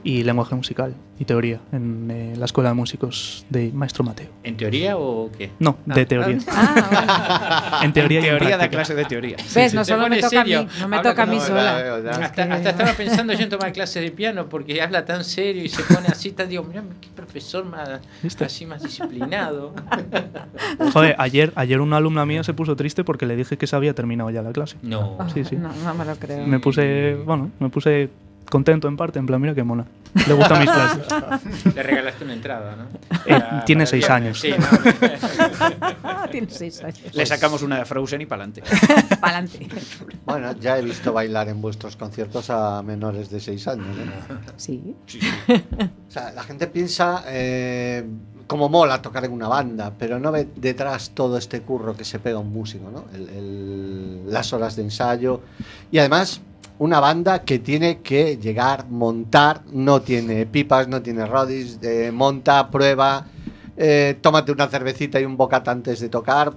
y 0.04 0.24
lenguaje 0.24 0.56
musical 0.56 0.96
y 1.20 1.26
teoría 1.26 1.60
en 1.72 2.10
eh, 2.10 2.34
la 2.38 2.46
Escuela 2.46 2.70
de 2.72 2.76
Músicos 2.76 3.46
de 3.50 3.72
Maestro 3.72 4.04
Mateo. 4.04 4.30
¿En 4.44 4.58
teoría 4.58 4.98
o 4.98 5.30
qué? 5.38 5.52
No, 5.60 5.78
de 5.86 6.02
Ah, 6.02 6.06
teoría. 6.06 6.38
Ah, 6.48 7.82
En 7.84 7.94
teoría, 7.94 8.20
en 8.20 8.26
Teoría 8.26 8.58
da 8.58 8.70
clase 8.70 8.96
de 8.96 9.06
teoría. 9.06 9.36
bueno. 9.38 9.52
¿Ves? 9.56 9.74
No 9.74 9.84
Se 9.86 9.92
solo 9.94 10.08
me 10.10 10.16
toca 10.20 10.28
a 10.28 10.44
serio. 10.44 10.64
mí, 10.64 10.68
no 10.80 10.88
me 10.88 10.98
Habla 10.98 11.10
toca 11.12 11.24
a 11.24 11.26
mí 11.28 11.40
sola. 11.40 11.78
Hasta, 12.22 12.44
hasta 12.54 12.70
estaba 12.72 12.94
pensando 12.94 13.34
yo 13.34 13.44
en 13.44 13.50
tomar 13.50 13.72
clases 13.74 14.02
de 14.04 14.12
piano 14.12 14.48
porque 14.50 14.82
habla 14.82 15.06
tan 15.06 15.24
serio 15.24 15.64
y 15.64 15.70
se 15.70 15.84
pone 15.84 16.08
así, 16.08 16.32
tan 16.32 16.50
digo, 16.50 16.64
mira 16.64 16.84
qué 17.00 17.10
profesor 17.16 17.66
más, 17.66 18.00
¿Viste? 18.24 18.46
así 18.46 18.66
más 18.66 18.82
disciplinado. 18.82 19.74
Joder, 20.94 21.16
ayer, 21.20 21.52
ayer 21.56 21.80
una 21.82 21.98
alumna 21.98 22.26
mía 22.26 22.44
se 22.44 22.54
puso 22.54 22.76
triste 22.76 23.04
porque 23.04 23.26
le 23.26 23.36
dije 23.36 23.58
que 23.58 23.68
se 23.68 23.76
había 23.76 23.94
terminado 23.94 24.30
ya 24.32 24.42
la 24.42 24.52
clase. 24.52 24.78
No. 24.82 25.18
Sí, 25.34 25.44
sí. 25.46 25.56
No, 25.56 25.70
no 25.84 25.94
me 25.94 26.06
lo 26.06 26.16
creo. 26.16 26.46
Me 26.48 26.60
puse, 26.60 27.16
bueno, 27.26 27.52
me 27.60 27.70
puse 27.70 28.10
contento 28.52 28.88
en 28.88 28.98
parte, 28.98 29.18
en 29.18 29.26
plan, 29.26 29.42
mira 29.42 29.56
qué 29.56 29.64
mona. 29.64 29.86
Le 30.28 30.34
gustan 30.34 30.60
mis 30.60 30.70
clases. 30.70 31.06
Le 31.76 31.82
regalaste 31.84 32.24
una 32.26 32.34
entrada, 32.34 32.76
¿no? 32.76 32.84
Eh, 33.26 33.40
Para- 33.40 33.66
tiene 33.66 33.86
para 33.86 33.90
seis 33.90 34.06
el 34.06 34.12
años. 34.12 34.40
Sí, 34.40 34.52
¿no? 34.52 34.68
Tiene 36.32 36.48
seis 36.50 36.84
años. 36.84 37.00
Le 37.14 37.26
sacamos 37.26 37.62
una 37.62 37.78
de 37.80 37.86
Frozen 37.86 38.22
y 38.22 38.26
para 38.26 38.44
adelante. 38.44 38.64
Pa'lante. 39.22 39.68
Bueno, 40.26 40.54
ya 40.60 40.78
he 40.78 40.82
visto 40.84 41.12
bailar 41.14 41.50
en 41.50 41.62
vuestros 41.62 41.96
conciertos 41.96 42.50
a 42.50 42.82
menores 42.84 43.30
de 43.30 43.40
6 43.40 43.68
años. 43.70 43.88
¿eh? 43.98 44.44
Sí. 44.58 44.96
O 46.08 46.12
sea, 46.12 46.32
la 46.32 46.44
gente 46.44 46.68
piensa 46.68 47.24
eh, 47.28 48.06
como 48.48 48.70
mola 48.70 49.02
tocar 49.02 49.26
en 49.26 49.32
una 49.32 49.48
banda, 49.48 49.94
pero 49.98 50.20
no 50.20 50.32
ve 50.32 50.48
detrás 50.56 51.12
todo 51.12 51.38
este 51.38 51.62
curro 51.62 51.96
que 51.96 52.04
se 52.06 52.20
pega 52.20 52.38
un 52.40 52.52
músico, 52.52 52.90
¿no? 52.92 53.06
El- 53.14 53.30
el- 53.30 54.32
las 54.32 54.52
horas 54.54 54.76
de 54.76 54.84
ensayo. 54.84 55.42
Y 55.92 56.00
además, 56.00 56.42
una 56.82 57.00
banda 57.00 57.44
que 57.44 57.60
tiene 57.60 58.00
que 58.00 58.38
llegar, 58.38 58.88
montar, 58.90 59.62
no 59.72 60.02
tiene 60.02 60.48
pipas, 60.48 60.88
no 60.88 61.00
tiene 61.04 61.28
rodis, 61.28 61.78
eh, 61.84 62.10
monta, 62.12 62.72
prueba, 62.72 63.28
eh, 63.78 64.18
tómate 64.20 64.52
una 64.52 64.68
cervecita 64.68 65.20
y 65.22 65.26
un 65.26 65.38
bocata 65.38 65.70
antes 65.70 66.00
de 66.00 66.10
tocar, 66.10 66.54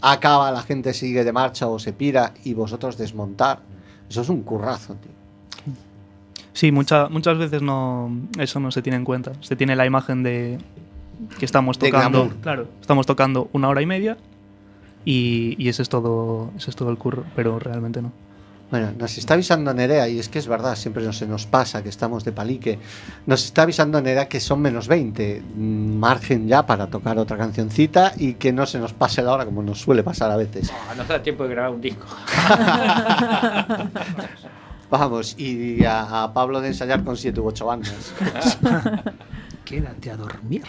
acaba, 0.00 0.50
la 0.50 0.62
gente 0.62 0.92
sigue 0.92 1.22
de 1.22 1.32
marcha 1.32 1.68
o 1.68 1.78
se 1.78 1.92
pira 1.92 2.34
y 2.42 2.52
vosotros 2.52 2.98
desmontar. 2.98 3.60
Eso 4.08 4.22
es 4.22 4.28
un 4.28 4.42
currazo, 4.42 4.94
tío. 4.94 5.12
Sí, 6.52 6.72
mucha- 6.72 7.08
muchas 7.08 7.38
veces 7.38 7.62
no, 7.62 8.10
eso 8.40 8.58
no 8.58 8.72
se 8.72 8.82
tiene 8.82 8.96
en 8.96 9.04
cuenta. 9.04 9.32
Se 9.40 9.54
tiene 9.54 9.76
la 9.76 9.86
imagen 9.86 10.24
de, 10.24 10.58
que 11.38 11.44
estamos 11.44 11.78
tocando, 11.78 12.28
claro, 12.42 12.66
estamos 12.80 13.06
tocando 13.06 13.48
una 13.52 13.68
hora 13.68 13.80
y 13.82 13.86
media 13.86 14.16
y, 15.04 15.54
y 15.64 15.68
ese 15.68 15.82
es 15.82 15.88
todo, 15.88 16.50
ese 16.56 16.70
es 16.70 16.76
todo 16.76 16.90
el 16.90 16.98
curro, 16.98 17.22
pero 17.36 17.60
realmente 17.60 18.02
no. 18.02 18.10
Bueno, 18.70 18.92
nos 18.96 19.18
está 19.18 19.34
avisando 19.34 19.74
Nerea, 19.74 20.08
y 20.08 20.20
es 20.20 20.28
que 20.28 20.38
es 20.38 20.46
verdad, 20.46 20.76
siempre 20.76 21.04
no 21.04 21.12
se 21.12 21.26
nos 21.26 21.46
pasa 21.46 21.82
que 21.82 21.88
estamos 21.88 22.24
de 22.24 22.30
palique. 22.30 22.78
Nos 23.26 23.44
está 23.44 23.62
avisando 23.62 24.00
Nerea 24.00 24.28
que 24.28 24.38
son 24.38 24.60
menos 24.60 24.86
20, 24.86 25.42
mm, 25.42 25.98
margen 25.98 26.46
ya 26.46 26.64
para 26.64 26.86
tocar 26.86 27.18
otra 27.18 27.36
cancioncita 27.36 28.12
y 28.16 28.34
que 28.34 28.52
no 28.52 28.66
se 28.66 28.78
nos 28.78 28.92
pase 28.92 29.22
la 29.22 29.32
hora 29.32 29.44
como 29.44 29.62
nos 29.62 29.80
suele 29.80 30.04
pasar 30.04 30.30
a 30.30 30.36
veces. 30.36 30.70
Ah, 30.88 30.94
nos 30.94 31.08
da 31.08 31.20
tiempo 31.20 31.42
de 31.44 31.50
grabar 31.50 31.72
un 31.72 31.80
disco. 31.80 32.06
Vamos, 34.90 35.36
y 35.38 35.84
a, 35.84 36.24
a 36.24 36.32
Pablo 36.32 36.60
de 36.60 36.68
ensayar 36.68 37.02
con 37.02 37.16
7 37.16 37.40
u 37.40 37.46
8 37.46 37.66
bandas. 37.66 38.12
Quédate 39.64 40.10
a 40.10 40.16
dormir. 40.16 40.64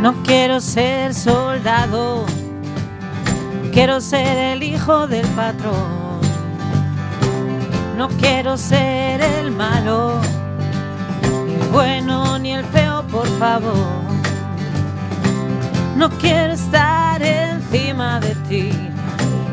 No 0.00 0.14
quiero 0.22 0.60
ser 0.60 1.12
soldado, 1.12 2.24
quiero 3.72 4.00
ser 4.00 4.54
el 4.54 4.62
hijo 4.62 5.06
del 5.06 5.26
patrón. 5.28 6.20
No 7.98 8.08
quiero 8.08 8.56
ser 8.56 9.20
el 9.20 9.50
malo, 9.50 10.20
por 13.16 13.26
favor. 13.38 14.02
No 15.96 16.10
quiero 16.18 16.52
estar 16.52 17.22
encima 17.22 18.20
de 18.20 18.34
ti 18.48 18.70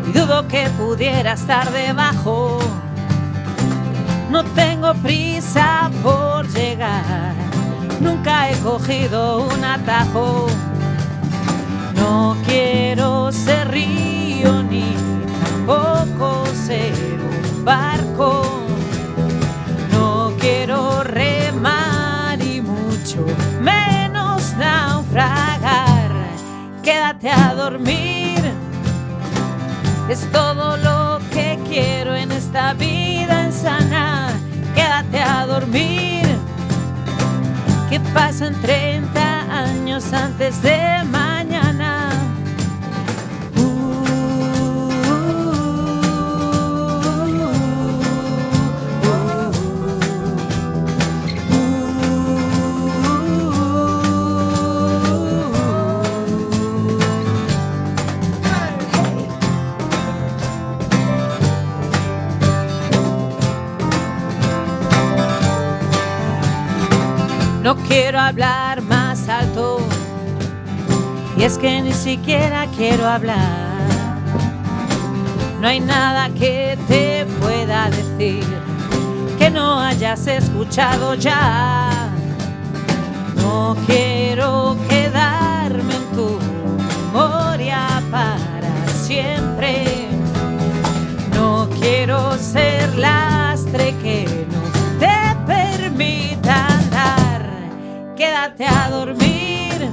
y 0.08 0.12
dudo 0.12 0.46
que 0.50 0.68
pudiera 0.72 1.32
estar 1.34 1.72
debajo. 1.72 2.60
No 4.30 4.44
tengo 4.44 4.94
prisa 4.96 5.90
por 6.02 6.46
llegar, 6.50 7.34
nunca 8.02 8.50
he 8.50 8.58
cogido 8.58 9.48
un 9.48 9.64
atajo. 9.64 10.48
No 11.96 12.36
quiero 12.46 13.32
ser 13.32 13.72
río 13.72 14.62
ni 14.64 14.94
tampoco 15.66 16.44
ser 16.68 16.94
un 17.56 17.64
barco. 17.64 18.53
Quédate 26.84 27.30
a 27.30 27.56
dormir. 27.56 28.40
Es 30.10 30.30
todo 30.32 30.76
lo 30.76 31.20
que 31.32 31.58
quiero 31.68 32.14
en 32.14 32.32
esta 32.32 32.74
vida 32.74 33.46
insana. 33.46 34.28
Quédate 34.76 35.20
a 35.22 35.46
dormir. 35.46 36.24
Que 37.90 38.02
pasan 38.14 38.54
30 38.62 39.22
años 39.50 40.12
antes 40.12 40.62
de 40.62 41.04
mañana. 41.06 42.03
No 67.64 67.78
quiero 67.78 68.20
hablar 68.20 68.82
más 68.82 69.30
alto. 69.30 69.78
Y 71.38 71.44
es 71.44 71.58
que 71.58 71.82
ni 71.82 71.94
siquiera 71.94 72.68
quiero 72.76 73.08
hablar. 73.08 73.40
No 75.62 75.70
hay 75.70 75.80
nada 75.80 76.30
que 76.38 76.78
te 76.90 77.26
pueda 77.40 77.90
decir 77.90 78.44
que 79.40 79.50
no 79.50 79.80
hayas 79.80 80.28
escuchado 80.28 81.16
ya. 81.16 82.10
No 83.38 83.78
quiero 83.88 84.76
quedarme 84.90 85.96
en 85.96 86.06
tu 86.18 86.38
memoria 87.14 88.04
para 88.12 88.88
siempre. 89.06 90.10
No 91.34 91.70
quiero 91.80 92.38
ser 92.38 92.94
lastre 92.98 93.33
Quédate 98.24 98.66
a 98.66 98.90
dormir. 98.90 99.92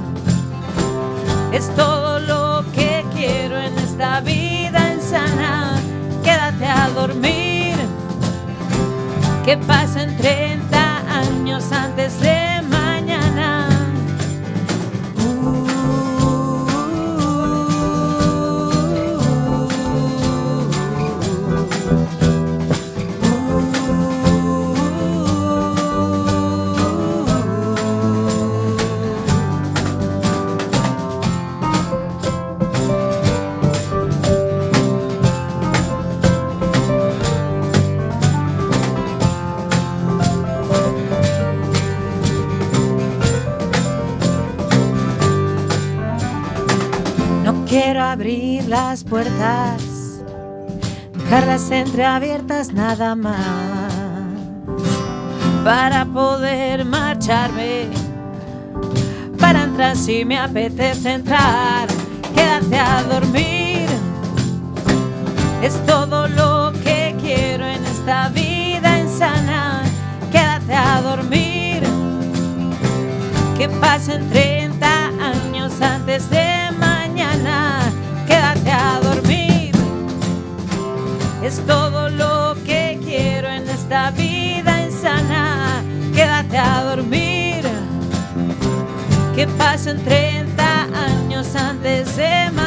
Es 1.51 1.69
todo 1.75 2.17
lo 2.21 2.63
que 2.71 3.03
quiero 3.13 3.59
en 3.59 3.77
esta 3.77 4.21
vida 4.21 4.93
insana. 4.93 5.77
Quédate 6.23 6.65
a 6.65 6.87
dormir. 6.91 7.75
Que 9.43 9.57
pasen 9.57 10.15
30 10.15 10.97
años 11.09 11.73
antes 11.73 12.21
de 12.21 12.50
abrir 48.11 48.65
las 48.67 49.05
puertas, 49.05 50.21
dejarlas 51.13 51.71
entreabiertas 51.71 52.73
nada 52.73 53.15
más, 53.15 54.33
para 55.63 56.03
poder 56.03 56.83
marcharme, 56.83 57.87
para 59.39 59.63
entrar 59.63 59.95
si 59.95 60.25
me 60.25 60.37
apetece 60.37 61.13
entrar, 61.13 61.87
quédate 62.35 62.77
a 62.77 63.03
dormir, 63.03 63.87
es 65.61 65.85
todo 65.85 66.27
lo 66.27 66.73
que 66.83 67.15
quiero 67.21 67.65
en 67.65 67.81
esta 67.85 68.27
vida 68.27 68.99
insana, 68.99 69.83
quédate 70.33 70.73
a 70.73 71.01
dormir 71.01 71.83
que 73.57 73.69
pasen 73.79 74.29
30 74.29 74.87
años 75.05 75.81
antes 75.81 76.29
de. 76.29 76.60
Quédate 78.63 78.71
a 78.71 78.99
dormir. 79.01 79.71
Es 81.43 81.65
todo 81.65 82.09
lo 82.09 82.55
que 82.63 82.99
quiero 83.03 83.47
en 83.47 83.67
esta 83.67 84.11
vida 84.11 84.83
insana. 84.85 85.83
Quédate 86.13 86.57
a 86.57 86.83
dormir. 86.83 87.63
Que 89.35 89.47
pasen 89.57 90.03
30 90.03 90.83
años 90.93 91.55
antes 91.55 92.15
de 92.17 92.51
mañana. 92.51 92.60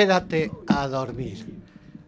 Quédate 0.00 0.50
a 0.66 0.88
dormir. 0.88 1.44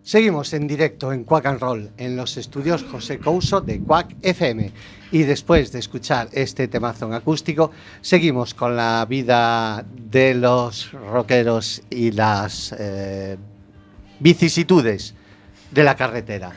Seguimos 0.02 0.54
en 0.54 0.66
directo 0.66 1.12
en 1.12 1.24
Quack 1.24 1.44
and 1.44 1.60
Roll, 1.60 1.90
en 1.98 2.16
los 2.16 2.38
estudios 2.38 2.82
José 2.84 3.18
Couso 3.18 3.60
de 3.60 3.82
Quack 3.82 4.16
FM. 4.22 4.72
Y 5.10 5.24
después 5.24 5.72
de 5.72 5.80
escuchar 5.80 6.30
este 6.32 6.68
temazo 6.68 7.04
en 7.04 7.12
acústico, 7.12 7.70
seguimos 8.00 8.54
con 8.54 8.76
la 8.76 9.04
vida 9.06 9.84
de 10.10 10.32
los 10.32 10.90
rockeros 10.92 11.82
y 11.90 12.12
las 12.12 12.74
eh, 12.78 13.36
vicisitudes 14.20 15.14
de 15.70 15.84
la 15.84 15.94
carretera. 15.94 16.50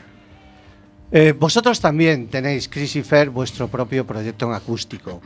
Eh, 1.12 1.34
vosotros 1.38 1.82
también 1.82 2.28
tenéis, 2.28 2.66
Chris 2.66 2.96
y 2.96 3.02
Fer, 3.02 3.28
vuestro 3.28 3.68
propio 3.68 4.06
proyecto 4.06 4.46
en 4.46 4.54
acústico. 4.54 5.20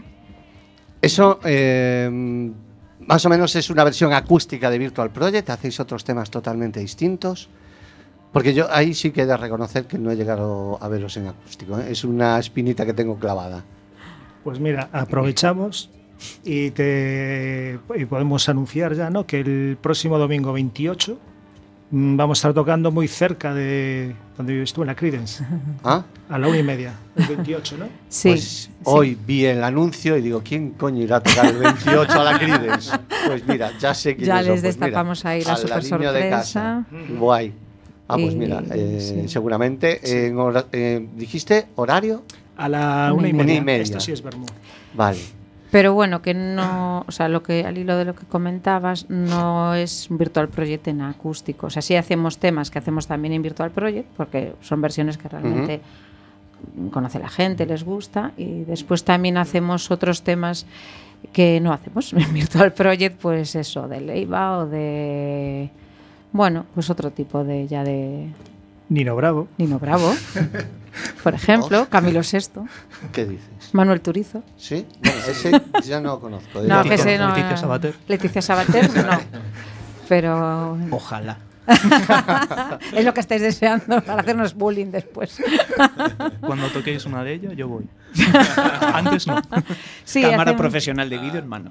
Eso 1.00 1.38
eh, 1.44 2.50
más 3.07 3.24
o 3.24 3.28
menos 3.28 3.55
es 3.57 3.70
una 3.70 3.84
versión 3.84 4.12
acústica 4.12 4.70
de 4.70 4.78
Virtual 4.78 5.11
Project, 5.11 5.51
hacéis 5.51 5.80
otros 5.80 6.05
temas 6.05 6.30
totalmente 6.30 6.80
distintos. 6.80 7.48
Porque 8.32 8.55
yo 8.55 8.68
ahí 8.70 8.94
sí 8.94 9.11
que 9.11 9.22
he 9.22 9.26
de 9.26 9.36
reconocer 9.36 9.86
que 9.86 9.98
no 9.98 10.11
he 10.12 10.16
llegado 10.16 10.78
a 10.80 10.88
veros 10.88 11.16
en 11.16 11.26
acústico. 11.26 11.78
¿eh? 11.78 11.86
Es 11.90 12.05
una 12.05 12.38
espinita 12.38 12.86
que 12.86 12.94
tengo 12.94 13.16
clavada. 13.16 13.64
Pues 14.44 14.61
mira, 14.61 14.88
aprovechamos 14.92 15.90
y 16.44 16.70
te 16.70 17.78
y 17.96 18.05
podemos 18.05 18.48
anunciar 18.48 18.94
ya, 18.94 19.11
¿no? 19.11 19.26
Que 19.26 19.40
el 19.40 19.78
próximo 19.80 20.18
domingo 20.18 20.53
28 20.53 21.14
mm, 21.14 21.30
vamos 21.91 22.38
a 22.38 22.41
estar 22.41 22.55
tocando 22.55 22.91
muy 22.91 23.09
cerca 23.09 23.53
de 23.55 24.14
donde 24.36 24.53
vives 24.55 24.72
tú, 24.72 24.82
en 24.82 24.86
la 24.88 24.95
Credence, 24.95 25.45
¿Ah? 25.84 26.05
a 26.28 26.38
la 26.38 26.49
una 26.49 26.59
y 26.59 26.62
media, 26.62 26.95
el 27.16 27.26
28, 27.26 27.76
¿no? 27.78 27.86
Sí. 28.09 28.28
Pues 28.30 28.43
sí. 28.45 28.70
hoy 28.84 29.18
vi 29.26 29.45
el 29.47 29.62
anuncio 29.64 30.16
y 30.16 30.22
digo, 30.22 30.41
¿quién 30.45 30.70
coño 30.70 31.03
irá 31.03 31.16
a 31.16 31.20
tocar 31.20 31.47
el 31.47 31.59
28 31.59 32.12
a 32.12 32.24
la 32.24 32.38
Credence? 32.38 32.91
Pues 33.26 33.47
mira, 33.47 33.70
ya 33.78 33.93
sé 33.95 34.16
quién 34.16 34.26
Ya 34.26 34.36
les 34.43 34.47
Pues 34.61 34.62
mira, 34.62 34.68
destapamos 34.86 35.24
ahí 35.24 35.43
la 35.45 35.57
super 35.57 35.82
de 36.12 36.30
casa. 36.30 36.84
sorpresa. 36.88 37.14
Guay. 37.18 37.53
Ah, 38.09 38.16
pues 38.16 38.34
mira, 38.34 38.61
eh, 38.72 38.99
sí. 39.01 39.28
seguramente. 39.28 40.26
en 40.26 40.36
hora- 40.38 40.66
eh, 40.72 41.07
¿Dijiste 41.14 41.68
horario? 41.76 42.24
A 42.57 42.68
la 42.68 43.12
una 43.14 43.28
y 43.28 43.32
Una 43.32 43.43
y 43.43 43.47
media. 43.47 43.62
media. 43.62 43.82
Esto 43.82 44.01
sí 44.01 44.11
es 44.12 44.20
Bermú. 44.22 44.47
Vale. 44.95 45.18
Pero 45.70 45.94
bueno, 45.94 46.20
que 46.20 46.34
no, 46.34 47.04
o 47.06 47.12
sea, 47.12 47.28
lo 47.28 47.42
que 47.42 47.64
al 47.64 47.78
hilo 47.78 47.96
de 47.96 48.04
lo 48.04 48.14
que 48.14 48.26
comentabas, 48.26 49.08
no 49.08 49.74
es 49.74 50.10
un 50.10 50.18
Virtual 50.18 50.48
Project 50.48 50.88
en 50.88 51.00
acústico. 51.02 51.68
O 51.68 51.70
sea, 51.70 51.80
sí 51.80 51.94
hacemos 51.94 52.38
temas 52.38 52.70
que 52.70 52.78
hacemos 52.78 53.06
también 53.06 53.34
en 53.34 53.42
Virtual 53.42 53.70
Project, 53.70 54.08
porque 54.16 54.54
son 54.62 54.80
versiones 54.80 55.16
que 55.16 55.28
realmente 55.28 55.80
conoce 56.90 57.18
la 57.18 57.28
gente, 57.28 57.66
les 57.66 57.84
gusta. 57.84 58.32
Y 58.36 58.64
después 58.64 59.04
también 59.04 59.36
hacemos 59.36 59.90
otros 59.90 60.22
temas 60.22 60.66
que 61.32 61.60
no 61.60 61.72
hacemos 61.72 62.12
en 62.14 62.32
Virtual 62.32 62.72
Project, 62.72 63.20
pues 63.20 63.54
eso, 63.54 63.86
de 63.88 64.00
Leiva 64.00 64.58
o 64.58 64.66
de. 64.66 65.70
Bueno, 66.32 66.66
pues 66.74 66.90
otro 66.90 67.10
tipo 67.10 67.44
de 67.44 67.66
ya 67.66 67.84
de 67.84 68.28
Nino 68.88 69.14
Bravo. 69.16 69.48
Nino 69.58 69.78
Bravo, 69.78 70.12
por 71.22 71.34
ejemplo, 71.34 71.86
Camilo 71.88 72.20
VI, 72.32 72.38
¿Qué 73.12 73.24
dices? 73.26 73.47
Manuel 73.72 74.01
Turizo. 74.01 74.43
¿Sí? 74.57 74.86
Bueno, 75.03 75.18
ese 75.28 75.62
ya 75.84 76.01
no 76.01 76.18
conozco. 76.20 76.61
No, 76.62 76.82
que 76.82 76.91
Leticia- 76.91 76.95
ese 76.95 77.18
no. 77.18 77.28
Leticia 77.28 77.57
Sabater. 77.57 77.95
Leticia 78.09 78.43
Sabater, 78.43 78.91
no. 79.07 79.20
Pero 80.09 80.76
Ojalá. 80.91 81.38
es 82.93 83.05
lo 83.05 83.14
que 83.14 83.20
estáis 83.20 83.43
deseando 83.43 84.01
para 84.03 84.22
hacernos 84.22 84.55
bullying 84.55 84.86
después. 84.91 85.41
Cuando 86.41 86.66
toquéis 86.70 87.05
una 87.07 87.22
de 87.22 87.34
ellas, 87.34 87.53
yo 87.55 87.68
voy. 87.68 87.86
Antes 88.93 89.26
no. 89.28 89.41
Sí, 90.05 90.20
Cámara 90.22 90.43
hacemos- 90.51 90.61
profesional 90.61 91.09
de 91.09 91.18
vídeo, 91.18 91.38
hermano. 91.38 91.70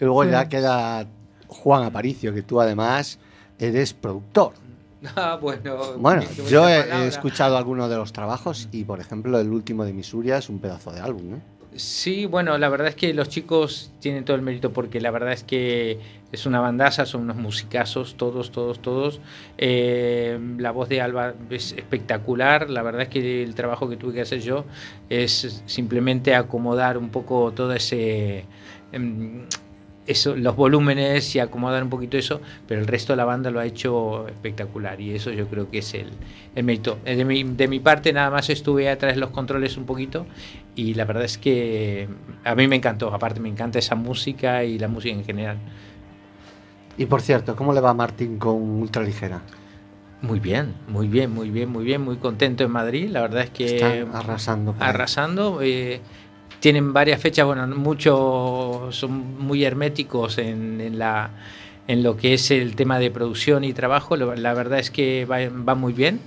Y 0.00 0.04
luego 0.04 0.24
ya 0.24 0.48
queda 0.48 1.06
Juan 1.48 1.84
Aparicio, 1.84 2.32
que 2.32 2.42
tú 2.42 2.60
además 2.60 3.18
eres 3.58 3.92
productor. 3.92 4.52
Ah, 5.16 5.38
bueno. 5.40 5.94
Bueno, 5.98 6.22
yo 6.48 6.68
he, 6.68 7.06
escuchado 7.06 7.56
algunos 7.56 7.88
de 7.90 7.96
los 7.96 8.12
trabajos 8.12 8.68
y, 8.72 8.84
por 8.84 9.00
ejemplo, 9.00 9.38
el 9.38 9.50
último 9.50 9.84
de 9.84 9.92
Misuria 9.92 10.38
es 10.38 10.48
un 10.48 10.58
pedazo 10.58 10.90
de 10.92 11.00
álbum, 11.00 11.30
¿no? 11.30 11.58
Sí, 11.74 12.26
bueno, 12.26 12.58
la 12.58 12.68
verdad 12.70 12.88
es 12.88 12.96
que 12.96 13.14
los 13.14 13.28
chicos 13.28 13.92
tienen 14.00 14.24
todo 14.24 14.34
el 14.34 14.42
mérito 14.42 14.72
porque 14.72 15.00
la 15.00 15.12
verdad 15.12 15.32
es 15.32 15.44
que 15.44 16.00
es 16.32 16.44
una 16.46 16.60
bandaza, 16.60 17.06
son 17.06 17.22
unos 17.22 17.36
musicazos, 17.36 18.16
todos, 18.16 18.50
todos, 18.50 18.80
todos. 18.80 19.20
Eh, 19.58 20.38
la 20.58 20.72
voz 20.72 20.88
de 20.88 21.00
Alba 21.00 21.34
es 21.50 21.72
espectacular, 21.72 22.68
la 22.68 22.82
verdad 22.82 23.02
es 23.02 23.08
que 23.08 23.44
el 23.44 23.54
trabajo 23.54 23.88
que 23.88 23.96
tuve 23.96 24.14
que 24.14 24.22
hacer 24.22 24.40
yo 24.40 24.64
es 25.08 25.62
simplemente 25.66 26.34
acomodar 26.34 26.98
un 26.98 27.10
poco 27.10 27.52
todo 27.52 27.72
ese... 27.72 28.46
eso, 30.08 30.34
los 30.34 30.56
volúmenes 30.56 31.34
y 31.36 31.38
acomodar 31.38 31.82
un 31.82 31.90
poquito 31.90 32.16
eso, 32.16 32.40
pero 32.66 32.80
el 32.80 32.86
resto 32.86 33.12
de 33.12 33.18
la 33.18 33.24
banda 33.24 33.50
lo 33.50 33.60
ha 33.60 33.66
hecho 33.66 34.26
espectacular 34.28 35.00
y 35.00 35.14
eso 35.14 35.30
yo 35.30 35.46
creo 35.46 35.70
que 35.70 35.78
es 35.78 35.94
el, 35.94 36.08
el 36.54 36.64
mérito. 36.64 36.98
Eh, 37.04 37.14
De 37.14 37.24
mi, 37.24 37.44
de 37.44 37.68
mi 37.68 37.78
parte 37.78 38.12
nada 38.12 38.30
más 38.30 38.50
estuve 38.50 38.88
atrás 38.88 39.14
de 39.14 39.20
los 39.20 39.30
controles 39.30 39.76
un 39.76 39.84
poquito 39.84 40.26
y 40.74 40.94
la 40.94 41.04
verdad 41.04 41.24
es 41.24 41.38
que 41.38 42.08
a 42.44 42.54
mí 42.54 42.66
me 42.66 42.76
encantó, 42.76 43.12
aparte 43.14 43.38
me 43.40 43.48
encanta 43.48 43.78
esa 43.78 43.94
música 43.94 44.64
y 44.64 44.78
la 44.78 44.88
música 44.88 45.14
en 45.14 45.24
general. 45.24 45.58
Y 46.96 47.06
por 47.06 47.20
cierto, 47.20 47.54
¿cómo 47.54 47.72
le 47.72 47.80
va 47.80 47.90
a 47.90 47.94
Martín 47.94 48.38
con 48.38 48.56
Ultraligera? 48.56 49.42
Muy 50.20 50.40
bien, 50.40 50.74
muy 50.88 51.06
bien, 51.06 51.30
muy 51.30 51.48
bien, 51.48 51.68
muy 51.68 51.84
bien, 51.84 52.00
muy 52.02 52.16
contento 52.16 52.64
en 52.64 52.72
Madrid, 52.72 53.08
la 53.08 53.20
verdad 53.20 53.42
es 53.42 53.50
que 53.50 53.76
Están 53.76 54.08
arrasando. 54.16 54.74
arrasando. 54.80 55.60
eh, 55.62 56.00
tienen 56.60 56.92
varias 56.92 57.20
fechas, 57.20 57.46
bueno, 57.46 57.66
muchos 57.68 58.94
son 58.96 59.38
muy 59.38 59.64
herméticos 59.64 60.38
en, 60.38 60.80
en 60.80 60.98
la, 60.98 61.30
en 61.86 62.02
lo 62.02 62.16
que 62.16 62.34
es 62.34 62.50
el 62.50 62.76
tema 62.76 62.98
de 62.98 63.10
producción 63.10 63.64
y 63.64 63.72
trabajo. 63.72 64.16
La 64.16 64.54
verdad 64.54 64.78
es 64.78 64.90
que 64.90 65.24
va, 65.24 65.38
va 65.48 65.74
muy 65.74 65.92
bien. 65.92 66.20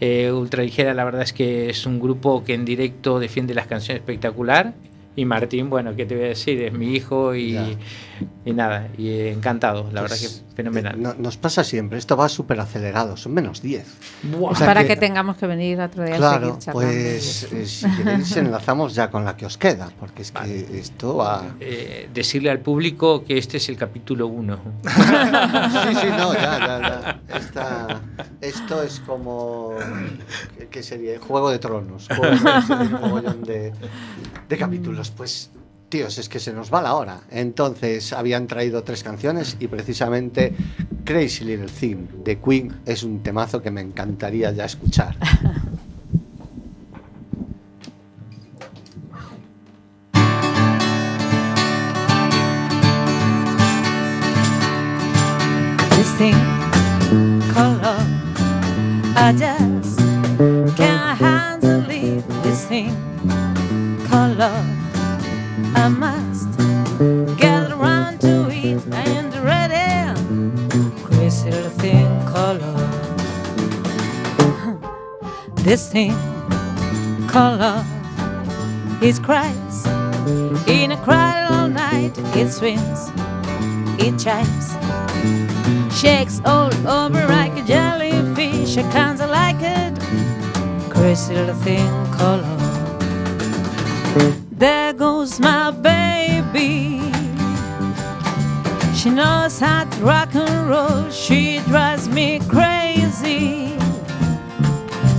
Eh, 0.00 0.32
Ultraligera, 0.32 0.94
la 0.94 1.04
verdad 1.04 1.22
es 1.22 1.32
que 1.32 1.70
es 1.70 1.86
un 1.86 2.00
grupo 2.00 2.42
que 2.44 2.54
en 2.54 2.64
directo 2.64 3.20
defiende 3.20 3.54
las 3.54 3.66
canciones 3.66 4.00
espectacular. 4.00 4.74
Y 5.14 5.24
Martín, 5.24 5.70
bueno, 5.70 5.94
¿qué 5.94 6.06
te 6.06 6.16
voy 6.16 6.24
a 6.24 6.28
decir? 6.28 6.60
Es 6.62 6.72
mi 6.72 6.94
hijo 6.94 7.34
y, 7.34 7.52
Ya. 7.52 7.66
Y 8.44 8.52
nada, 8.52 8.88
y 8.96 9.08
eh, 9.08 9.32
encantado, 9.32 9.88
la 9.92 10.02
verdad 10.02 10.16
Pues, 10.18 10.42
que 10.50 10.54
fenomenal. 10.56 11.00
no- 11.00 11.14
nos 11.14 11.36
pasa 11.36 11.64
siempre, 11.64 11.98
esto 11.98 12.16
va 12.16 12.28
súper 12.28 12.60
acelerado, 12.60 13.16
son 13.16 13.32
menos 13.34 13.62
10. 13.62 13.86
Buah. 14.24 14.52
o 14.52 14.54
sea 14.54 14.66
para 14.66 14.82
que- 14.82 14.88
que, 14.88 14.96
tengamos 14.96 15.36
que 15.36 15.46
venir 15.46 15.80
otro 15.80 16.04
día 16.04 16.14
a 16.14 16.18
Claro, 16.18 16.46
seguir 16.46 16.58
charlando. 16.58 16.92
pues 16.92 17.52
eh, 17.52 17.66
si 17.66 17.90
queréis 17.96 18.36
enlazamos 18.36 18.94
ya 18.94 19.10
con 19.10 19.24
la 19.24 19.36
que 19.36 19.46
os 19.46 19.56
queda, 19.58 19.88
porque 19.98 20.22
es 20.22 20.32
que 20.32 20.78
esto 20.78 21.16
va... 21.16 21.44
Eh, 21.60 22.08
decirle 22.12 22.50
al 22.50 22.60
público 22.60 23.24
que 23.24 23.38
este 23.38 23.56
es 23.56 23.68
el 23.68 23.76
capítulo 23.76 24.26
1. 24.26 24.58
Sí, 24.84 25.94
sí, 26.00 26.06
no, 26.16 26.34
ya, 26.34 26.58
ya, 26.58 26.80
ya. 26.80 27.20
Esta- 27.36 28.00
esto 28.40 28.82
es 28.82 29.00
como... 29.00 29.74
¿qué- 30.58 30.68
¿Qué 30.68 30.82
sería? 30.82 31.18
Juego 31.20 31.50
de 31.50 31.58
Tronos. 31.58 32.08
Juego 32.08 33.20
de 33.20 33.32
de, 33.52 33.72
de 34.48 34.56
capítulos. 34.58 35.10
Pues, 35.10 35.50
tíos, 35.92 36.16
es 36.16 36.30
que 36.30 36.40
se 36.40 36.54
nos 36.54 36.72
va 36.72 36.80
la 36.80 36.94
hora. 36.94 37.20
Entonces, 37.30 38.14
habían 38.14 38.46
traído 38.46 38.82
tres 38.82 39.02
canciones 39.02 39.58
y 39.60 39.68
precisamente 39.68 40.54
Crazy 41.04 41.44
Little 41.44 41.68
Thing 41.68 42.24
de 42.24 42.38
Queen 42.38 42.80
es 42.86 43.02
un 43.02 43.22
temazo 43.22 43.60
que 43.60 43.70
me 43.70 43.82
encantaría 43.82 44.50
ya 44.52 44.64
escuchar. 44.64 45.14
I 65.74 65.88
must 65.88 66.48
get 67.38 67.70
around 67.70 68.20
to 68.20 68.48
it 68.50 68.82
and 68.92 69.34
ready. 69.44 70.14
Crazy 71.04 71.50
little 71.50 71.70
thing 71.70 72.08
called. 72.26 72.62
This 75.64 75.92
thing 75.92 76.14
called 77.28 77.60
love. 77.60 77.86
It 79.02 79.22
cries 79.22 79.86
in 80.66 80.92
a 80.92 80.96
cry 81.04 81.46
all 81.50 81.68
night. 81.68 82.12
It 82.36 82.50
swims, 82.50 83.10
it 83.98 84.18
chimes 84.18 84.72
shakes 86.02 86.40
all 86.44 86.72
over 86.88 87.24
like 87.28 87.56
a 87.56 87.62
jellyfish. 87.62 88.76
I 88.76 88.82
kinda 88.90 89.26
like 89.28 89.60
it. 89.60 89.94
Crazy 90.90 91.34
little 91.34 91.54
thing 91.54 91.88
called. 92.10 92.44
There 94.62 94.92
goes 94.92 95.40
my 95.40 95.72
baby. 95.72 97.00
She 98.94 99.10
knows 99.10 99.58
how 99.58 99.82
to 99.90 100.04
rock 100.04 100.36
and 100.36 100.70
roll. 100.70 101.10
She 101.10 101.58
drives 101.66 102.08
me 102.08 102.38
crazy. 102.48 103.76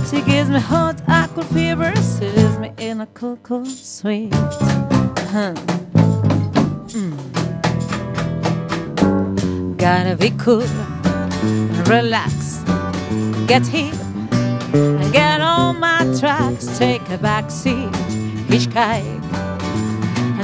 She 0.08 0.22
gives 0.22 0.48
me 0.48 0.60
hot 0.60 1.02
aqua 1.08 1.44
fever. 1.44 1.92
She 1.94 2.24
leaves 2.24 2.58
me 2.58 2.72
in 2.78 3.02
a 3.02 3.06
cool, 3.08 3.36
cool 3.42 3.66
sweet. 3.66 4.32
Huh. 5.28 5.52
Gotta 9.76 10.16
be 10.16 10.30
cool, 10.38 10.66
relax, 11.84 12.62
get 13.46 13.66
hip, 13.66 13.94
and 14.72 15.12
get 15.12 15.42
on 15.42 15.80
my 15.80 16.00
tracks. 16.18 16.78
Take 16.78 17.06
a 17.10 17.18
back 17.18 17.50
seat, 17.50 17.92
hitchhike, 18.48 19.23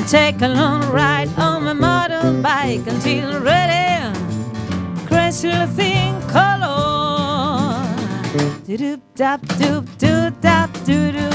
and 0.00 0.08
take 0.08 0.40
a 0.40 0.48
long 0.48 0.80
ride 0.90 1.28
on 1.38 1.64
my 1.64 1.74
motorbike 1.74 2.86
until 2.86 3.40
ready. 3.42 4.00
Crazy 5.06 5.52
thing 5.76 6.18
color. 6.28 7.84
Do 8.66 8.76
do 8.76 9.00
dap 9.14 9.40
do 9.58 9.82
do 9.98 10.30
dap 10.40 10.72
do 10.84 11.12
do. 11.12 11.28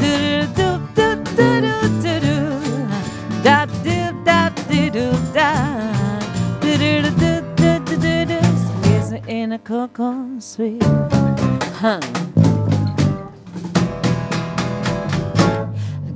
Do 0.00 0.14
do 0.56 0.68
do 0.94 1.08
do 1.36 1.60
do 1.60 1.80
do 2.04 2.20
do. 2.20 2.38
Do 3.44 3.56
do 3.84 3.98
do. 5.32 5.50
Do 6.60 6.72
do 6.78 7.10
do 7.20 7.32
do 7.56 7.78
do 7.84 7.96
do 7.96 8.24
do. 8.24 8.40
In 9.28 9.52
a 9.52 9.58
cocoa 9.58 10.40
sweet. 10.40 10.82
Huh. 11.80 12.00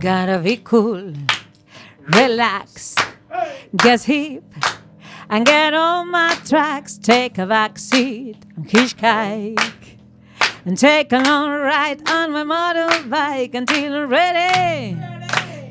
Gotta 0.05 0.39
be 0.39 0.59
cool, 0.59 1.15
relax, 2.15 2.95
get 3.75 4.03
hip, 4.03 4.45
and 5.31 5.47
get 5.47 5.73
on 5.73 6.11
my 6.11 6.37
tracks. 6.45 6.99
Take 6.99 7.39
a 7.39 7.47
back 7.47 7.79
seat, 7.79 8.37
on 8.59 8.65
hitchhike, 8.65 9.97
and 10.67 10.77
take 10.77 11.11
a 11.11 11.21
long 11.21 11.53
ride 11.53 12.07
on 12.07 12.33
my 12.33 12.45
motorbike 12.45 13.55
until 13.55 13.95
I'm 13.95 14.11
ready. 14.11 14.99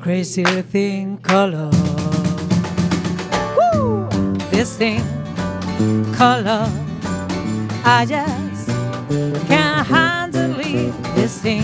Crazy 0.00 0.42
thing 0.42 1.18
color. 1.18 1.70
Woo! 3.56 4.08
This 4.50 4.76
thing 4.76 5.04
color. 6.12 6.68
I 7.84 8.04
just 8.04 8.66
can't 9.46 9.86
handle 9.86 10.58
it. 10.58 10.92
This 11.14 11.40
thing 11.40 11.62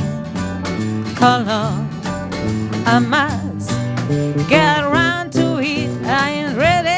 color. 1.16 1.89
I 2.86 2.98
must 2.98 3.70
get 4.48 4.82
around 4.82 5.32
to 5.34 5.58
it. 5.58 5.90
I 6.06 6.30
ain't 6.30 6.56
ready. 6.56 6.90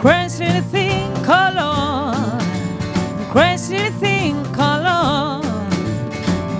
Crazy 0.00 0.60
thing 0.70 1.14
color. 1.24 2.14
Crazy 3.30 3.90
thing 4.00 4.44
color. 4.54 5.42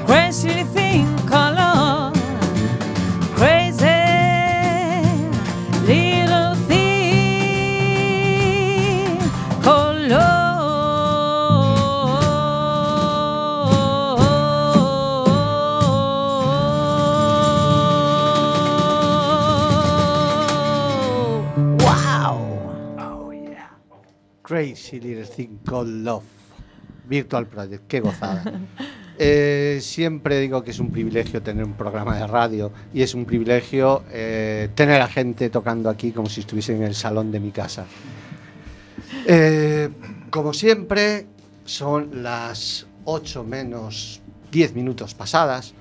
Crazy 0.07 0.64
thing 0.64 0.78
Crazy 24.69 25.01
Little 25.01 25.25
Thing 25.25 25.59
Called 25.64 26.05
Love. 26.05 26.25
Virtual 27.09 27.47
Project, 27.47 27.87
qué 27.87 28.01
gozada. 28.01 28.45
Eh, 29.21 29.81
siempre 29.83 30.39
digo 30.39 30.62
que 30.62 30.71
es 30.71 30.79
un 30.79 30.93
privilegio 30.93 31.43
tener 31.43 31.64
un 31.64 31.73
programa 31.73 32.16
de 32.16 32.25
radio 32.29 32.71
y 32.95 33.03
es 33.03 33.14
un 33.14 33.25
privilegio 33.25 34.05
eh, 34.12 34.69
tener 34.77 35.03
a 35.03 35.09
gente 35.09 35.51
tocando 35.51 35.91
aquí 35.91 36.12
como 36.12 36.29
si 36.29 36.43
estuviese 36.43 36.77
en 36.77 36.85
el 36.85 36.95
salón 36.95 37.33
de 37.33 37.41
mi 37.41 37.51
casa. 37.51 37.85
Eh, 39.27 39.89
como 40.31 40.53
siempre, 40.53 41.27
son 41.64 42.23
las 42.23 42.87
8 43.07 43.43
menos 43.43 44.21
10 44.53 44.75
minutos 44.77 45.14
pasadas. 45.14 45.75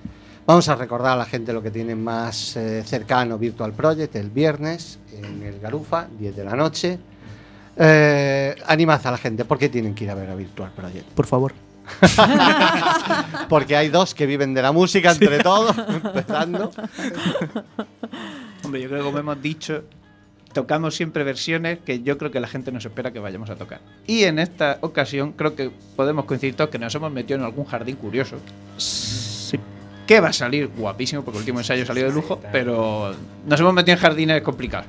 Vamos 0.47 0.67
a 0.67 0.75
recordar 0.75 1.11
a 1.11 1.17
la 1.17 1.25
gente 1.25 1.53
lo 1.53 1.61
que 1.61 1.69
tiene 1.69 1.93
más 1.93 2.57
eh, 2.57 2.81
cercano 2.83 3.37
Virtual 3.37 3.71
Project 3.71 4.15
el 4.15 4.31
viernes 4.31 4.97
en 5.13 5.43
el 5.43 5.59
Garufa, 5.59 6.07
10 6.17 6.35
de 6.35 6.43
la 6.43 6.55
noche. 6.55 6.97
Eh, 7.79 8.55
animad 8.65 9.05
a 9.05 9.11
la 9.11 9.17
gente, 9.17 9.45
¿por 9.45 9.57
qué 9.57 9.69
tienen 9.69 9.93
que 9.93 10.05
ir 10.05 10.11
a 10.11 10.15
ver 10.15 10.29
a 10.29 10.35
Virtual 10.35 10.71
Project? 10.71 11.07
Por 11.09 11.25
favor. 11.25 11.53
Porque 13.49 13.77
hay 13.77 13.89
dos 13.89 14.13
que 14.13 14.25
viven 14.25 14.53
de 14.53 14.61
la 14.61 14.71
música 14.71 15.11
entre 15.11 15.39
todos, 15.39 15.75
empezando. 15.87 16.71
Hombre, 18.63 18.81
yo 18.81 18.89
creo 18.89 18.99
que 18.99 19.05
como 19.05 19.19
hemos 19.19 19.41
dicho, 19.41 19.83
tocamos 20.53 20.95
siempre 20.95 21.23
versiones 21.23 21.79
que 21.85 22.01
yo 22.01 22.17
creo 22.17 22.31
que 22.31 22.39
la 22.39 22.47
gente 22.47 22.71
nos 22.71 22.83
espera 22.85 23.11
que 23.11 23.19
vayamos 23.19 23.49
a 23.49 23.55
tocar. 23.55 23.79
Y 24.05 24.23
en 24.23 24.39
esta 24.39 24.79
ocasión 24.81 25.33
creo 25.33 25.55
que 25.55 25.71
podemos 25.95 26.25
coincidir 26.25 26.55
todos 26.55 26.69
que 26.69 26.79
nos 26.79 26.93
hemos 26.95 27.11
metido 27.11 27.39
en 27.39 27.45
algún 27.45 27.65
jardín 27.65 27.95
curioso. 27.95 28.37
Que 30.07 30.21
va 30.21 30.29
a 30.29 30.33
salir 30.33 30.69
guapísimo, 30.69 31.21
porque 31.21 31.37
el 31.37 31.41
último 31.41 31.59
ensayo 31.59 31.85
salió 31.85 32.05
de 32.05 32.13
lujo, 32.13 32.39
pero 32.51 33.13
nos 33.45 33.59
hemos 33.59 33.73
metido 33.73 33.95
en 33.97 34.01
jardines 34.01 34.41
complicados. 34.41 34.87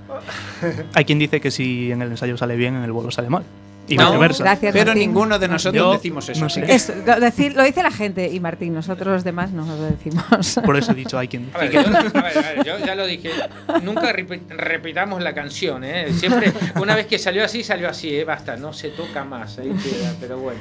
Hay 0.95 1.05
quien 1.05 1.19
dice 1.19 1.41
que 1.41 1.51
si 1.51 1.91
en 1.91 2.01
el 2.03 2.13
ensayo 2.13 2.37
sale 2.37 2.57
bien, 2.57 2.77
en 2.77 2.85
el 2.85 2.93
bolo 2.93 3.11
sale 3.11 3.29
mal. 3.29 3.43
Y 3.89 3.97
No, 3.97 4.07
viceversa. 4.07 4.45
gracias. 4.45 4.73
Pero 4.73 4.87
Martín. 4.87 5.09
ninguno 5.09 5.39
de 5.39 5.49
nosotros 5.49 5.83
Yo 5.83 5.93
decimos 5.93 6.29
eso. 6.29 6.41
no 6.41 6.49
sé. 6.49 6.65
Eso, 6.73 6.93
lo, 7.07 7.15
decir- 7.21 7.55
lo 7.55 7.63
dice 7.65 7.83
la 7.83 7.91
gente 7.91 8.29
y 8.33 8.39
Martín, 8.41 8.75
nosotros 8.75 9.09
los 9.15 9.25
demás 9.25 9.51
no 9.53 9.65
lo 9.67 9.77
decimos. 9.83 10.61
Por 10.65 10.77
eso 10.77 10.93
he 10.93 10.95
dicho, 10.95 11.19
hay 11.19 11.29
quien 11.29 11.47
dice. 11.47 11.57
A 11.57 11.61
ver, 11.61 11.73
yo, 11.73 11.81
a 11.81 11.83
ver, 12.23 12.39
a 12.39 12.41
ver, 12.41 12.65
yo 12.65 12.79
ya 12.85 12.95
lo 12.95 13.07
dije, 13.07 13.31
nunca 13.83 14.13
repi- 14.15 14.47
repitamos 14.49 15.23
la 15.23 15.35
canción, 15.35 15.85
¿eh? 15.85 16.13
Siempre, 16.13 16.53
una 16.81 16.95
vez 16.95 17.07
que 17.07 17.19
salió 17.19 17.45
así, 17.45 17.63
salió 17.65 17.89
así, 17.89 18.15
¿eh? 18.15 18.25
Basta, 18.25 18.57
no 18.57 18.73
se 18.73 18.91
toca 18.91 19.25
más, 19.25 19.59
ahí 19.59 19.69
queda, 19.71 20.13
pero 20.21 20.39
bueno. 20.39 20.61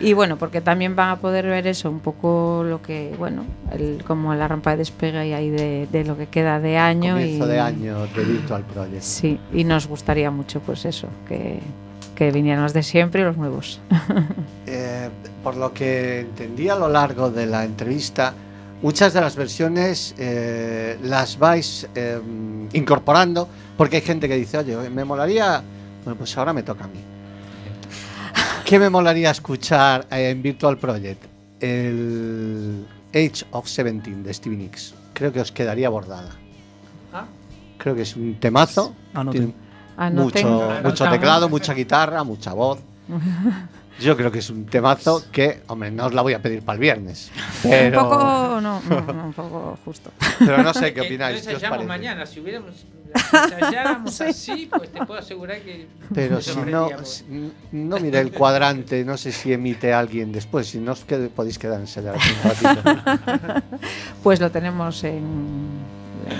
Y 0.00 0.12
bueno, 0.12 0.36
porque 0.38 0.60
también 0.60 0.94
van 0.96 1.10
a 1.10 1.16
poder 1.16 1.46
ver 1.46 1.66
eso, 1.66 1.90
un 1.90 2.00
poco 2.00 2.64
lo 2.64 2.80
que, 2.82 3.14
bueno, 3.18 3.44
el, 3.72 4.02
como 4.06 4.34
la 4.34 4.46
rampa 4.48 4.70
de 4.72 4.76
despegue 4.78 5.26
y 5.28 5.32
ahí 5.32 5.50
de, 5.50 5.88
de 5.90 6.04
lo 6.04 6.16
que 6.16 6.26
queda 6.26 6.60
de 6.60 6.78
año. 6.78 7.14
Comienzo 7.14 7.46
y, 7.46 7.48
de 7.48 7.60
año 7.60 8.06
de 8.06 8.24
Virtual 8.24 8.62
Project. 8.72 9.02
Sí, 9.02 9.38
y 9.52 9.64
nos 9.64 9.86
gustaría 9.86 10.30
mucho, 10.30 10.60
pues 10.60 10.84
eso, 10.84 11.08
que, 11.28 11.58
que 12.26 12.32
vinieran 12.32 12.62
los 12.62 12.72
de 12.72 12.82
siempre 12.82 13.22
y 13.22 13.24
los 13.24 13.36
nuevos. 13.36 13.80
Eh, 14.64 15.10
por 15.44 15.56
lo 15.56 15.74
que 15.74 16.20
entendí 16.20 16.70
a 16.70 16.76
lo 16.76 16.88
largo 16.88 17.30
de 17.30 17.44
la 17.44 17.64
entrevista, 17.64 18.32
muchas 18.80 19.12
de 19.12 19.20
las 19.20 19.36
versiones 19.36 20.14
eh, 20.16 20.96
las 21.02 21.38
vais 21.38 21.86
eh, 21.94 22.18
incorporando 22.72 23.46
porque 23.76 23.96
hay 23.96 24.02
gente 24.02 24.28
que 24.28 24.36
dice, 24.36 24.56
oye, 24.56 24.88
me 24.88 25.04
molaría, 25.04 25.62
bueno, 26.04 26.16
pues 26.16 26.38
ahora 26.38 26.54
me 26.54 26.62
toca 26.62 26.84
a 26.84 26.88
mí. 26.88 27.00
¿Qué 28.64 28.78
me 28.78 28.88
molaría 28.88 29.30
escuchar 29.30 30.06
eh, 30.10 30.30
en 30.30 30.40
Virtual 30.40 30.78
Project? 30.78 31.24
El 31.60 32.86
Age 33.10 33.44
of 33.50 33.66
17 33.66 34.22
de 34.22 34.32
Stevie 34.32 34.56
Nicks. 34.56 34.94
Creo 35.12 35.32
que 35.32 35.40
os 35.40 35.52
quedaría 35.52 35.90
bordada. 35.90 36.30
Ah. 37.12 37.26
Creo 37.76 37.94
que 37.94 38.02
es 38.02 38.16
un 38.16 38.40
temazo. 38.40 38.94
Anoten. 39.12 39.61
Anoten. 39.96 40.46
mucho, 40.48 40.70
mucho 40.84 41.10
teclado, 41.10 41.48
mucha 41.48 41.74
guitarra, 41.74 42.24
mucha 42.24 42.52
voz. 42.52 42.78
Yo 44.00 44.16
creo 44.16 44.32
que 44.32 44.38
es 44.38 44.48
un 44.48 44.64
temazo 44.64 45.22
que, 45.30 45.62
hombre, 45.68 45.90
no 45.90 46.06
os 46.06 46.14
la 46.14 46.22
voy 46.22 46.32
a 46.32 46.40
pedir 46.40 46.62
para 46.62 46.74
el 46.74 46.80
viernes. 46.80 47.30
Pero, 47.62 48.02
Un 48.02 48.08
poco, 48.08 48.24
no, 48.24 48.60
no, 48.60 48.80
no, 49.12 49.24
un 49.26 49.32
poco 49.34 49.78
justo. 49.84 50.10
pero 50.38 50.62
no 50.62 50.72
sé 50.72 50.94
qué 50.94 51.00
opináis. 51.02 51.36
no 51.36 51.42
¿Qué 51.42 51.48
os 51.48 51.54
ensayamos 51.62 51.76
parece? 51.86 51.88
mañana, 51.88 52.26
si 52.26 52.40
hubiéramos 52.40 52.74
si 52.74 52.86
ensayáramos 53.36 54.18
así, 54.22 54.68
pues 54.74 54.90
te 54.90 55.04
puedo 55.04 55.20
asegurar 55.20 55.60
que 55.60 55.86
Pero 56.14 56.40
si 56.40 56.58
no, 56.60 56.88
si- 57.04 57.52
no 57.72 57.98
mire 57.98 58.20
el 58.20 58.32
cuadrante, 58.32 59.04
no 59.04 59.18
sé 59.18 59.30
si 59.30 59.52
emite 59.52 59.92
alguien 59.92 60.32
después. 60.32 60.68
Si 60.68 60.78
no 60.78 60.92
os 60.92 61.06
qued- 61.06 61.28
podéis 61.28 61.58
quedar 61.58 61.74
en 61.76 61.82
ensayar 61.82 62.14
aquí 62.16 62.28
un 62.42 62.50
ratito. 62.50 63.62
Pues 64.22 64.40
lo 64.40 64.50
tenemos 64.50 65.04
en, 65.04 65.18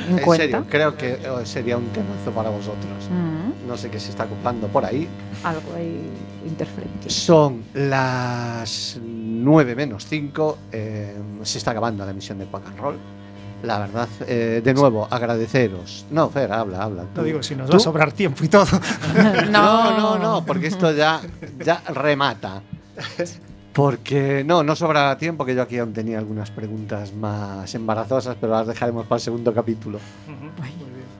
en, 0.08 0.18
En 0.18 0.24
cuenta. 0.24 0.44
serio, 0.44 0.66
creo 0.70 0.96
que 0.96 1.12
eh, 1.12 1.20
sería 1.44 1.76
un 1.76 1.86
temazo 1.88 2.30
para 2.34 2.48
vosotros. 2.48 3.08
Mm, 3.10 3.41
No 3.66 3.76
sé 3.76 3.90
qué 3.90 3.98
se 4.00 4.10
está 4.10 4.24
acoplando 4.24 4.68
por 4.68 4.84
ahí. 4.84 5.08
algo 5.44 5.74
ahí 5.76 6.00
interferente. 6.46 7.08
Son 7.10 7.62
las 7.74 8.98
9 9.02 9.74
menos 9.76 10.06
5. 10.06 10.58
se 10.70 11.58
está 11.58 11.70
acabando 11.72 12.04
la 12.04 12.10
emisión 12.10 12.38
de 12.38 12.46
Quack 12.46 12.66
and 12.68 12.78
Roll. 12.78 12.96
La 13.62 13.78
verdad, 13.78 14.08
eh, 14.26 14.60
de 14.64 14.74
nuevo, 14.74 15.06
agradeceros. 15.08 16.04
No, 16.10 16.28
Fer, 16.30 16.52
habla, 16.52 16.82
habla. 16.82 17.02
No 17.04 17.08
tú. 17.14 17.22
digo, 17.22 17.44
si 17.44 17.54
nos 17.54 17.66
¿Tú? 17.68 17.74
va 17.74 17.76
a 17.76 17.80
sobrar 17.80 18.10
tiempo 18.12 18.44
y 18.44 18.48
todo. 18.48 18.66
No, 19.50 19.96
no, 19.96 20.18
no, 20.18 20.44
porque 20.44 20.66
esto 20.66 20.90
ya, 20.92 21.20
ya 21.64 21.80
remata. 21.88 22.60
Porque 23.72 24.42
no, 24.44 24.62
no 24.64 24.74
sobra 24.74 25.16
tiempo, 25.16 25.44
que 25.46 25.54
yo 25.54 25.62
aquí 25.62 25.78
aún 25.78 25.92
tenía 25.92 26.18
algunas 26.18 26.50
preguntas 26.50 27.14
más 27.14 27.72
embarazosas, 27.74 28.36
pero 28.40 28.52
las 28.52 28.66
dejaremos 28.66 29.06
para 29.06 29.18
el 29.18 29.22
segundo 29.22 29.54
capítulo. 29.54 29.98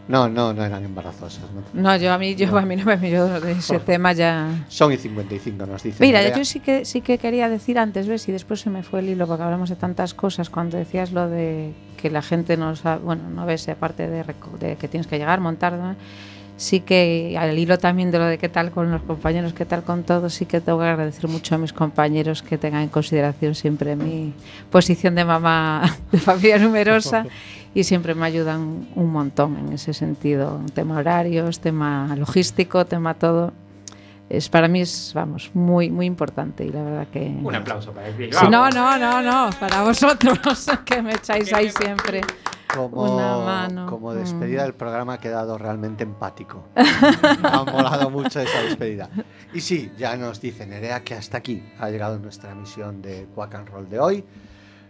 No, 0.09 0.29
no, 0.29 0.53
no 0.53 0.65
eran 0.65 0.85
embarazosas. 0.85 1.45
¿no? 1.53 1.63
No, 1.81 1.97
yo 1.97 2.13
a 2.13 2.19
mí, 2.19 2.35
yo 2.35 2.57
a 2.57 2.63
mí 2.63 2.77
no 2.77 2.85
me 2.85 2.97
miro 2.97 3.41
de 3.41 3.53
ese 3.53 3.79
tema 3.79 4.13
ya. 4.13 4.65
Son 4.69 4.93
y 4.93 4.97
55, 4.97 5.67
nos 5.67 5.83
dicen. 5.83 6.07
Mira, 6.07 6.37
yo 6.37 6.45
sí 6.45 6.61
que 6.61 6.85
sí 6.85 7.01
que 7.01 7.19
quería 7.19 7.49
decir 7.49 7.79
antes, 7.79 8.09
ves, 8.09 8.29
y 8.29 8.33
después 8.33 8.61
se 8.61 8.71
me 8.71 8.83
fue 8.83 9.01
el 9.01 9.09
hilo 9.09 9.27
porque 9.27 9.45
hablamos 9.45 9.71
de 9.71 9.77
tantas 9.77 10.15
cosas 10.15 10.51
cuando 10.51 10.77
decías 10.77 11.13
lo 11.13 11.29
de 11.29 11.73
que 11.97 12.11
la 12.11 12.23
gente 12.23 12.57
no 12.57 12.75
sabe, 12.75 13.05
bueno, 13.05 13.31
no 13.31 13.47
ves 13.47 13.69
aparte 13.69 14.09
de, 14.09 14.25
de 14.59 14.77
que 14.77 14.89
tienes 14.89 15.07
que 15.07 15.19
llegar, 15.19 15.41
montar, 15.41 15.75
¿no? 15.75 15.95
Sí 16.57 16.81
que 16.81 17.37
al 17.39 17.59
hilo 17.59 17.79
también 17.79 18.11
de 18.11 18.19
lo 18.19 18.27
de 18.27 18.39
qué 18.39 18.49
tal 18.49 18.71
con 18.71 18.91
los 18.91 19.03
compañeros, 19.03 19.53
qué 19.53 19.65
tal 19.65 19.83
con 19.83 20.03
todos, 20.05 20.35
sí 20.35 20.47
que 20.47 20.61
tengo 20.61 20.79
que 20.79 20.87
agradecer 20.87 21.29
mucho 21.29 21.55
a 21.55 21.59
mis 21.59 21.73
compañeros 21.73 22.43
que 22.43 22.59
tengan 22.59 22.83
en 22.83 22.89
consideración 22.89 23.55
siempre 23.55 23.97
mi 23.97 24.33
posición 24.71 25.15
de 25.15 25.25
mamá 25.25 25.97
de 26.13 26.19
familia 26.19 26.59
numerosa 26.59 27.27
y 27.75 27.85
siempre 27.85 28.15
me 28.15 28.27
ayudan 28.27 28.87
un 28.95 29.11
montón 29.11 29.57
en 29.59 29.73
ese 29.73 29.95
sentido, 29.95 30.61
tema 30.75 30.99
horarios, 30.99 31.61
tema 31.61 32.15
logístico, 32.17 32.85
tema 32.85 33.15
todo. 33.15 33.53
Es, 34.29 34.49
para 34.49 34.69
mí 34.69 34.81
es, 34.81 35.13
vamos, 35.15 35.51
muy, 35.53 35.91
muy 35.91 36.07
importante 36.07 36.65
y 36.65 36.71
la 36.71 36.83
verdad 36.83 37.07
que... 37.13 37.35
Un 37.43 37.55
aplauso 37.55 37.93
para 37.93 38.09
el 38.09 38.33
Sí, 38.33 38.47
no, 38.51 38.71
no, 38.71 38.99
no, 38.99 39.21
no, 39.23 39.51
para 39.59 39.83
vosotros 39.83 40.67
que 40.85 41.03
me 41.03 41.13
echáis 41.15 41.53
ahí 41.53 41.71
siempre. 41.71 42.23
Como, 42.75 43.03
Una 43.17 43.37
mano. 43.39 43.87
como 43.87 44.13
Mm. 44.13 44.17
despedida 44.17 44.63
del 44.63 44.75
programa 44.75 45.15
ha 45.15 45.19
quedado 45.19 45.59
realmente 45.59 46.03
empático. 46.05 46.65
Ha 46.77 47.65
molado 47.65 48.09
mucho 48.11 48.41
esa 48.41 48.63
despedida. 48.63 49.09
Y 49.53 49.61
sí, 49.61 49.93
ya 49.99 50.17
nos 50.17 50.41
dice 50.41 50.67
Nerea 50.67 51.03
que 51.05 51.15
hasta 51.15 51.39
aquí 51.39 51.63
ha 51.79 51.91
llegado 51.91 52.19
nuestra 52.19 52.55
misión 52.55 53.03
de 53.03 53.27
Quack 53.35 53.55
and 53.57 53.69
Roll 53.69 53.89
de 53.91 54.01
hoy. 54.01 54.25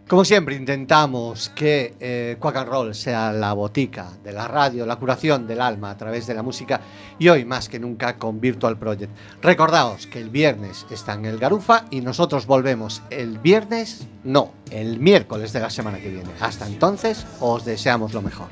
Como 0.09 0.25
siempre, 0.27 0.57
intentamos 0.57 1.49
que 1.55 1.95
eh, 1.99 2.37
Quack 2.39 2.57
and 2.57 2.69
Roll 2.69 2.95
sea 2.95 3.33
la 3.33 3.55
botica 3.55 4.09
de 4.23 4.33
la 4.33 4.47
radio, 4.47 4.85
la 4.85 4.97
curación 4.97 5.47
del 5.47 5.61
alma 5.61 5.91
a 5.91 5.97
través 5.97 6.27
de 6.27 6.35
la 6.35 6.43
música 6.43 6.81
y 7.19 7.29
hoy 7.31 7.47
más 7.47 7.69
que 7.71 7.79
nunca 7.79 8.19
con 8.19 8.39
Virtual 8.39 8.77
Project. 8.79 9.11
Recordaos 9.41 10.07
que 10.09 10.19
el 10.19 10.29
viernes 10.29 10.85
está 10.91 11.15
en 11.15 11.25
el 11.25 11.39
Garufa 11.39 11.87
y 11.91 12.03
nosotros 12.03 12.45
volvemos 12.47 13.01
el 13.09 13.39
viernes, 13.39 14.07
no, 14.23 14.53
el 14.71 14.99
miércoles 15.01 15.53
de 15.55 15.61
la 15.61 15.71
semana 15.71 15.99
que 15.99 16.11
viene. 16.11 16.31
Hasta 16.41 16.67
entonces, 16.67 17.25
os 17.41 17.65
deseamos 17.65 18.13
lo 18.13 18.21
mejor. 18.21 18.49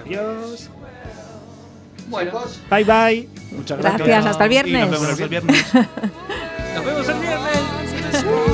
Adiós. 0.00 0.70
Bueno, 2.08 2.40
Bye 2.70 2.84
bye. 2.84 3.28
Muchas 3.52 3.78
Gracias, 3.78 4.26
hasta 4.26 4.44
el 4.46 4.52
Y 4.52 4.56
nos 4.56 4.64
viernes. 4.64 4.90
vemos 4.90 5.08
Hasta 5.10 5.14
el 5.14 5.22
el 5.22 5.28
viernes. 5.28 5.72
viernes. 5.72 5.84